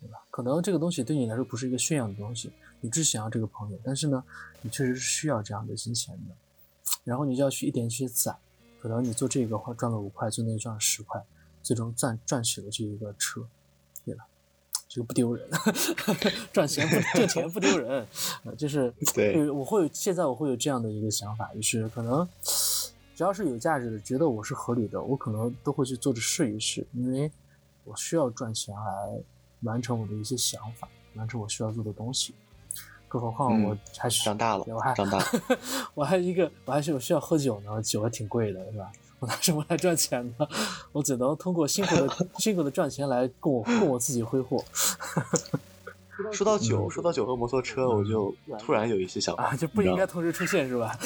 [0.00, 0.18] 对吧？
[0.30, 4.22] 可能这个东西对你来说不是一个炫耀的东西，你只想要这个朋友，但是呢，
[4.62, 6.34] 你确实是需要这样的金钱的，
[7.02, 8.36] 然后你就要去一点去攒，
[8.78, 11.20] 可能你做这个话赚了五块，做那个赚了十块，
[11.64, 13.48] 最终赚赚起了这一个车，
[14.04, 14.24] 对吧？
[14.88, 15.50] 这个不丢人，
[16.52, 18.06] 赚钱不挣钱不丢人，
[18.46, 22.26] 呃，就是对我会有现在我会有这样的一个想法，就是可能
[23.16, 27.32] 只要是有价值的，觉得我是合理的，我可能都会去做着试一试，因为
[27.82, 29.18] 我需要赚钱来
[29.62, 32.34] 完成我的一些想法，完成我需要做的东西。
[33.08, 35.24] 更何况我嗯还是、长大了我还，长大了。
[35.94, 38.92] 我还一个我还是有需要喝酒呢，酒还挺贵的，是吧？
[39.18, 40.46] 我拿什么来赚钱呢？
[40.92, 44.62] 我只能通过辛苦的 辛苦的赚钱来供我供我自己挥霍
[46.32, 50.98] 说到酒，说到酒和摩托车，我就突然有一些想法啊，就不应该同时出现是吧？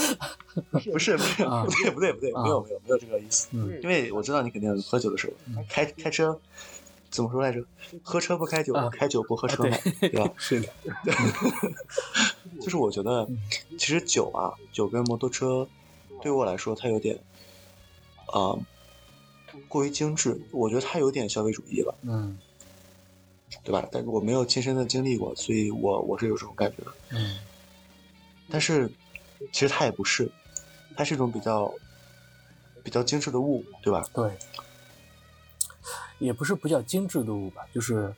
[0.93, 1.65] 不是不是啊。
[1.65, 3.81] 不对不对不对，啊没有没有没有这个意思，嗯。
[3.83, 5.65] 因为我知道你肯定喝酒的时候嗯。
[5.69, 6.39] 开开车
[7.11, 7.65] 怎么说来着？
[8.03, 10.33] 喝车不开酒啊，开酒不喝车嘛，对对吧？
[10.39, 10.69] 是的，
[12.63, 13.39] 就是我觉得嗯，
[13.79, 15.67] 其实酒啊，酒跟摩托车
[16.23, 17.19] 对我来说，它有点
[18.27, 18.55] 啊、
[19.67, 22.39] 过于精致，我觉得它有点消费主义了，嗯
[23.65, 23.87] 对吧？
[23.91, 26.93] 但是我没有亲身的经历过，所以我我是有这种感觉的。
[27.13, 27.39] 嗯
[28.53, 28.91] 但是
[29.53, 30.29] 其实它也不是，
[30.97, 31.73] 它是一种比较
[32.83, 34.03] 比较精致的物，对吧？
[34.13, 34.37] 对，
[36.19, 38.13] 也不是比较精致的物吧，就是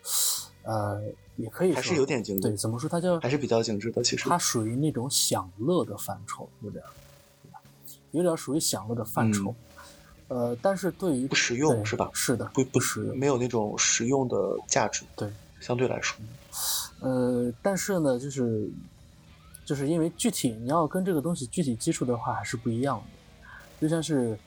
[0.62, 1.02] 呃，
[1.36, 4.02] 也可以还是有点精致对，怎么说它叫还是比较精致的。
[4.02, 6.88] 其实它属于那种享乐的范畴，有点儿，
[7.42, 7.60] 对吧
[8.12, 9.54] 有点儿属于享乐的范畴。
[10.32, 13.18] 呃，但是对于嗯不实用是吧是的，不不实用。
[13.18, 15.28] 没有那种实用的价值，对，
[15.60, 16.18] 相对来说，
[17.00, 18.66] 呃，但是呢，就是
[19.66, 23.04] 就是因为具体你要跟这个东西具体接触的话，还是不一样的。
[23.78, 24.38] 就像是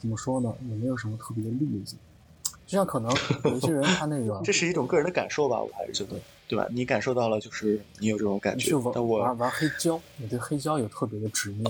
[0.00, 1.94] 怎么说呢，也没有什么特别的例子。
[2.66, 3.10] 就像可能
[3.44, 6.66] 有一些人他那个这是一种个人的感受吧，我还是觉得，对吧？
[6.70, 11.64] 你感受到了，就是你有这种感觉你去，玩但我玩玩黑胶，你对黑胶有特别的执念，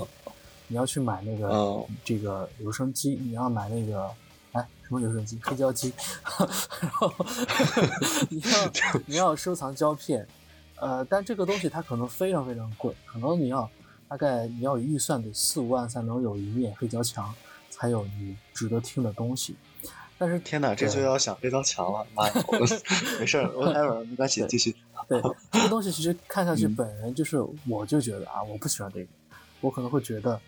[0.68, 4.08] 你要去买那个、嗯这个留声机，你要买那个
[4.52, 5.38] 哎什么留声机？
[5.42, 5.92] 黑胶机，
[6.80, 7.12] 然后
[8.30, 8.72] 你要
[9.06, 10.26] 你要收藏胶片，
[10.76, 13.68] 呃，但这个东西它可能非常非常贵，可能你要
[14.08, 17.34] 大概你要有预算得四五万才能有一面黑胶墙，
[17.70, 19.56] 才有你值得听的东西。
[20.20, 22.34] 但是天哪，这就要想黑胶墙了，妈呀！
[22.48, 22.58] 我
[23.20, 24.74] 没事儿，我待会儿没关系，对继续。
[25.08, 25.22] 对
[25.52, 27.38] 这个东西，其实看上去嗯本人就是，
[27.68, 29.08] 我就觉得啊，我不喜欢这个，
[29.60, 30.40] 我可能会觉得，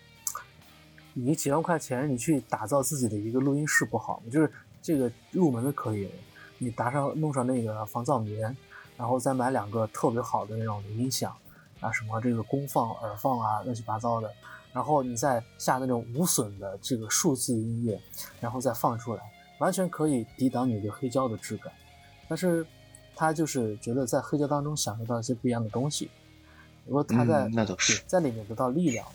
[1.13, 4.31] 你几万块钱你去打造自己的一个录音室不好吗？
[4.31, 4.51] 就是
[4.81, 6.09] 这个入门的可以，
[6.57, 8.55] 你打上弄上那个防噪棉，
[8.97, 11.35] 然后再买两个特别好的那种音响
[11.79, 14.31] 啊，什么这个功放、耳放啊，乱七八糟的，
[14.71, 18.01] 然后你再下那种无损的这个数字音乐，
[18.39, 19.21] 然后再放出来，
[19.59, 21.73] 完全可以抵挡你的黑胶的质感。
[22.29, 22.65] 但是
[23.15, 26.09] 他就是觉得在黑胶当中享受到一些不一样的东西，
[26.85, 29.05] 如果他在、嗯那倒是在里面得到力量？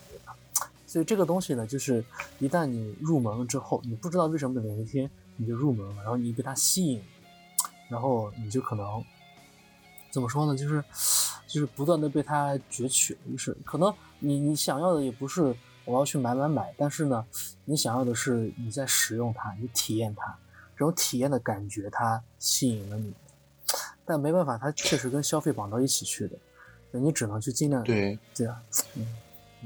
[0.97, 2.03] 所以这个东西呢，就是
[2.39, 7.03] 一旦你入门了之后，你不知道为什么哪一天你就入门了，然后你被它吸引，
[7.91, 9.05] 然后你就可能
[10.11, 10.57] 怎么说呢？
[10.57, 10.83] 就是
[11.47, 15.55] 就是不断的被它攫取，就是可能你你想要的也不是
[15.85, 17.27] 我要去买买买，但是呢，
[17.67, 20.35] 你想要的是你在使用它，你体验它，
[20.75, 23.13] 这种体验的感觉它吸引了你，
[24.07, 26.39] 但没办法，它确实跟消费绑到一起去的，
[26.91, 28.63] 那你只能去尽量对，对啊，
[28.95, 29.07] 嗯，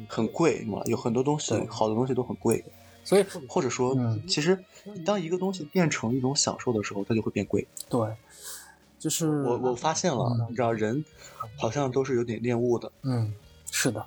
[0.09, 2.65] 很贵嘛，有很多东西，好的东西都很贵。
[3.03, 4.63] 所以或者说嗯，其实
[5.07, 7.67] 当一个东西变成一种享受的时候，它就会变贵。
[7.89, 8.15] 对，
[8.99, 10.47] 就是我我发现了，嗯。
[10.51, 11.03] 你知道，人
[11.57, 13.35] 好像都是有点恋物的，嗯，
[13.71, 14.05] 是的，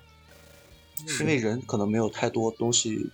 [1.08, 3.10] 是因为人可能没有太多东西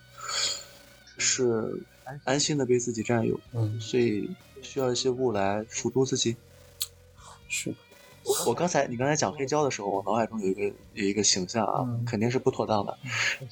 [1.18, 1.82] 是
[2.26, 4.30] 安心的被自己占有，嗯，所以
[4.62, 6.36] 需要一些物来辅助自己。
[7.48, 7.78] 是的，
[8.48, 10.64] 我刚才你刚才讲黑胶的时候，我脑海中有一个
[10.94, 12.98] 有一个形象啊，嗯肯定是不妥当的，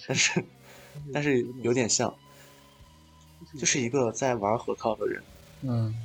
[0.07, 0.43] 但是
[1.13, 2.13] 但是有点像，
[3.57, 5.23] 就是一个在玩核桃的人，
[5.61, 5.95] 嗯，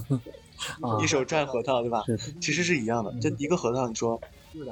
[0.80, 2.04] 啊一手转核桃，对吧？
[2.40, 4.20] 其实是一样的，就一个核桃，你说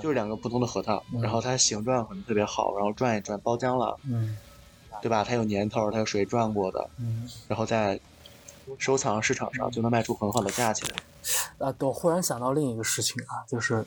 [0.01, 4.37] 就是两个不同的核桃，嗯然后它形状可能特别好，然后转一转包浆了，嗯
[5.03, 5.25] 对吧？
[5.25, 7.29] 它有年头，它有水转过的，嗯。
[7.49, 7.99] 然后在
[8.79, 10.89] 收藏市场上就能卖出很好的价钱。
[11.59, 13.85] 啊，我忽然想到另一个事情啊，就是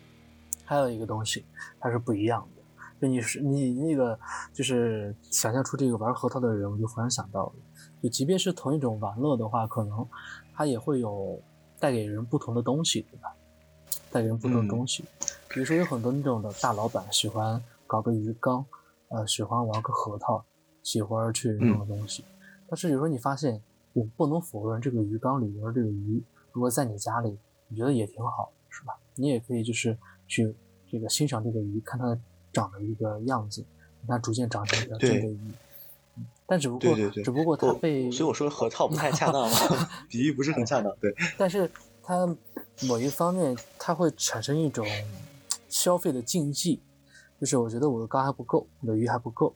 [0.64, 1.44] 还有一个东西，
[1.80, 2.62] 它是不一样的。
[3.00, 4.18] 就你是你那个，
[4.54, 7.52] 就是想象出这个玩核桃的人，我就忽然想到了，
[8.02, 10.08] 就即便是同一种玩乐的话，可能
[10.54, 11.38] 它也会有
[11.78, 13.34] 带给人不同的东西，对吧？
[14.10, 15.04] 带给人不同的嗯东西，
[15.48, 18.64] 比如说有很多那种的大老板喜欢搞个鱼缸，
[19.08, 20.42] 呃，喜欢玩个核桃，
[20.82, 22.24] 喜欢去弄个东西。
[22.66, 23.62] 但是有时候你发现，
[23.92, 26.24] 我不能否认这个鱼缸里边这个鱼，
[26.56, 27.36] 如果在你家里，
[27.68, 28.96] 你觉得也挺好，是吧？
[29.14, 29.94] 你也可以就是
[30.26, 30.56] 去
[30.90, 32.18] 这个欣赏这个鱼，看它
[32.50, 33.62] 长的一个样子，
[34.08, 35.38] 它逐渐长成一个真对的鱼。
[36.16, 39.58] 嗯但只不过，对对对，只不过它被，所以我说核桃不太恰当嘛，
[40.08, 40.96] 比喻不是很恰当。
[40.98, 41.70] 对，但是
[42.02, 42.24] 它
[42.88, 44.86] 某一方面，它会产生一种
[45.68, 46.80] 消费的禁忌，
[47.38, 49.54] 就是我觉得我的缸还不够，我的鱼还不够，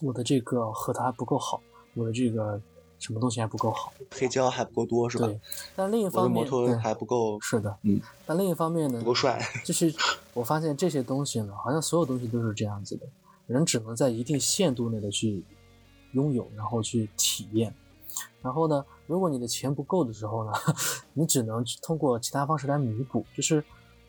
[0.00, 1.62] 我的这个核桃还不够好，
[1.94, 2.60] 我的这个
[2.98, 5.26] 什么东西还不够好，黑胶还不够多是吧？
[5.26, 5.40] 对。
[5.76, 9.40] 但另一方面，摩托还不够是的，嗯，但另一方面呢不，够帅。
[9.64, 9.94] 就是
[10.34, 13.06] 我发现这些东西呢，好像所有东西都是这样子的，
[13.46, 15.44] 人只能在一定限度内的去
[16.12, 17.74] 拥有，然后去体验。
[18.42, 20.52] 然后呢，如果你的钱不够的时候呢，
[21.14, 23.62] 你只能通过其他方式来弥补，就是，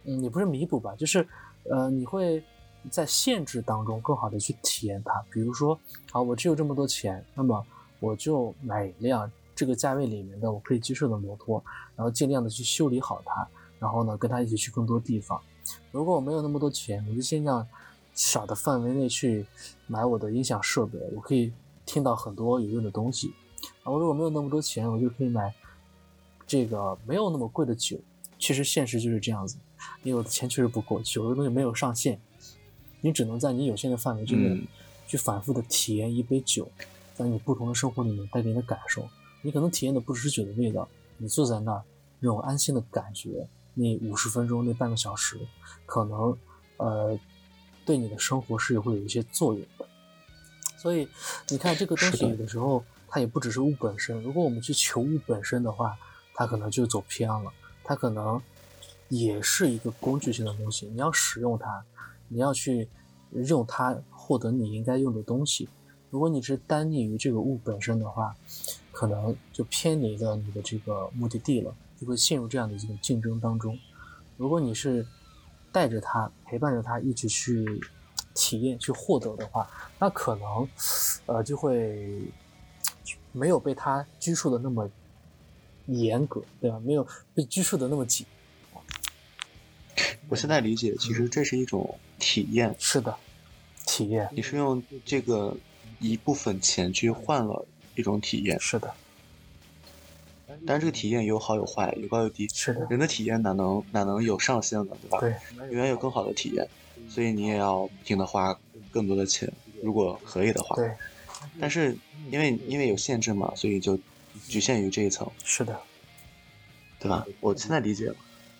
[0.05, 1.27] 嗯，也不是弥补吧，就是，
[1.69, 2.43] 呃，你会
[2.89, 5.23] 在限制当中更好的去体验它。
[5.31, 5.79] 比如说，
[6.11, 7.63] 好，我只有这么多钱，那么
[7.99, 11.63] 我就买一辆这个价位里面的我可以接受的摩托，
[11.95, 13.47] 然后尽量的去修理好它，
[13.79, 15.39] 然后呢，跟它一起去更多地方。
[15.91, 17.67] 如果我没有那么多钱，我就尽量
[18.13, 19.45] 少的范围内去
[19.87, 21.51] 买我的音响设备，我可以
[21.85, 23.33] 听到很多有用的东西。
[23.83, 25.53] 然后如果没有那么多钱，我就可以买
[26.47, 27.99] 这个没有那么贵的酒。
[28.37, 29.57] 其实现实就是这样子，
[30.01, 32.19] 因为我的钱确实不够，酒的东西没有上限，
[33.01, 34.65] 你只能在你有限的范围之内嗯
[35.05, 36.69] 去反复的体验一杯酒，
[37.19, 39.05] 在你不同的生活里面带给你的感受。
[39.41, 40.87] 你可能体验的不只是酒的味道，
[41.17, 41.83] 你坐在那儿
[42.21, 45.37] 那种安心的感觉，那五十分钟那半个小时，
[45.85, 46.37] 可能
[46.77, 47.19] 呃
[47.85, 49.85] 对你的生活是会有一些作用的。
[50.77, 51.09] 所以
[51.49, 55.97] 你看这个东西有的时候它也不只是物本身，如果我们去求物本身的话，
[56.33, 57.51] 它可能就走偏了，
[57.83, 58.41] 它可能
[59.09, 61.83] 也是一个工具性的东西，你要使用它，
[62.29, 62.87] 你要去
[63.31, 65.67] 用它获得你应该用的东西。
[66.09, 68.35] 如果你是单溺于这个物本身的话，
[68.91, 73.77] 可能就偏离了你的这个目的地了，就会陷入这样的一种竞争当中。
[74.37, 75.05] 如果你是
[75.71, 77.65] 带着它，陪伴着它一起去
[78.33, 79.69] 体验、去获得的话，
[79.99, 80.67] 那可能
[81.27, 82.21] 呃就会
[83.31, 84.89] 没有被它拘束的那么
[85.85, 86.79] 严格，对吧？
[86.79, 88.25] 没有被拘束的那么紧。
[90.27, 93.15] 我现在理解，其实这是一种体验，是的，
[93.85, 95.55] 体验你是用这个
[95.99, 98.93] 一部分钱去换了一种体验，是的，
[100.65, 102.47] 但是这个体验有好有坏，有高有低。
[102.53, 105.19] 是的，人的体验哪能哪能有上限呢，对吧？
[105.19, 105.35] 对，
[105.67, 106.67] 永远有更好的体验，
[107.09, 108.57] 所以你也要不停的花
[108.91, 109.51] 更多的钱，
[109.83, 110.75] 如果可以的话。
[110.75, 110.91] 对，
[111.59, 111.97] 但是
[112.31, 113.99] 因为因为有限制嘛，所以就
[114.47, 115.79] 局限于这一层，是的。
[116.99, 117.25] 对吧？
[117.39, 118.15] 我现在理解了。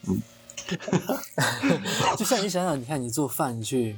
[0.08, 0.22] 嗯
[2.18, 3.96] 就像你想想，你看你做饭，你去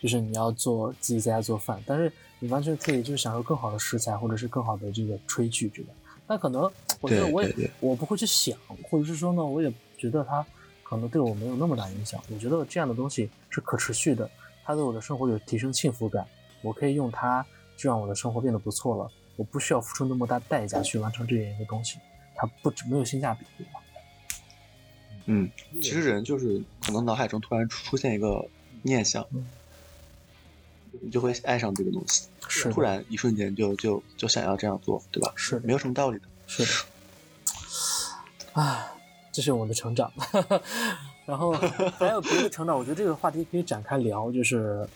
[0.00, 2.10] 就是你要做自己在家做饭，但是
[2.44, 5.86] 你完全可以就是享受更好的食材，或者是更好的这个炊具之类。
[6.26, 10.44] 但可能我觉得我也对对对我不会去想，或者是说呢，我也觉得它
[10.82, 12.22] 可能对我没有那么大影响。
[12.30, 14.30] 我觉得这样的东西是可持续的，
[14.62, 16.26] 它对我的生活有提升幸福感，
[16.60, 17.42] 我可以用它
[17.78, 19.10] 就让我的生活变得不错了。
[19.36, 21.98] 我不需要付出那么大代价去完成这样一个东西，
[22.34, 23.80] 它不只没有性价比，对吧？
[25.24, 25.50] 嗯，
[25.80, 28.46] 其实人就是可能脑海中突然出出现一个
[28.82, 29.46] 念想嗯，
[31.00, 35.32] 你就会爱上这个东西，是突然一瞬间就就就想要这样做，对吧？
[35.36, 36.24] 是没有什么道理的。
[36.46, 38.92] 是的，啊，
[39.32, 40.12] 这是我的成长。
[41.26, 44.86] 然后还有别的成长，我觉得这个话题可以展开聊，就是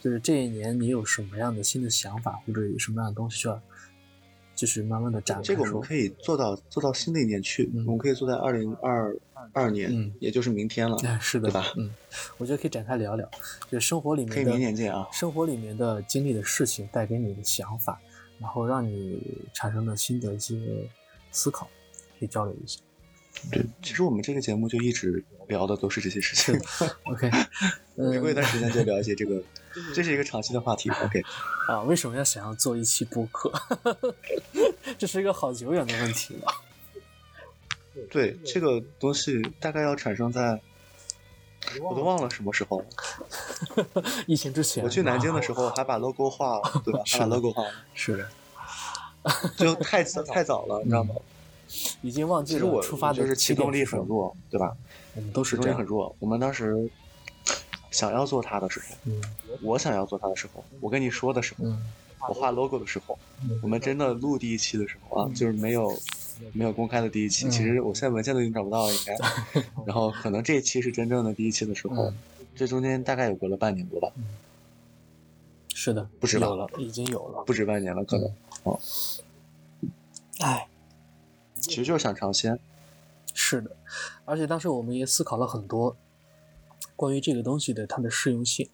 [0.00, 3.60] 就是这一年你有什么样的新的想法，或者有什么样的东西需要，
[4.56, 9.16] 就是慢慢的展开说这个我们可以做到做到新的一年去，嗯我们可以做在二零二
[9.52, 11.66] 二年，嗯也就是明天了，哎，是的，对吧？
[11.76, 11.92] 嗯，
[12.38, 13.28] 我觉得可以展开聊聊，
[13.70, 15.06] 就生活里面的可以明年见啊。
[15.12, 18.00] 生活里面的经历的事情带给你的想法，
[18.38, 19.20] 然后让你
[19.52, 20.88] 产生了新的一些
[21.30, 21.68] 思考，
[22.18, 22.80] 可以交流一下。
[23.50, 26.58] 对，其实我们这个节目就一直聊的都是这些事情
[27.04, 27.30] ，OK，
[27.94, 29.42] 每过一嗯段时间就聊一些这个，
[29.94, 30.88] 这是一个长期的话题。
[30.88, 31.22] OK，
[31.68, 33.52] 啊，为什么要想要做一期播客？
[34.96, 36.46] 这是一个好久远的问题了。
[38.10, 40.60] 对这个东西大概要产生在，
[41.82, 42.86] 我都忘了什么时候了。
[44.26, 47.00] 疫情之前，我去南京的时候还把 logo 画了，对吧？
[47.06, 48.28] 还把 logo 画了，是的，
[49.56, 51.14] 就太太早了，你知道吗？
[52.00, 54.76] 已经忘记了其实我出发的就是起驱动力很弱，对吧？
[55.14, 55.78] 我们都是驱动这样。
[55.78, 56.14] 力很弱。
[56.20, 56.88] 我们当时
[57.90, 59.20] 想要做它的时候，嗯
[59.62, 61.82] 我想要做它的时候，我跟你说的时候，嗯
[62.28, 65.92] 我画 logo 的时候，嗯我们真的录第一期的时候啊，就是没有
[66.52, 67.46] 没有公开的第一期。
[67.46, 69.64] 嗯其实我现在文件都已经找不到了，应该。
[69.86, 72.14] 然后可能这一期是真正的第一期的时候嗯，
[72.54, 74.12] 这中间大概有隔了半年多吧，
[75.74, 77.44] 是的，不止吧有了，已经有了。
[77.44, 78.30] 不止半年了，可能。
[78.64, 78.80] 哦，
[80.40, 80.66] 哎，
[81.60, 82.58] 其实就是想尝鲜。
[83.32, 83.70] 是的，
[84.24, 85.96] 而且当时我们也思考了很多
[86.96, 88.68] 关于这个东西的它的适用性，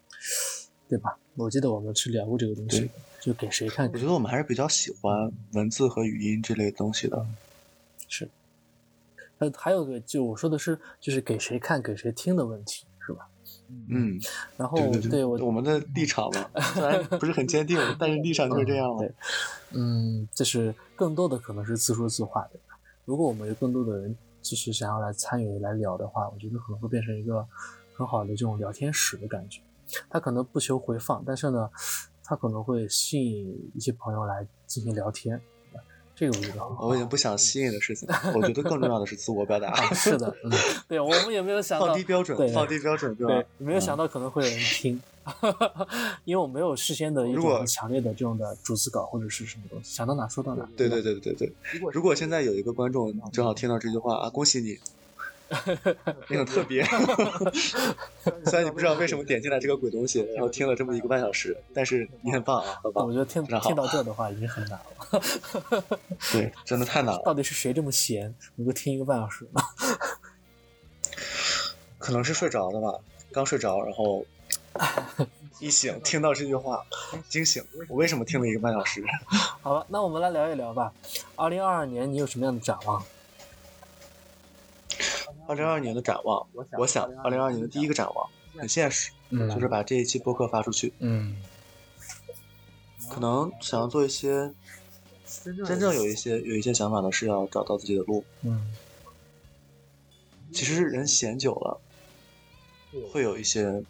[0.87, 1.17] 对吧？
[1.35, 7.25] 我记得我们去聊过这个东西，就给谁看我觉得我们还是比较喜欢文字和语音这类东西的。
[9.55, 13.29] 还有个就我说的是，就是给谁看、给谁听的问题，是吧？
[13.89, 14.19] 嗯，
[14.55, 18.99] 然后对对我我们的立场嘛， 虽然不是很坚定，但是立场就是这样了。
[18.99, 19.13] 对，
[19.71, 22.59] 嗯，就是更多的可能是自说自话的。
[23.05, 27.45] 如果我们有更多的人就是想要来参与来聊的话，我觉得可能会变成一个
[27.95, 29.61] 很好的这种聊天室的感觉。
[30.09, 31.69] 它可能不求回放，但是呢，
[32.23, 35.41] 它可能会吸引一些朋友来进行聊天。
[36.15, 36.87] 这个我觉得很好。
[36.87, 39.69] 我已经不想吸引的事情，我觉得更重要的是自我表达。
[39.69, 40.51] 啊，是的，嗯，
[40.87, 43.33] 对，我们也没有想到放低标准，放低标准，对吧？
[43.33, 45.01] 对，没有想到可能会有人听，
[46.25, 50.67] 因为我没有事先的一如果种很强烈的这种的逐字稿或者是什么东西，想到哪说到哪。
[50.77, 51.51] 对对对对对。
[51.91, 54.77] 如果现在有一个观众正好听到这句话啊，恭喜你，
[56.29, 56.83] 你 很特别。
[58.45, 63.19] 虽然你不知道为什么点进来这个鬼东西，然后听了这么一个半小时，但是你很棒啊，很棒我觉。
[63.19, 65.83] 得听听到这的话已经很难了。
[66.31, 67.21] 对，真的太难了。
[67.23, 69.61] 到底是谁这么闲，能够听一个半小时呢？
[71.99, 72.93] 可能是睡着的吧，
[73.31, 74.25] 刚睡着，然后
[75.59, 76.83] 一醒听到这句话，
[77.29, 77.63] 惊醒。
[77.87, 79.03] 我为什么听了一个半小时？
[79.61, 80.91] 好吧，那我们来聊一聊吧。
[81.35, 83.01] 二零二二年你有什么样的展望？
[85.47, 86.47] 二零二二年的展望，
[86.77, 90.93] 我想二零二二年的第一个展望很现实，嗯就是把这一期播客发出去。
[90.99, 91.37] 嗯
[93.09, 94.51] 可能想要做一些
[95.65, 98.23] 真正有一些有一些想法的是要找到自己的路。
[98.41, 98.73] 嗯
[100.51, 101.81] 其实人闲久了，
[103.11, 103.83] 会有一些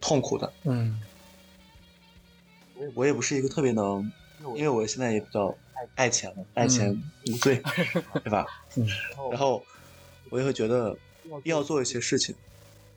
[0.00, 0.52] 痛苦的。
[0.64, 1.00] 嗯
[2.94, 4.10] 我也不是一个特别能，
[4.56, 5.54] 因为我现在也比较
[5.94, 6.90] 爱钱嘛，爱钱
[7.28, 7.62] 无罪，
[8.24, 8.44] 对吧？
[8.76, 8.86] 嗯
[9.30, 9.64] 然后
[10.34, 10.98] 我也会觉得
[11.44, 12.34] 要做一些事情，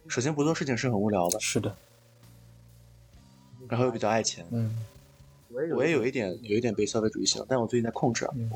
[0.08, 1.78] 首先不做事情是很无聊的，是的，
[3.70, 4.44] 然后又比较爱钱。
[4.50, 4.76] 嗯
[5.50, 8.34] 我也有一点有一点被消费主义洗脑，但我最近在控制啊。
[8.36, 8.50] 嗯，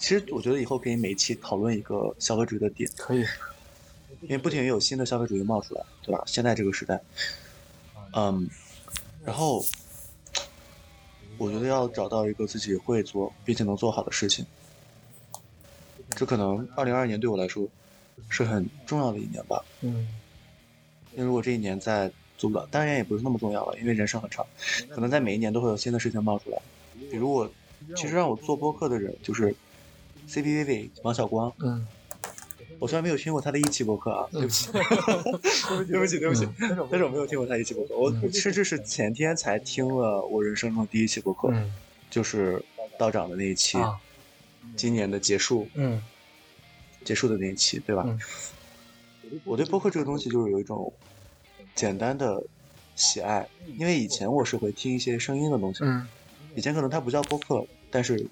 [0.00, 3.24] 其实我觉得以后可以每一期讨论一个消费主义的点，可以，
[4.22, 6.24] 因为不停有新的消费主义冒出来，对吧？
[6.26, 7.00] 现在这个时代，
[8.14, 8.50] 嗯，
[9.24, 9.64] 然后
[11.38, 14.44] 我觉得要找到一个自己会做并且能做好的事情，
[16.16, 17.66] 这可能二零二二年对我来说
[18.28, 19.64] 是很重要的一年吧。
[19.82, 20.08] 嗯
[21.12, 24.46] 因为如果这一年再做不了，当然也不是那么重要了，因为人生很长，
[24.88, 26.58] 可能在每一年都会有新的事情冒出来。
[27.10, 27.50] 比如我，
[27.96, 29.54] 其实让我做播客的人就是
[30.28, 31.86] C B V V 王小光，嗯
[32.78, 41.74] 我虽然没有听过他的一期播客啊， 对不起，对不起，对不起，但是我没有听过他一期播客，我甚至是前天才听了我人生中第一期播客，嗯
[42.08, 42.64] 就是
[42.96, 44.00] 道长的那一期，啊
[44.76, 46.02] 今年的结束嗯
[47.04, 48.04] 结束的那一期，对吧？
[48.06, 48.18] 嗯
[49.44, 50.92] 我对播客这个东西就是有一种
[51.74, 52.42] 简单的
[52.96, 56.06] 喜爱，因为以前我是会听一些声音的东西，嗯
[56.56, 58.26] 以前可能它不叫播客，但是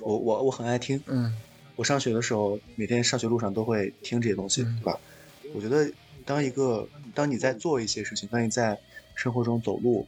[0.00, 1.00] 我我我很爱听。
[1.06, 1.32] 嗯
[1.76, 5.00] 我上学的时候，每天上学路上都会听这些东西，嗯对吧？
[5.54, 5.90] 我觉得
[6.26, 8.78] 当一个当你在做一些事情，当你在
[9.14, 10.06] 生活中走路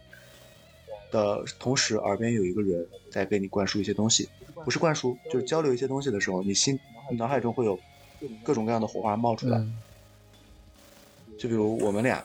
[1.11, 4.29] 的同时，耳边有一个人在给你灌输一些东西，
[4.65, 6.79] 不是灌输，就是交流一些东西的时候，你心
[7.11, 7.79] 你脑海中会有
[8.43, 9.59] 各种各样的火花冒出来。
[9.59, 9.77] 嗯
[11.37, 12.25] 就比如我们俩，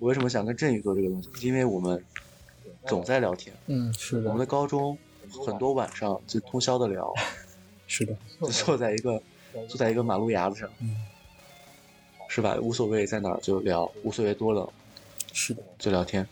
[0.00, 1.46] 我为什么想跟振宇做这个东西？
[1.46, 2.04] 因为我们
[2.86, 4.98] 总在聊天，嗯，是我们的的，高中
[5.46, 7.14] 很多晚上就通宵的聊，
[7.86, 9.22] 是的，就坐在一个
[9.68, 10.96] 坐在一个马路牙子上，嗯
[12.28, 12.56] 是吧？
[12.60, 14.68] 无所谓在哪儿就聊，无所谓多冷
[15.32, 16.26] 是的，就聊天。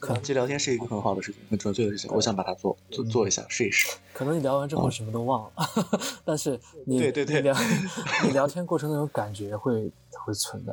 [0.00, 2.10] 可能其实聊天是一个很好的事情，很纯粹的事情。
[2.12, 3.86] 我想把它做做做一下，试一试。
[4.12, 5.52] 可能你聊完之后什么都忘了，
[6.24, 7.54] 但是你 对对对你聊
[8.24, 9.90] 你聊天过程那种感觉会
[10.24, 10.72] 会存在。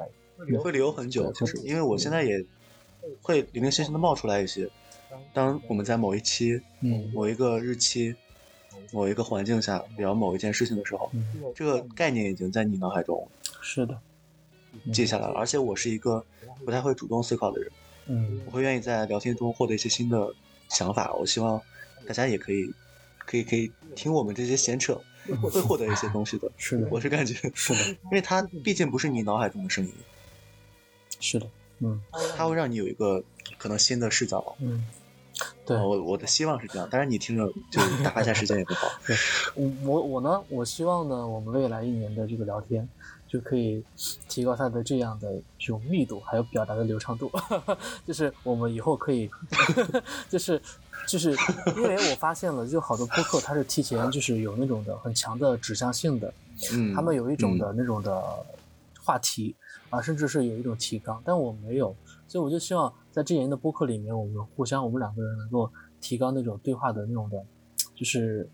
[0.62, 2.44] 会留很久，就是因为我现在也
[3.24, 4.70] 会零零星星的冒出来一些。
[5.34, 8.14] 当我们在某一期、嗯某一个日期、
[8.92, 11.26] 某一个环境下聊某一件事情的时候，嗯，
[11.56, 13.28] 这个概念已经在你脑海中
[13.62, 13.98] 是的，
[14.94, 15.34] 记下来了。
[15.34, 16.24] 而且我是一个
[16.64, 17.72] 不太会主动思考的人，
[18.08, 20.34] 嗯我会愿意在聊天中获得一些新的
[20.70, 21.14] 想法。
[21.14, 21.62] 我希望
[22.08, 22.72] 大家也可以，
[23.26, 25.00] 可以可以听我们这些闲扯，
[25.42, 26.50] 会获得一些东西的。
[26.58, 29.94] 是的，我是感觉，是的， 因为它毕竟不是你脑海中的声音，
[31.20, 31.48] 是的，
[31.80, 32.02] 嗯
[32.36, 33.24] 它会让你有一个
[33.58, 34.56] 可能新的视角。
[34.60, 34.86] 嗯，
[35.66, 38.88] 对，我我的希望是这样，当然你听着就打发一下时间也不好。
[39.56, 42.88] 我我我呢，我希望呢，我们未来一年的这个聊天
[43.28, 43.84] 就可以
[44.30, 47.30] 提高它的这样的这种密度，还有表达的流畅度。
[48.08, 49.30] 就是我们以后可以，
[50.30, 50.62] 就是
[51.08, 51.32] 就是
[51.76, 56.34] 因为我发现了，就好多播客它是提前就是有那种的很强的指向性的，
[56.74, 58.46] 嗯，他们有一种的那种的
[59.04, 59.56] 话题
[59.90, 61.96] 啊，甚至是有一种提纲，但我没有，
[62.28, 67.44] 所以我就希望在这一年的播客里面，我们互相我们两个人能够提高那种对话的那种的，
[67.96, 68.50] 就是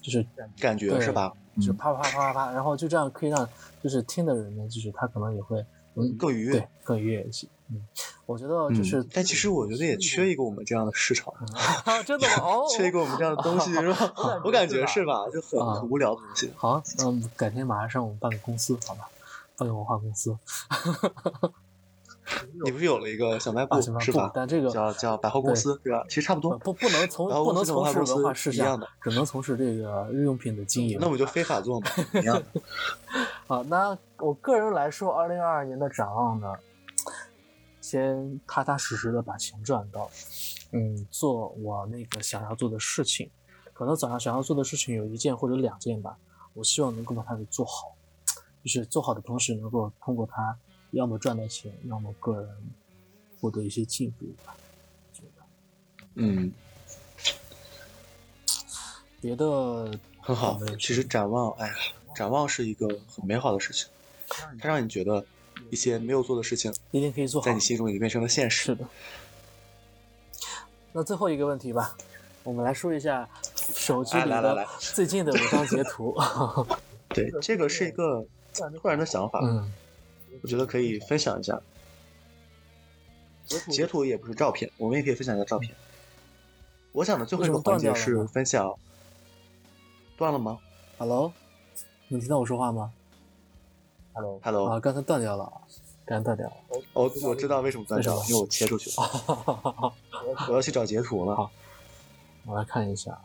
[0.00, 0.26] 就是
[0.58, 1.32] 感觉对是吧？
[1.60, 3.48] 就嗯啪啪啪啪啪，然后就这样可以让
[3.82, 5.64] 就是听的人呢，就是他可能也会
[5.94, 6.68] 嗯更愉悦对。
[6.84, 7.46] 更愉悦一些。
[7.70, 7.86] 嗯，
[8.24, 11.32] 我觉得就是，但其实我觉得也缺一个我们这样的市场，
[11.84, 12.42] 啊，真的吗？
[12.42, 14.40] 哦， 缺一个我们这样的东西是吧？
[14.42, 15.28] 我感觉是吧？
[15.30, 16.50] 就很无聊的东西。
[16.56, 19.10] 好，嗯，改天马上上我们办个公司，好吧？
[19.58, 20.34] 办个文化公司
[22.64, 24.30] 你不是有了一个小卖部啊，是吧？
[24.34, 26.04] 但这个叫叫百货公司对吧？
[26.08, 26.52] 其实差不多。
[26.52, 31.08] 呃不不能从不能从事文化事项一样的，只能从事这个日用品的经营那。
[31.08, 31.88] 我就非法做嘛，
[32.20, 32.60] 一样的。
[33.46, 36.52] 好，那我个人来说，二零二二年的展望呢，
[37.80, 40.10] 先踏踏实实的把钱赚到，
[40.72, 43.30] 嗯，做我那个想要做的事情，
[43.72, 46.18] 可能早上想要做的事情有一件或者两件吧，
[46.52, 47.96] 我希望能够把它给做好，
[48.62, 50.58] 就是做好的同时能够通过它，
[50.90, 52.48] 要么赚到钱，要么个人
[53.40, 54.56] 获得一些进步吧。
[55.12, 55.42] 觉得
[56.14, 56.52] 嗯，
[59.20, 59.90] 别的
[60.20, 60.58] 很好。
[60.78, 61.74] 其实展望，哎呀，
[62.14, 63.88] 展望是一个很美好的事情，
[64.60, 65.24] 它让你觉得
[65.70, 67.60] 一些没有做的事情，一定可以做好在你。
[67.60, 68.74] 心中已经变成了现实是。
[68.74, 68.86] 的。
[70.92, 71.96] 那最后一个问题吧，
[72.42, 76.16] 我们来说一下手机里的最近的五张截图。
[77.10, 78.26] 对， 这个是一个
[78.82, 79.70] 个人的想法，嗯，
[80.42, 81.60] 我觉得可以分享一下。
[83.70, 85.74] 截图也不是照片，我们也可以分享一下照片。
[86.92, 88.74] 我想的最后一个环节是分享，
[90.16, 90.58] 断了吗
[90.98, 91.32] Hello，
[92.08, 92.92] 能听到我说话吗
[94.12, 94.40] ？Hello。
[94.42, 95.50] ？Hello，啊，刚才断掉了，
[96.04, 96.56] 刚才断掉了。
[96.92, 99.94] 哦，我知道为什么断掉了因为我切出去了。
[100.48, 101.34] 我要去找截图了。
[101.36, 101.50] 好
[102.44, 103.18] 我来看一下，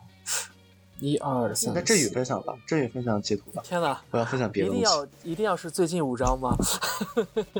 [1.03, 1.73] 一二三。
[1.73, 3.61] 那振宇分享吧，振宇分享截图吧。
[3.61, 4.01] 天哪！
[4.11, 6.55] 我要分享别的东西，定要一定要是最近五张吗？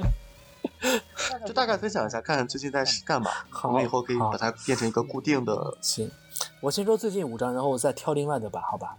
[1.45, 3.30] 就大概分享一下，看看最近在干嘛。
[3.52, 5.78] 好我们以后可以把它变成一个固定的。
[5.82, 6.10] 行，
[6.61, 8.95] 我先说最近五张，然后我再挑另外的吧，好吧？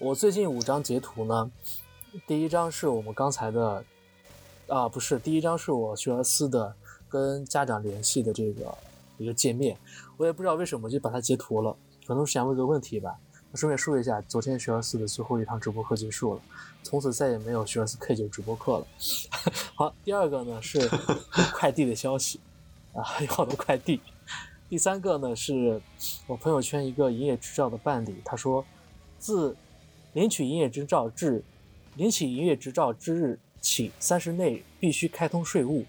[0.00, 1.48] 我最近五张截图呢，
[2.26, 3.84] 第一张是我们刚才的，
[4.66, 6.74] 啊，不是，第一张是我学而思的
[7.08, 8.76] 跟家长联系的这个
[9.18, 9.78] 一个界面，
[10.16, 11.76] 我也不知道为什么就把它截图了，
[12.08, 13.16] 可能是想问个问题吧。
[13.54, 16.40] 顺便说一下，昨天学而思的最后一堂直播课结束了，
[16.82, 18.86] 从此再也没有学而思 K 九直播课了。
[19.76, 20.88] 好，第二个呢是
[21.52, 22.40] 快递的消息，
[22.94, 24.00] 啊，有好多快递。
[24.70, 25.80] 第三个呢是
[26.26, 28.64] 我朋友圈一个营业执照的办理，他说，
[29.18, 29.54] 自
[30.14, 31.44] 领取营业执照至
[31.96, 35.84] 领取营业执照之日起三十内必须开通税务，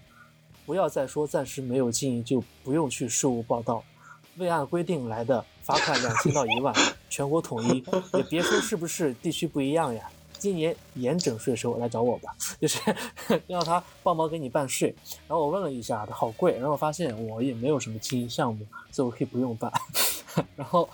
[0.66, 3.82] 不要再说暂时没有经营就不用去税务报到，
[4.36, 6.74] 未按规定来的罚款两千到一万，
[7.08, 7.82] 全国统一，
[8.12, 10.10] 也别说是不是地区不一样呀。
[10.38, 12.78] 今年严整税收来找我吧，就是
[13.48, 14.94] 让他帮忙给你办税。
[15.26, 19.72] 然后我问了一下，他好贵，然后我发现我也没有什么经营项目，所以我可以不用办。
[20.54, 20.86] 然后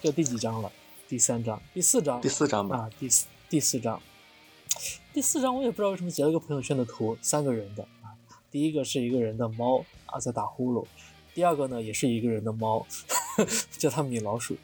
[0.00, 0.72] 这第几张了？
[1.06, 4.00] 第三张、第四张、第四张吧，啊，第四第四张，
[5.12, 8.16] 第四张我也不知道为什么截了个朋友圈的图，三个人的啊，
[8.50, 10.86] 第一个是一个人的猫啊在打呼噜，
[11.34, 12.86] 第二个呢也是一个人的猫，
[13.76, 14.56] 叫它米老鼠，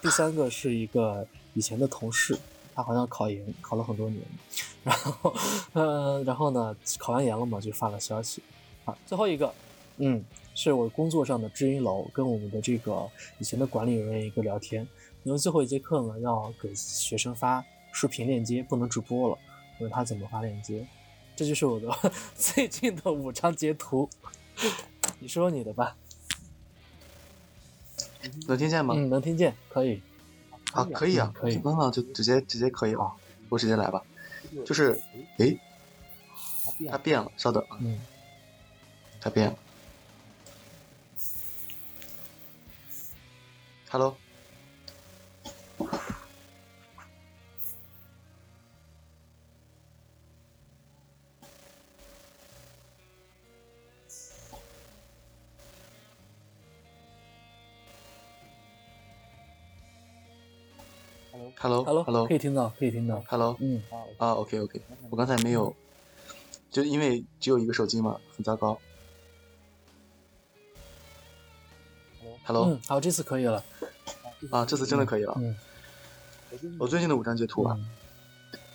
[0.00, 2.38] 第三个是一个以前的同事，
[2.74, 4.22] 他好像考研考了很多年，
[4.84, 5.34] 然后
[5.72, 8.42] 呃然后呢考完研了嘛就发了消息，
[8.84, 9.52] 啊最后一个
[9.98, 10.24] 嗯
[10.54, 14.86] 是我工作上的知音楼跟我们的这个以前的管理人员一个聊天。
[15.24, 19.38] 因为最后一节课呢，要给学生发视频链接，不能直播了。
[19.80, 20.86] 问他怎么发链接，
[21.34, 21.90] 这就是我的
[22.36, 24.06] 最近的五张截图。
[25.18, 25.96] 你说说你的吧。
[28.48, 28.94] 能听见吗？
[28.96, 30.00] 嗯，能听见，可以。
[30.72, 33.12] 啊，可以啊，可以那那就直接直接可以啊，
[33.48, 34.02] 我直接来吧。
[34.64, 35.00] 就是，
[35.38, 35.58] 诶，
[36.90, 38.00] 它变了，稍等啊，嗯，
[39.20, 39.56] 它变了。
[43.90, 44.16] Hello，
[61.64, 63.24] Hello Hello，Hello 可以听到，可以听到。
[63.26, 63.82] Hello 嗯，
[64.18, 65.74] 啊，OK OK，我刚才没有，
[66.70, 68.78] 就因为只有一个手机嘛，很糟糕。
[72.44, 73.64] Hello 嗯，好，这次可以了。
[74.50, 75.32] 啊，这次真的可以了。
[75.38, 75.56] 嗯
[76.78, 77.80] 我最近的五张截图啊，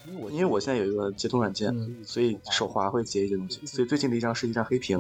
[0.08, 5.00] 嗯因为我现在有一个截图软件，嗯所以手滑会截一些东西，所以最近的一张是一张黑屏，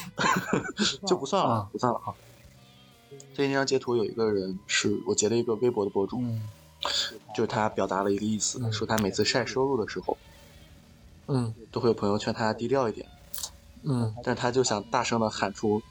[1.08, 2.14] 就不算了啊，不算了哈。
[3.32, 6.42] 最近这张截图有一个人是我截了一个微博的博主，嗯
[7.34, 10.16] 就是他表达了一个意思，嗯说他每次晒收入的时候，
[11.26, 13.06] 嗯都会有朋友劝他低调一点，
[13.82, 15.82] 嗯但是他就想大声的喊出，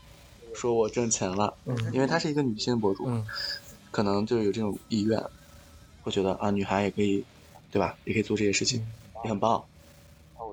[0.53, 3.25] 说我挣钱了，嗯因为她是一个女性博主，嗯
[3.91, 5.23] 可能就有这种意愿，
[6.01, 7.23] 会觉得啊，女孩也可以，
[7.71, 7.95] 对吧？
[8.05, 8.85] 也可以做这些事情，
[9.23, 9.63] 也很棒。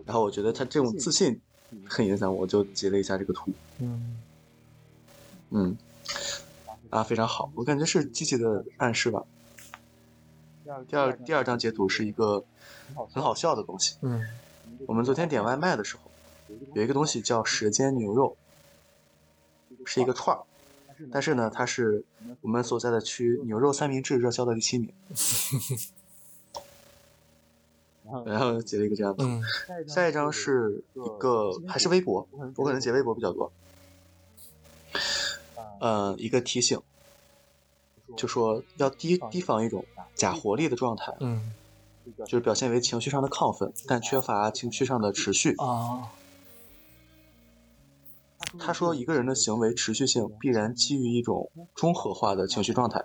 [0.07, 1.41] 然后我觉得他这种自信
[1.89, 3.51] 很影响我，就截了一下这个图。
[3.79, 4.19] 嗯
[5.51, 5.77] 嗯，
[6.91, 9.23] 啊，非常好，我感觉是积极的暗示吧。
[10.89, 12.45] 第二第二张截图是一个
[13.13, 13.97] 很好笑的东西。
[14.03, 14.27] 嗯
[14.87, 16.11] 我们昨天点外卖的时候，
[16.75, 18.37] 有一个东西叫舌尖牛肉，
[19.85, 20.43] 是一个串儿，
[21.13, 22.03] 但是呢，它是
[22.41, 24.91] 我们所在的区牛肉三明治热销的第七名。
[28.25, 29.25] 然后截了一个这样的。
[29.25, 29.41] 嗯
[29.87, 32.27] 下一张是一个还是微博，
[32.57, 33.53] 我可能截微博比较多。
[35.81, 36.81] 呃，一个提醒，
[38.17, 39.85] 就说要提提防一种
[40.15, 41.53] 假活力的状态，嗯
[42.19, 45.55] 就是表现为情绪上的亢奋，但缺乏情绪上的持续。
[45.59, 46.11] 啊
[48.59, 53.05] 他说，一个人的行为持续性必然基于一种中和化的情绪状态，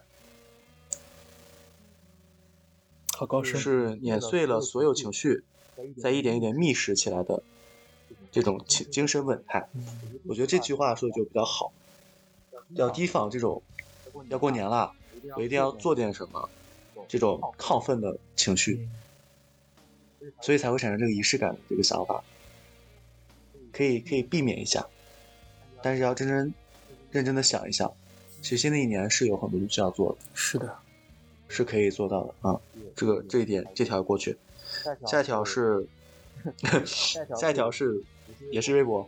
[3.14, 3.60] 好高深。
[3.60, 5.44] 是碾碎了所有情绪，
[6.02, 7.44] 再一点一点觅食起来的
[8.32, 9.70] 这种情精神稳态。
[9.74, 9.86] 嗯
[10.26, 11.72] 我觉得这句话说的就比较好，
[12.70, 13.62] 要提防这种
[14.30, 14.92] 要过年了，
[15.36, 16.50] 我一定要做点什么
[17.08, 18.88] 这种亢奋的情绪，
[20.42, 22.24] 所以才会产生这个仪式感的这个想法。
[23.72, 24.88] 可以可以避免一下，
[25.82, 26.54] 但是要真真
[27.12, 27.94] 认真的想一想，
[28.42, 30.80] 其实新的一年是有很多东西要做的，是的。
[31.48, 32.60] 是可以做到的啊。
[32.96, 34.36] 这个这一点这条过去，
[35.06, 35.88] 下一条是
[37.36, 38.04] 下一条是
[38.52, 39.08] 也是微博，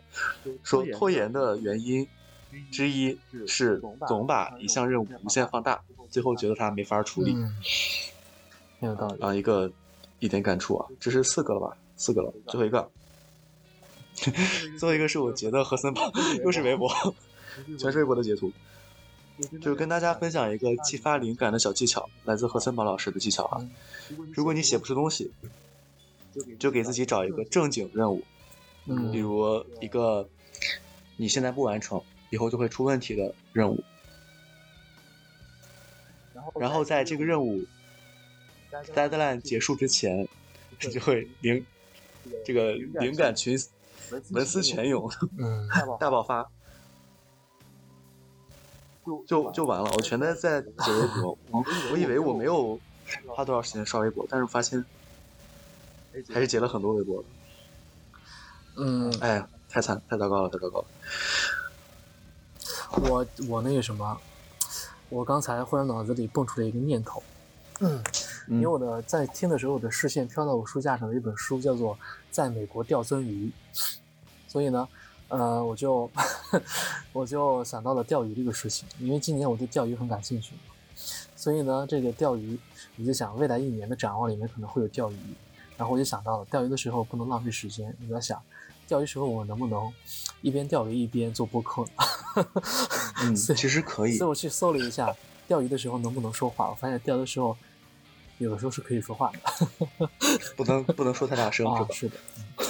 [0.61, 2.07] 说拖延的原因
[2.71, 3.17] 之一
[3.47, 7.55] 是总把一项任务无限放大，最后觉得它没法处理嗯，
[8.79, 9.21] 很有道理。
[9.21, 9.33] 啊。
[9.33, 9.71] 一个
[10.19, 11.77] 一点感触啊，这是四个了吧？
[11.95, 12.89] 四个了，最后一个，
[14.79, 16.11] 最后一个是我截的和森宝，
[16.43, 16.89] 又是微博，
[17.77, 18.51] 全是微博的截图。
[19.61, 23.61] 就是跟大家分享一个激发灵感的小技巧，来自何森宝老师的技巧啊。
[24.33, 25.31] 如果你写不出东西，
[26.57, 28.17] 就给自己找一个正经任务，
[28.85, 30.27] 比嗯如一个
[31.17, 33.83] 你现在不完成，以后就会出问题的任务，
[36.59, 37.65] 然后在这个任务
[38.93, 40.27] deadline 结束之前，
[40.81, 41.65] 你就会灵
[42.45, 43.57] 这个灵感群
[44.31, 45.09] 文思泉涌，
[45.39, 45.67] 嗯
[45.99, 46.49] 大爆发，
[49.25, 49.89] 就就完了。
[49.95, 52.79] 我全在在写微博，我我以为我没有
[53.27, 54.83] 花多少时间刷微博，但是我发现
[56.33, 57.23] 还是截了很多微博。
[58.75, 60.85] 嗯，哎呀，太惨，太糟糕了，太糟糕了。
[62.95, 64.17] 我我那个什么，
[65.09, 67.21] 我刚才忽然脑子里蹦出了一个念头，
[67.79, 68.03] 嗯，
[68.47, 71.95] 因为我的在听的时候，我的视线飘到我书架上的一本书，叫做
[72.31, 73.51] 《在美国钓鳟鱼》，
[74.47, 74.87] 所以呢，
[75.27, 76.09] 呃，我就
[77.13, 80.55] 我就想到了钓鱼这个事情，因为今年我对钓鱼很感兴趣，
[81.35, 82.57] 所以呢，这个钓鱼，
[82.97, 85.17] 我就想未来一年的展望里面可能会有钓鱼，
[85.77, 88.41] 然后我就想到了钓鱼的时候不能浪费时间，我在想，
[88.87, 89.91] 钓鱼时候我能不能
[90.41, 92.45] 一边钓鱼一边做播客呢？
[93.23, 95.13] 嗯，其实可以所以，我去搜了一下，
[95.47, 96.69] 钓鱼的时候能不能说话？
[96.69, 97.57] 我发现钓的时候，
[98.37, 100.07] 有的时候是可以说话的。
[100.55, 101.87] 不能不能说太大声，是啊，吧？
[101.93, 102.17] 是的。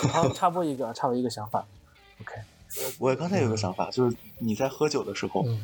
[0.10, 1.66] 好插插播一个，插播一个想法。
[2.22, 2.34] OK，
[2.98, 5.64] 我刚才有个想法，就是你在喝酒的时候，嗯，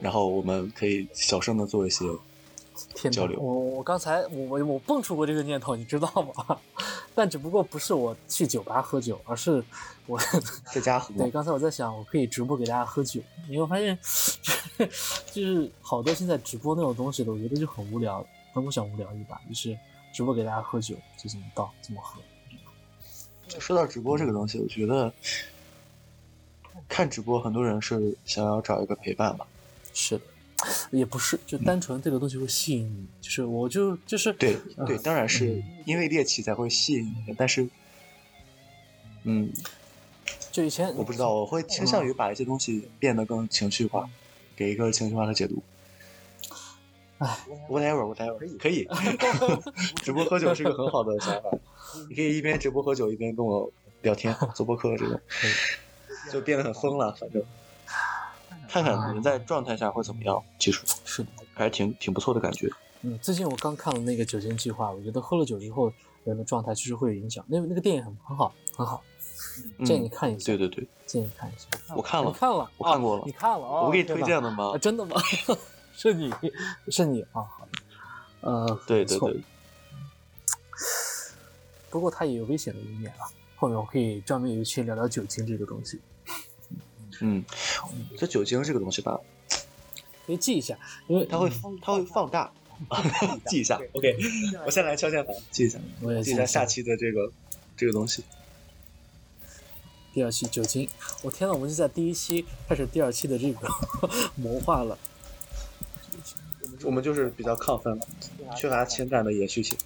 [0.00, 2.04] 然后我们可以小声的做一些，
[3.10, 6.58] 交流我我刚才我我我蹦出过这个念头，你知道吗？
[7.14, 9.62] 但只不过不是我去酒吧喝酒，而是
[10.06, 10.18] 我
[10.72, 11.12] 在家喝。
[11.18, 13.98] 对，刚才我在想，我可以直播给大家喝酒，因为我发现，
[15.32, 19.76] 就是好多现在直播那种东西的，我觉得就很无聊，很不想无聊一把，就是
[20.12, 22.20] 直播给大家喝酒，就这么倒这么喝。
[23.58, 25.12] 说到直播这个东西，我觉得
[26.88, 29.44] 看直播，很多人是想要找一个陪伴吧。
[29.92, 30.22] 是的，
[30.90, 34.56] 也不是，就单纯这个东西会吸引你，就是我就就是对
[34.86, 37.68] 对，当然是因为猎奇才会吸引你，但是，
[39.24, 39.52] 嗯，
[40.50, 44.08] 就以前我不知道，我会倾向于把一些东西变得更情绪化，
[44.56, 45.62] 给一个情绪化的解读。
[47.18, 47.38] 唉
[47.68, 48.88] ，whatever whatever，可以，
[50.02, 51.50] 直播喝酒是个很好的想法。
[52.08, 53.70] 你可以一边直播喝酒，一边跟我
[54.00, 55.20] 聊天，做播客这种，
[56.32, 57.14] 就变得很疯了。
[57.20, 57.42] 反正
[58.70, 62.70] 看看人在状态下会怎么样，其实是的，还是挺挺不错的感觉。
[63.02, 65.92] 嗯，最近我刚看了那个酒精计划，我觉得喝了酒之后
[66.22, 67.44] 人的状态确实会有影响。
[67.48, 69.02] 那那个电影很很好，很好，
[69.84, 70.46] 建议你看一下。
[70.46, 71.66] 对对对，建议你看一下。
[71.96, 74.78] 我看了你，看了，我看过了哦你看了哦，我给你推荐的吗啊？
[74.78, 75.16] 真的吗？
[75.92, 76.32] 是你，
[76.88, 77.44] 是你啊，
[78.40, 79.40] 呃，对对对，
[81.90, 83.26] 不过它也有危险的一面啊。
[83.56, 86.00] 后面我可以专门有一期聊聊酒精这个东西，
[87.20, 87.44] 嗯，
[88.18, 89.18] 这酒精这个东西吧，
[90.26, 91.50] 可以记一下，因为它会
[91.82, 92.52] 它会放大，
[93.46, 93.80] 记一下。
[93.92, 94.16] OK，
[94.64, 97.30] 我先来敲键盘，记一下，我也记一下下期的这个
[97.76, 98.24] 这个东西。
[100.12, 100.88] 第二期酒精，
[101.22, 103.68] 我天呐，我们就在第一期开始第二期的这个
[104.34, 104.98] 谋划了。
[106.82, 108.06] 我们就是比较亢奋了，
[108.56, 109.76] 缺乏情感的延续性，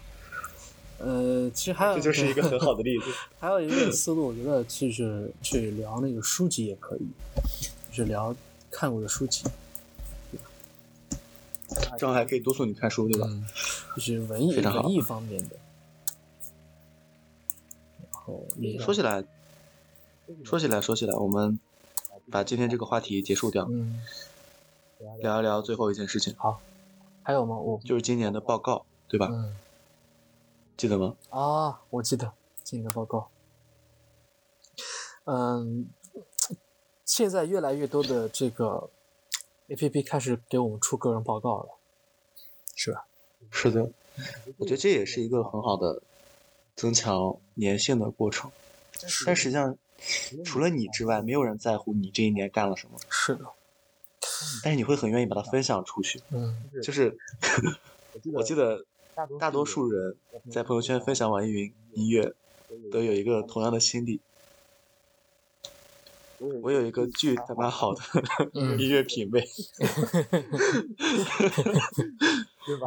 [1.04, 3.04] 呃，其实还有这就是一个很好的例子。
[3.38, 7.06] 还有一个思路，我觉得就是去聊那个书籍也可以，
[7.90, 8.34] 就是聊
[8.70, 9.44] 看过的书籍，
[11.98, 13.26] 正好还可以督促你看书，对吧？
[13.30, 13.44] 嗯，
[13.96, 15.56] 就是文艺非常好文艺方面的。
[18.00, 19.22] 然后也说起来，
[20.42, 21.60] 说起来，说起来，我们
[22.30, 24.00] 把今天这个话题结束掉，嗯，
[25.20, 26.60] 聊一聊最后一件事情，好，
[27.22, 27.58] 还有吗？
[27.58, 29.28] 我就是今年的报告，对吧？
[29.30, 29.54] 嗯
[30.76, 31.16] 记得吗？
[31.30, 32.32] 啊，我记得
[32.62, 33.28] 今年的报告。
[35.24, 35.88] 嗯，
[37.04, 38.90] 现在越来越多的这个
[39.68, 41.68] A P P 开始给我们出个人报告了，
[42.74, 43.06] 是吧？
[43.50, 43.90] 是的，
[44.58, 46.02] 我觉得这也是一个很好的
[46.76, 48.50] 增强粘性的过程。
[49.24, 49.76] 但实际上，
[50.44, 53.44] 除了你之外，没有人在乎你这一年干了什么，是的，
[54.62, 56.20] 但是你会很愿意把它分享出去。
[56.30, 57.16] 嗯就是
[58.34, 58.84] 我记得
[59.38, 60.16] 大多数人
[60.50, 62.34] 在朋友圈分享网易云音乐，
[62.90, 64.20] 都有一个同样的心理。
[66.62, 68.02] 我有一个巨他妈好的
[68.54, 69.42] 嗯 音乐品味，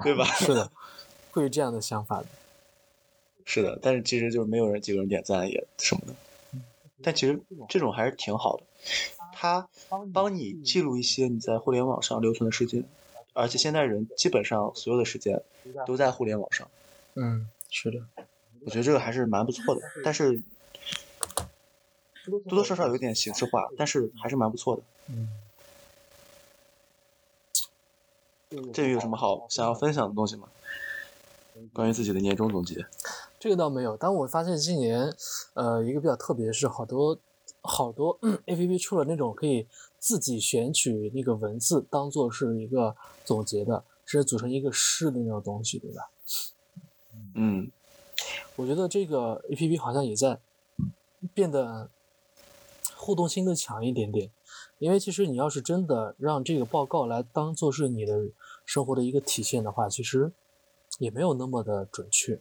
[0.03, 0.25] 对吧？
[0.37, 0.71] 是的，
[1.31, 2.27] 会有这样的想法的。
[3.45, 6.13] 是的，但是其实就是没有人几个人点赞也什么的。
[7.01, 7.39] 但其实
[7.69, 8.63] 这种还是挺好的，
[9.33, 9.67] 它
[10.13, 12.83] 帮你记录一些你在互联网上留存的时间，
[13.38, 15.41] 而且现在人基本上所有的时间
[15.85, 16.68] 都在互联网上，
[17.14, 17.99] 嗯，是的，
[18.65, 19.81] 我觉得这个还是蛮不错的。
[20.03, 20.41] 但是
[22.26, 24.81] 多多少少有点形式化，但是还是蛮不错的。
[25.07, 25.30] 嗯。
[28.73, 30.47] 这有什么好想要分享的东西吗？
[31.73, 32.85] 关于自己的年终总结，
[33.39, 35.14] 这个倒没有，但我发现今年，
[35.53, 37.19] 呃，一个比较特别的是，好多
[37.61, 39.68] 好多 A P P 出了那种可以
[40.07, 46.09] 自己选取那个文字当做是一个总结的，是组成一个诗的那种东西，对吧？
[47.35, 47.69] 嗯，
[48.55, 50.39] 我觉得这个 A P P 好像也在
[51.34, 51.89] 变得
[52.95, 54.31] 互动性更强一点点，
[54.79, 58.29] 因为其实你要是真的让这个报告来当做是你的
[58.65, 60.31] 生活的一个体现的话，其实
[60.99, 62.39] 也没有那么的准确。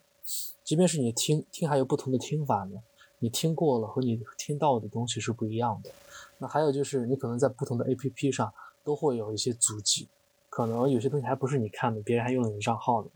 [0.63, 2.81] 即便是你听听还有不同的听法呢，
[3.19, 5.91] 你听过了和你听到的东西是不一样的。
[6.39, 8.53] 那还有就是你可能在不同的 A P P 上
[8.85, 10.09] 都会有一些足迹，
[10.51, 13.11] 可能有些东西还不是你看的，别人还用了你账号呢，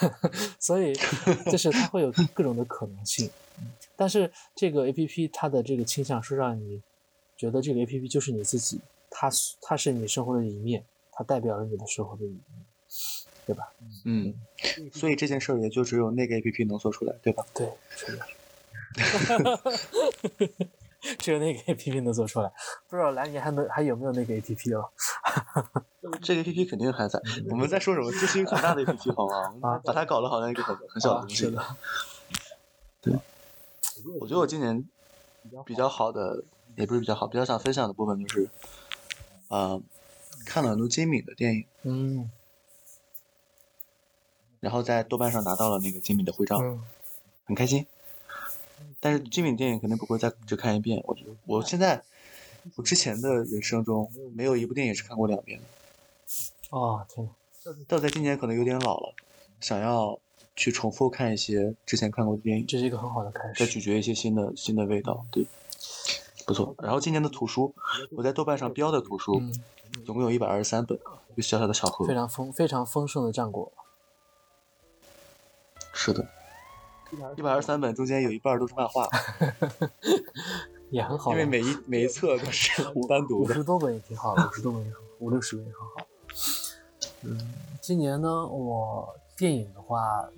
[0.58, 0.94] 所以
[1.50, 3.30] 就是它会有各种的可能性。
[3.96, 6.82] 但是这个 A P P 它的这个倾向是让你
[7.36, 8.80] 觉得这个 A P P 就是你自己，
[9.10, 12.42] 它是它是你生活的一面，它代表了你的生活的一面，
[13.46, 13.72] 对吧？
[14.04, 14.34] 嗯，
[14.92, 17.44] 所以这件事儿也就只有那个 A P P 能做出来，对吧？
[17.54, 18.26] 对，是的。
[21.18, 22.52] 只有那个 A P P 能做出来，
[22.88, 24.88] 不知道来年还能还有没有那个 A P P 哦？
[26.22, 27.20] 这个 A P P 肯定还在。
[27.50, 28.10] 我们在说什么？
[28.12, 29.54] 这是一个很大的 A P P，好吗？
[29.62, 31.36] 啊把它搞得好像一个很很小的啊，东西。
[31.36, 31.62] 是的，
[34.20, 34.86] 我觉得我今年
[35.64, 36.44] 比较好的，
[36.76, 38.48] 也不是比较好，比较想分享的部分就是，
[39.48, 39.80] 呃，
[40.46, 42.30] 看了很多金敏的电影，嗯
[44.60, 46.82] 然后在豆瓣上拿到了那个金敏的徽章，嗯
[47.46, 47.86] 很开心。
[49.00, 52.02] 但是精品电影肯定不会再只看一遍，我觉得我现在
[52.76, 55.64] 我之前的人生中没有一部电影是看过两遍的，
[56.68, 57.32] 哦天呐，
[57.88, 59.14] 但我在今年可能有点老了，
[59.60, 60.18] 想要
[60.54, 63.54] 去重复看一些之前看过的电影，这是一个很好的开始。
[63.54, 65.46] 再咀嚼一些新的新的味道，对，
[66.46, 66.74] 不错。
[66.78, 67.74] 然后今年的图书，
[68.10, 69.54] 我在豆瓣上标的图书，嗯，
[70.04, 70.98] 总共有一百二十三本，
[71.32, 72.12] 一个小小的巧合非。
[72.12, 73.72] 常丰非常丰盛的战果。
[75.94, 76.28] 是的，
[77.36, 79.08] 一百二十三本中间有一半都是漫画，
[80.90, 83.52] 也很好，因为每一每一册都是 单独的。
[83.52, 85.94] 五十多本也挺好的，五十多本也很好，五六十本也很好。
[87.22, 90.28] 嗯，今年呢，我电影的话，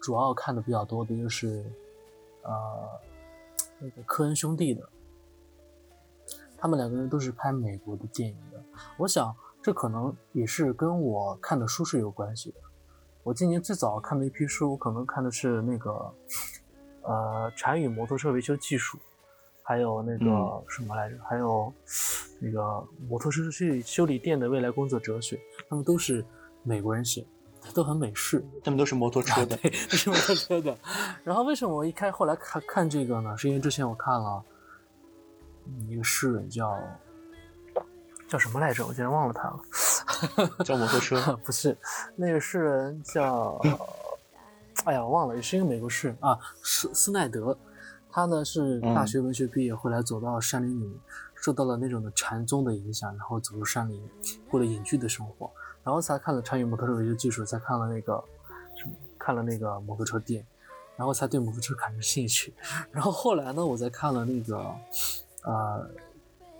[0.00, 1.64] 主要看的比较多的就是，
[2.42, 2.88] 呃，
[3.78, 4.88] 那个科恩兄弟的，
[6.56, 8.62] 他们两个人都是拍美国的电影的。
[8.98, 12.60] 我想这可能也是跟我看的书是有关系的。
[13.28, 16.14] 我今年最早看的一批书，可能看的是那个，
[17.02, 18.98] 呃，禅语摩托车维修技术，
[19.62, 21.70] 还有那个嗯什么来着，还有
[22.40, 25.38] 那个摩托车修修理店的未来工作哲学，
[25.68, 26.24] 他们都是
[26.62, 27.20] 美国人写
[27.60, 30.74] 的，都很美式，他们都是摩托车的，对，都是摩托车的。
[31.22, 33.36] 然后为什么我一开后来看看这个呢？
[33.36, 34.42] 是因为之前我看了
[35.66, 36.74] 嗯一个诗人叫
[38.26, 39.60] 叫什么来着，我竟然忘了他了。
[40.64, 41.36] 叫摩托车。
[41.44, 41.76] 不是，
[42.16, 43.60] 那个诗人叫，
[44.84, 47.56] 哎呀，我忘了，也是一个美国诗人啊，斯斯奈德。
[48.10, 50.98] 他呢是大嗯学文学毕业，后来走到山林里面，
[51.34, 54.02] 受到了那种的禅宗的影响，然后走入山林，
[54.50, 55.50] 过了隐居的生活，
[55.84, 58.12] 然后才看了参与摩托车维修技术，才看了那个
[58.76, 60.44] 什么，看了那个摩托车店，
[60.96, 62.54] 然后才对摩托车产生兴趣。
[62.90, 64.74] 然后后来呢，我再看了那个
[65.44, 65.88] 呃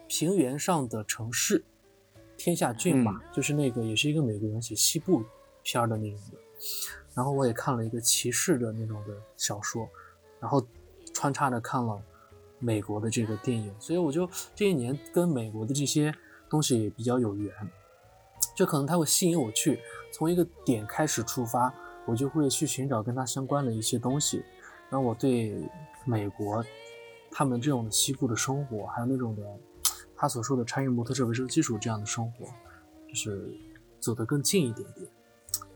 [0.07, 1.65] 平原上的城市，
[2.39, 5.23] 天下骏马，就是那个也是一个美国人写西部
[5.63, 6.39] 片儿的那种的。
[7.15, 9.89] 然后我也看了一个骑士的那种的小说，
[10.41, 10.65] 然后
[11.13, 12.01] 穿插着看了
[12.61, 16.15] 美国的这个电影，所以我就这一年跟美国的这些
[16.49, 17.53] 东西也比较有缘，
[18.55, 19.81] 就可能它会吸引我去
[20.13, 21.75] 从一个点开始出发，
[22.07, 24.45] 我就会去寻找跟它相关的一些东西，
[24.89, 25.69] 然后我对
[26.05, 26.65] 美国
[27.33, 29.43] 他们这种的西部的生活，还有那种的
[30.19, 32.47] 他所说的参与摩托车维修技术这样的生活，
[33.09, 33.57] 就是
[34.01, 35.09] 走得更近一点点。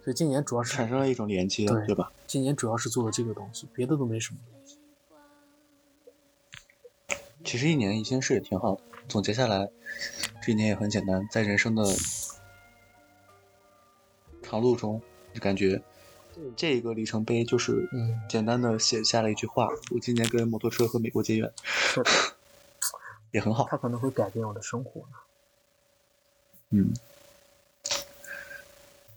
[0.02, 2.12] 所以今年主要是产生了一种连接，对对吧？
[2.26, 4.78] 今年主要是做了这个东西，别的都没什么东西。
[7.44, 8.82] 其实一年一件事也挺好的。
[9.08, 9.68] 总结下来，
[10.42, 11.84] 这一年也很简单，在人生的
[14.42, 15.00] 长路中，
[15.32, 15.80] 就感觉
[16.56, 21.52] 这一个里程碑就是嗯简单的写下了一句话：我今年跟摩托车和美国结缘，
[23.32, 23.66] 也很好。
[23.68, 25.02] 它可能会改变我的生活。
[26.70, 26.94] 嗯，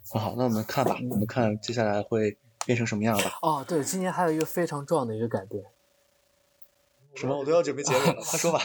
[0.10, 2.36] 很好，那我们看吧，我们看接下来会
[2.66, 3.40] 变成什么样吧。
[3.42, 5.64] 哦，对，今年还有一个非常重要的一个改变，
[7.16, 7.38] 什么？
[7.38, 8.60] 我都要准备结尾了，快说吧，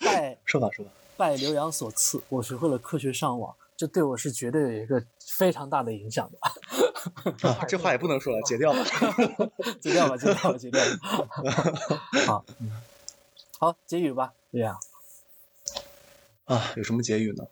[0.00, 0.90] 拜 说吧，说吧。
[1.16, 6.38] 拜刘洋所赐，我学会了科学上网，这对我是绝对有一个非常大的影响的。
[7.48, 8.78] 啊，这话也不能说了，截掉吧。
[9.80, 11.28] 截掉吧，截掉吧，截掉吧。
[12.26, 12.70] 好，嗯，
[13.58, 14.78] 好，结语吧，这样
[16.44, 17.44] 啊，有什么结语呢？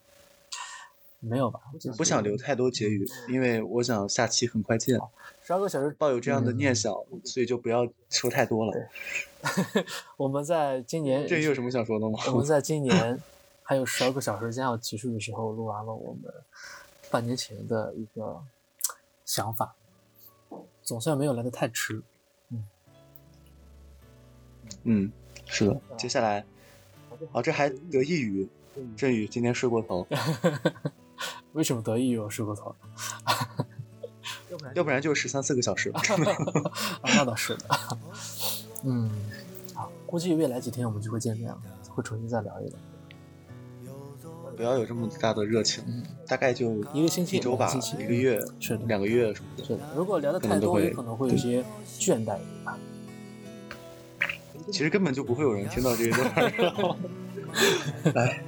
[1.21, 1.61] 没有吧？
[1.91, 4.99] 我不想留太多结语，因为我想下期很快见。
[5.43, 6.93] 十二个小时，抱有这样的念想，
[7.25, 8.73] 所以就不要说太多了。
[10.17, 12.19] 我们在今年，这有什么想说的吗？
[12.29, 13.21] 我们在今年
[13.65, 16.33] 还有十二个小时将要结束的时候，录完了我们
[17.11, 18.41] 半年前的一个
[19.25, 19.75] 想法，
[20.83, 22.01] 总算没有来的太迟。
[22.51, 22.69] 嗯
[24.85, 25.13] 嗯，
[25.47, 25.81] 是的。
[25.97, 26.45] 接下来，
[27.33, 28.49] 哦，这还得益于
[28.97, 30.07] 振宇今天睡过头，
[31.53, 32.75] 为什么得益于我睡过头？
[34.75, 35.91] 要不然就十三四个小时。
[35.95, 36.01] 啊，
[37.03, 37.67] 那倒是的。
[38.85, 39.11] 嗯，
[39.75, 41.59] 好，估计未来几天我们就会见面了，
[41.95, 42.79] 会重新再聊一聊。
[44.57, 45.85] 不要有这么大的热情，
[46.27, 48.41] 大概就一个星期一周吧一个月，
[48.87, 49.65] 两个月什么的。
[49.65, 51.63] 是的，如果聊得太多，可能都会也可能会有些
[51.97, 52.58] 倦怠啊。
[54.71, 56.97] 其实根本就不会有人听到这一段， 然后，
[58.15, 58.41] 哎，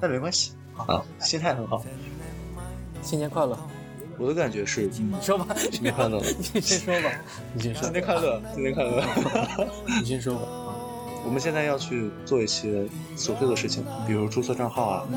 [0.00, 1.82] 但没关系啊，心态很好。
[3.02, 3.58] 新年快乐！
[4.18, 6.20] 我的感觉是，嗯你说吧，新年快乐，
[6.52, 7.10] 你先说吧，
[7.54, 7.82] 你先说。
[7.84, 9.02] 新年快乐，新年快乐。
[10.00, 10.42] 你先说吧。
[11.24, 12.86] 我们现在要去做一些
[13.16, 15.08] 琐碎的事情，比如注册账号啊，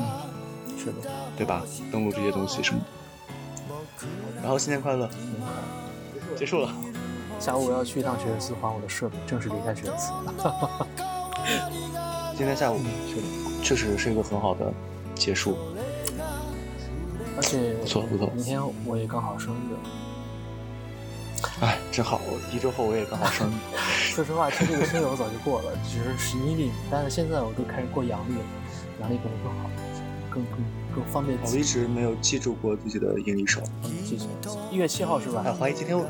[0.78, 0.92] 是的，
[1.36, 1.62] 对吧？
[1.92, 2.86] 登录这些东西什么的。
[4.42, 5.08] 然后新年快乐，
[6.36, 6.74] 结束了。
[7.38, 10.12] 下午我要去一趟学而思还我的设备，正式离开学而思。
[12.36, 12.78] 今天下午
[13.08, 13.22] 是的，
[13.62, 14.72] 确实是一个很好的
[15.14, 15.56] 结束，
[17.36, 18.30] 而且不错不错。
[18.34, 19.76] 明天我也刚好生日。
[21.60, 22.20] 哎，真好！
[22.24, 23.52] 我一周后我也刚好生日。
[24.14, 28.44] 说实话，其实这个生日我早就过了，只是是阴历，但是现在我都开始过阳历了，
[29.00, 29.70] 阳历可能更好，
[30.30, 30.58] 更更
[30.94, 33.60] 更方便记我一直没有记住过自己的阴历手。
[34.04, 34.32] 记起来。
[34.72, 35.44] 一月七号是吧？
[35.46, 36.04] 哎，怀疑今天我，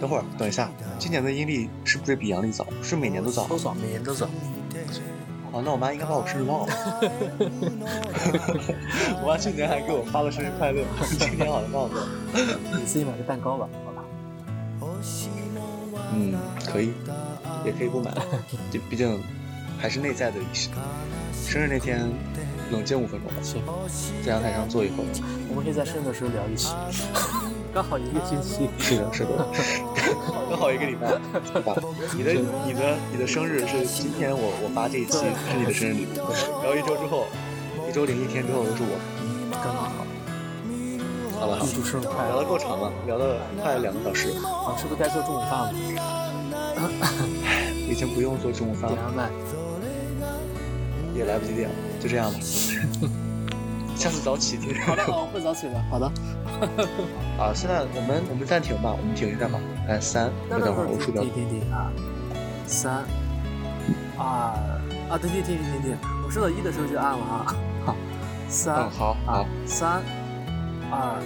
[0.00, 2.66] 等会儿，等一下，今年的阴历是不是比阳历早？
[2.82, 3.46] 是每年都早？
[3.46, 4.26] 都早，每年都早。
[5.50, 6.72] 哦，那我妈应该把我生日忘了。
[9.22, 10.84] 我妈去年还给我发了生日快乐，
[11.18, 12.06] 今年好像忘了。
[12.78, 14.04] 你自己买个蛋糕吧，好吧？
[16.14, 16.34] 嗯，
[16.66, 16.92] 可以，
[17.64, 18.12] 也可以不买，
[18.70, 19.18] 这 毕竟
[19.78, 20.68] 还是内在的仪式。
[21.46, 22.06] 生日那天
[22.70, 23.62] 冷静五分钟吧，行，
[24.22, 25.06] 在阳台上坐一会儿。
[25.48, 26.74] 我们可以在生日的时候聊一期，
[27.72, 28.68] 刚好一个星期。
[28.78, 29.30] 是的，是的，
[30.50, 31.08] 刚好一个礼拜，
[31.52, 31.74] 对吧？
[32.16, 32.32] 你的
[32.66, 36.16] 你的你的生日是今天我我发这一期是你的生日礼物，
[36.62, 37.26] 然后一周之后，
[37.88, 38.98] 一周零一天之后就是我，
[39.52, 40.04] 刚刚好，
[41.40, 41.58] 好吧？
[41.62, 42.48] 预祝生日快聊得乐！
[42.48, 45.72] 够长了，聊了快两个小时，啊，是不是该做中午饭了？
[47.88, 49.30] 已经不用做中午饭了，点外卖。
[51.14, 52.38] 也来不及点了，就这样吧。
[53.98, 54.80] 下次早起听。
[54.82, 55.82] 好的，我会早起的。
[55.90, 56.06] 好的。
[57.36, 59.58] 啊，现在我们我们暂停吧，我们停一下吧。
[59.88, 61.90] 来，三，那等会儿我鼠标停停停啊，
[62.66, 63.04] 三，
[64.16, 64.24] 二，
[65.10, 67.56] 啊，对停停停停，我说到一的时候就按了啊。
[67.84, 67.96] 好，
[68.48, 70.02] 三，嗯，好好啊，，三，
[70.90, 71.18] 二，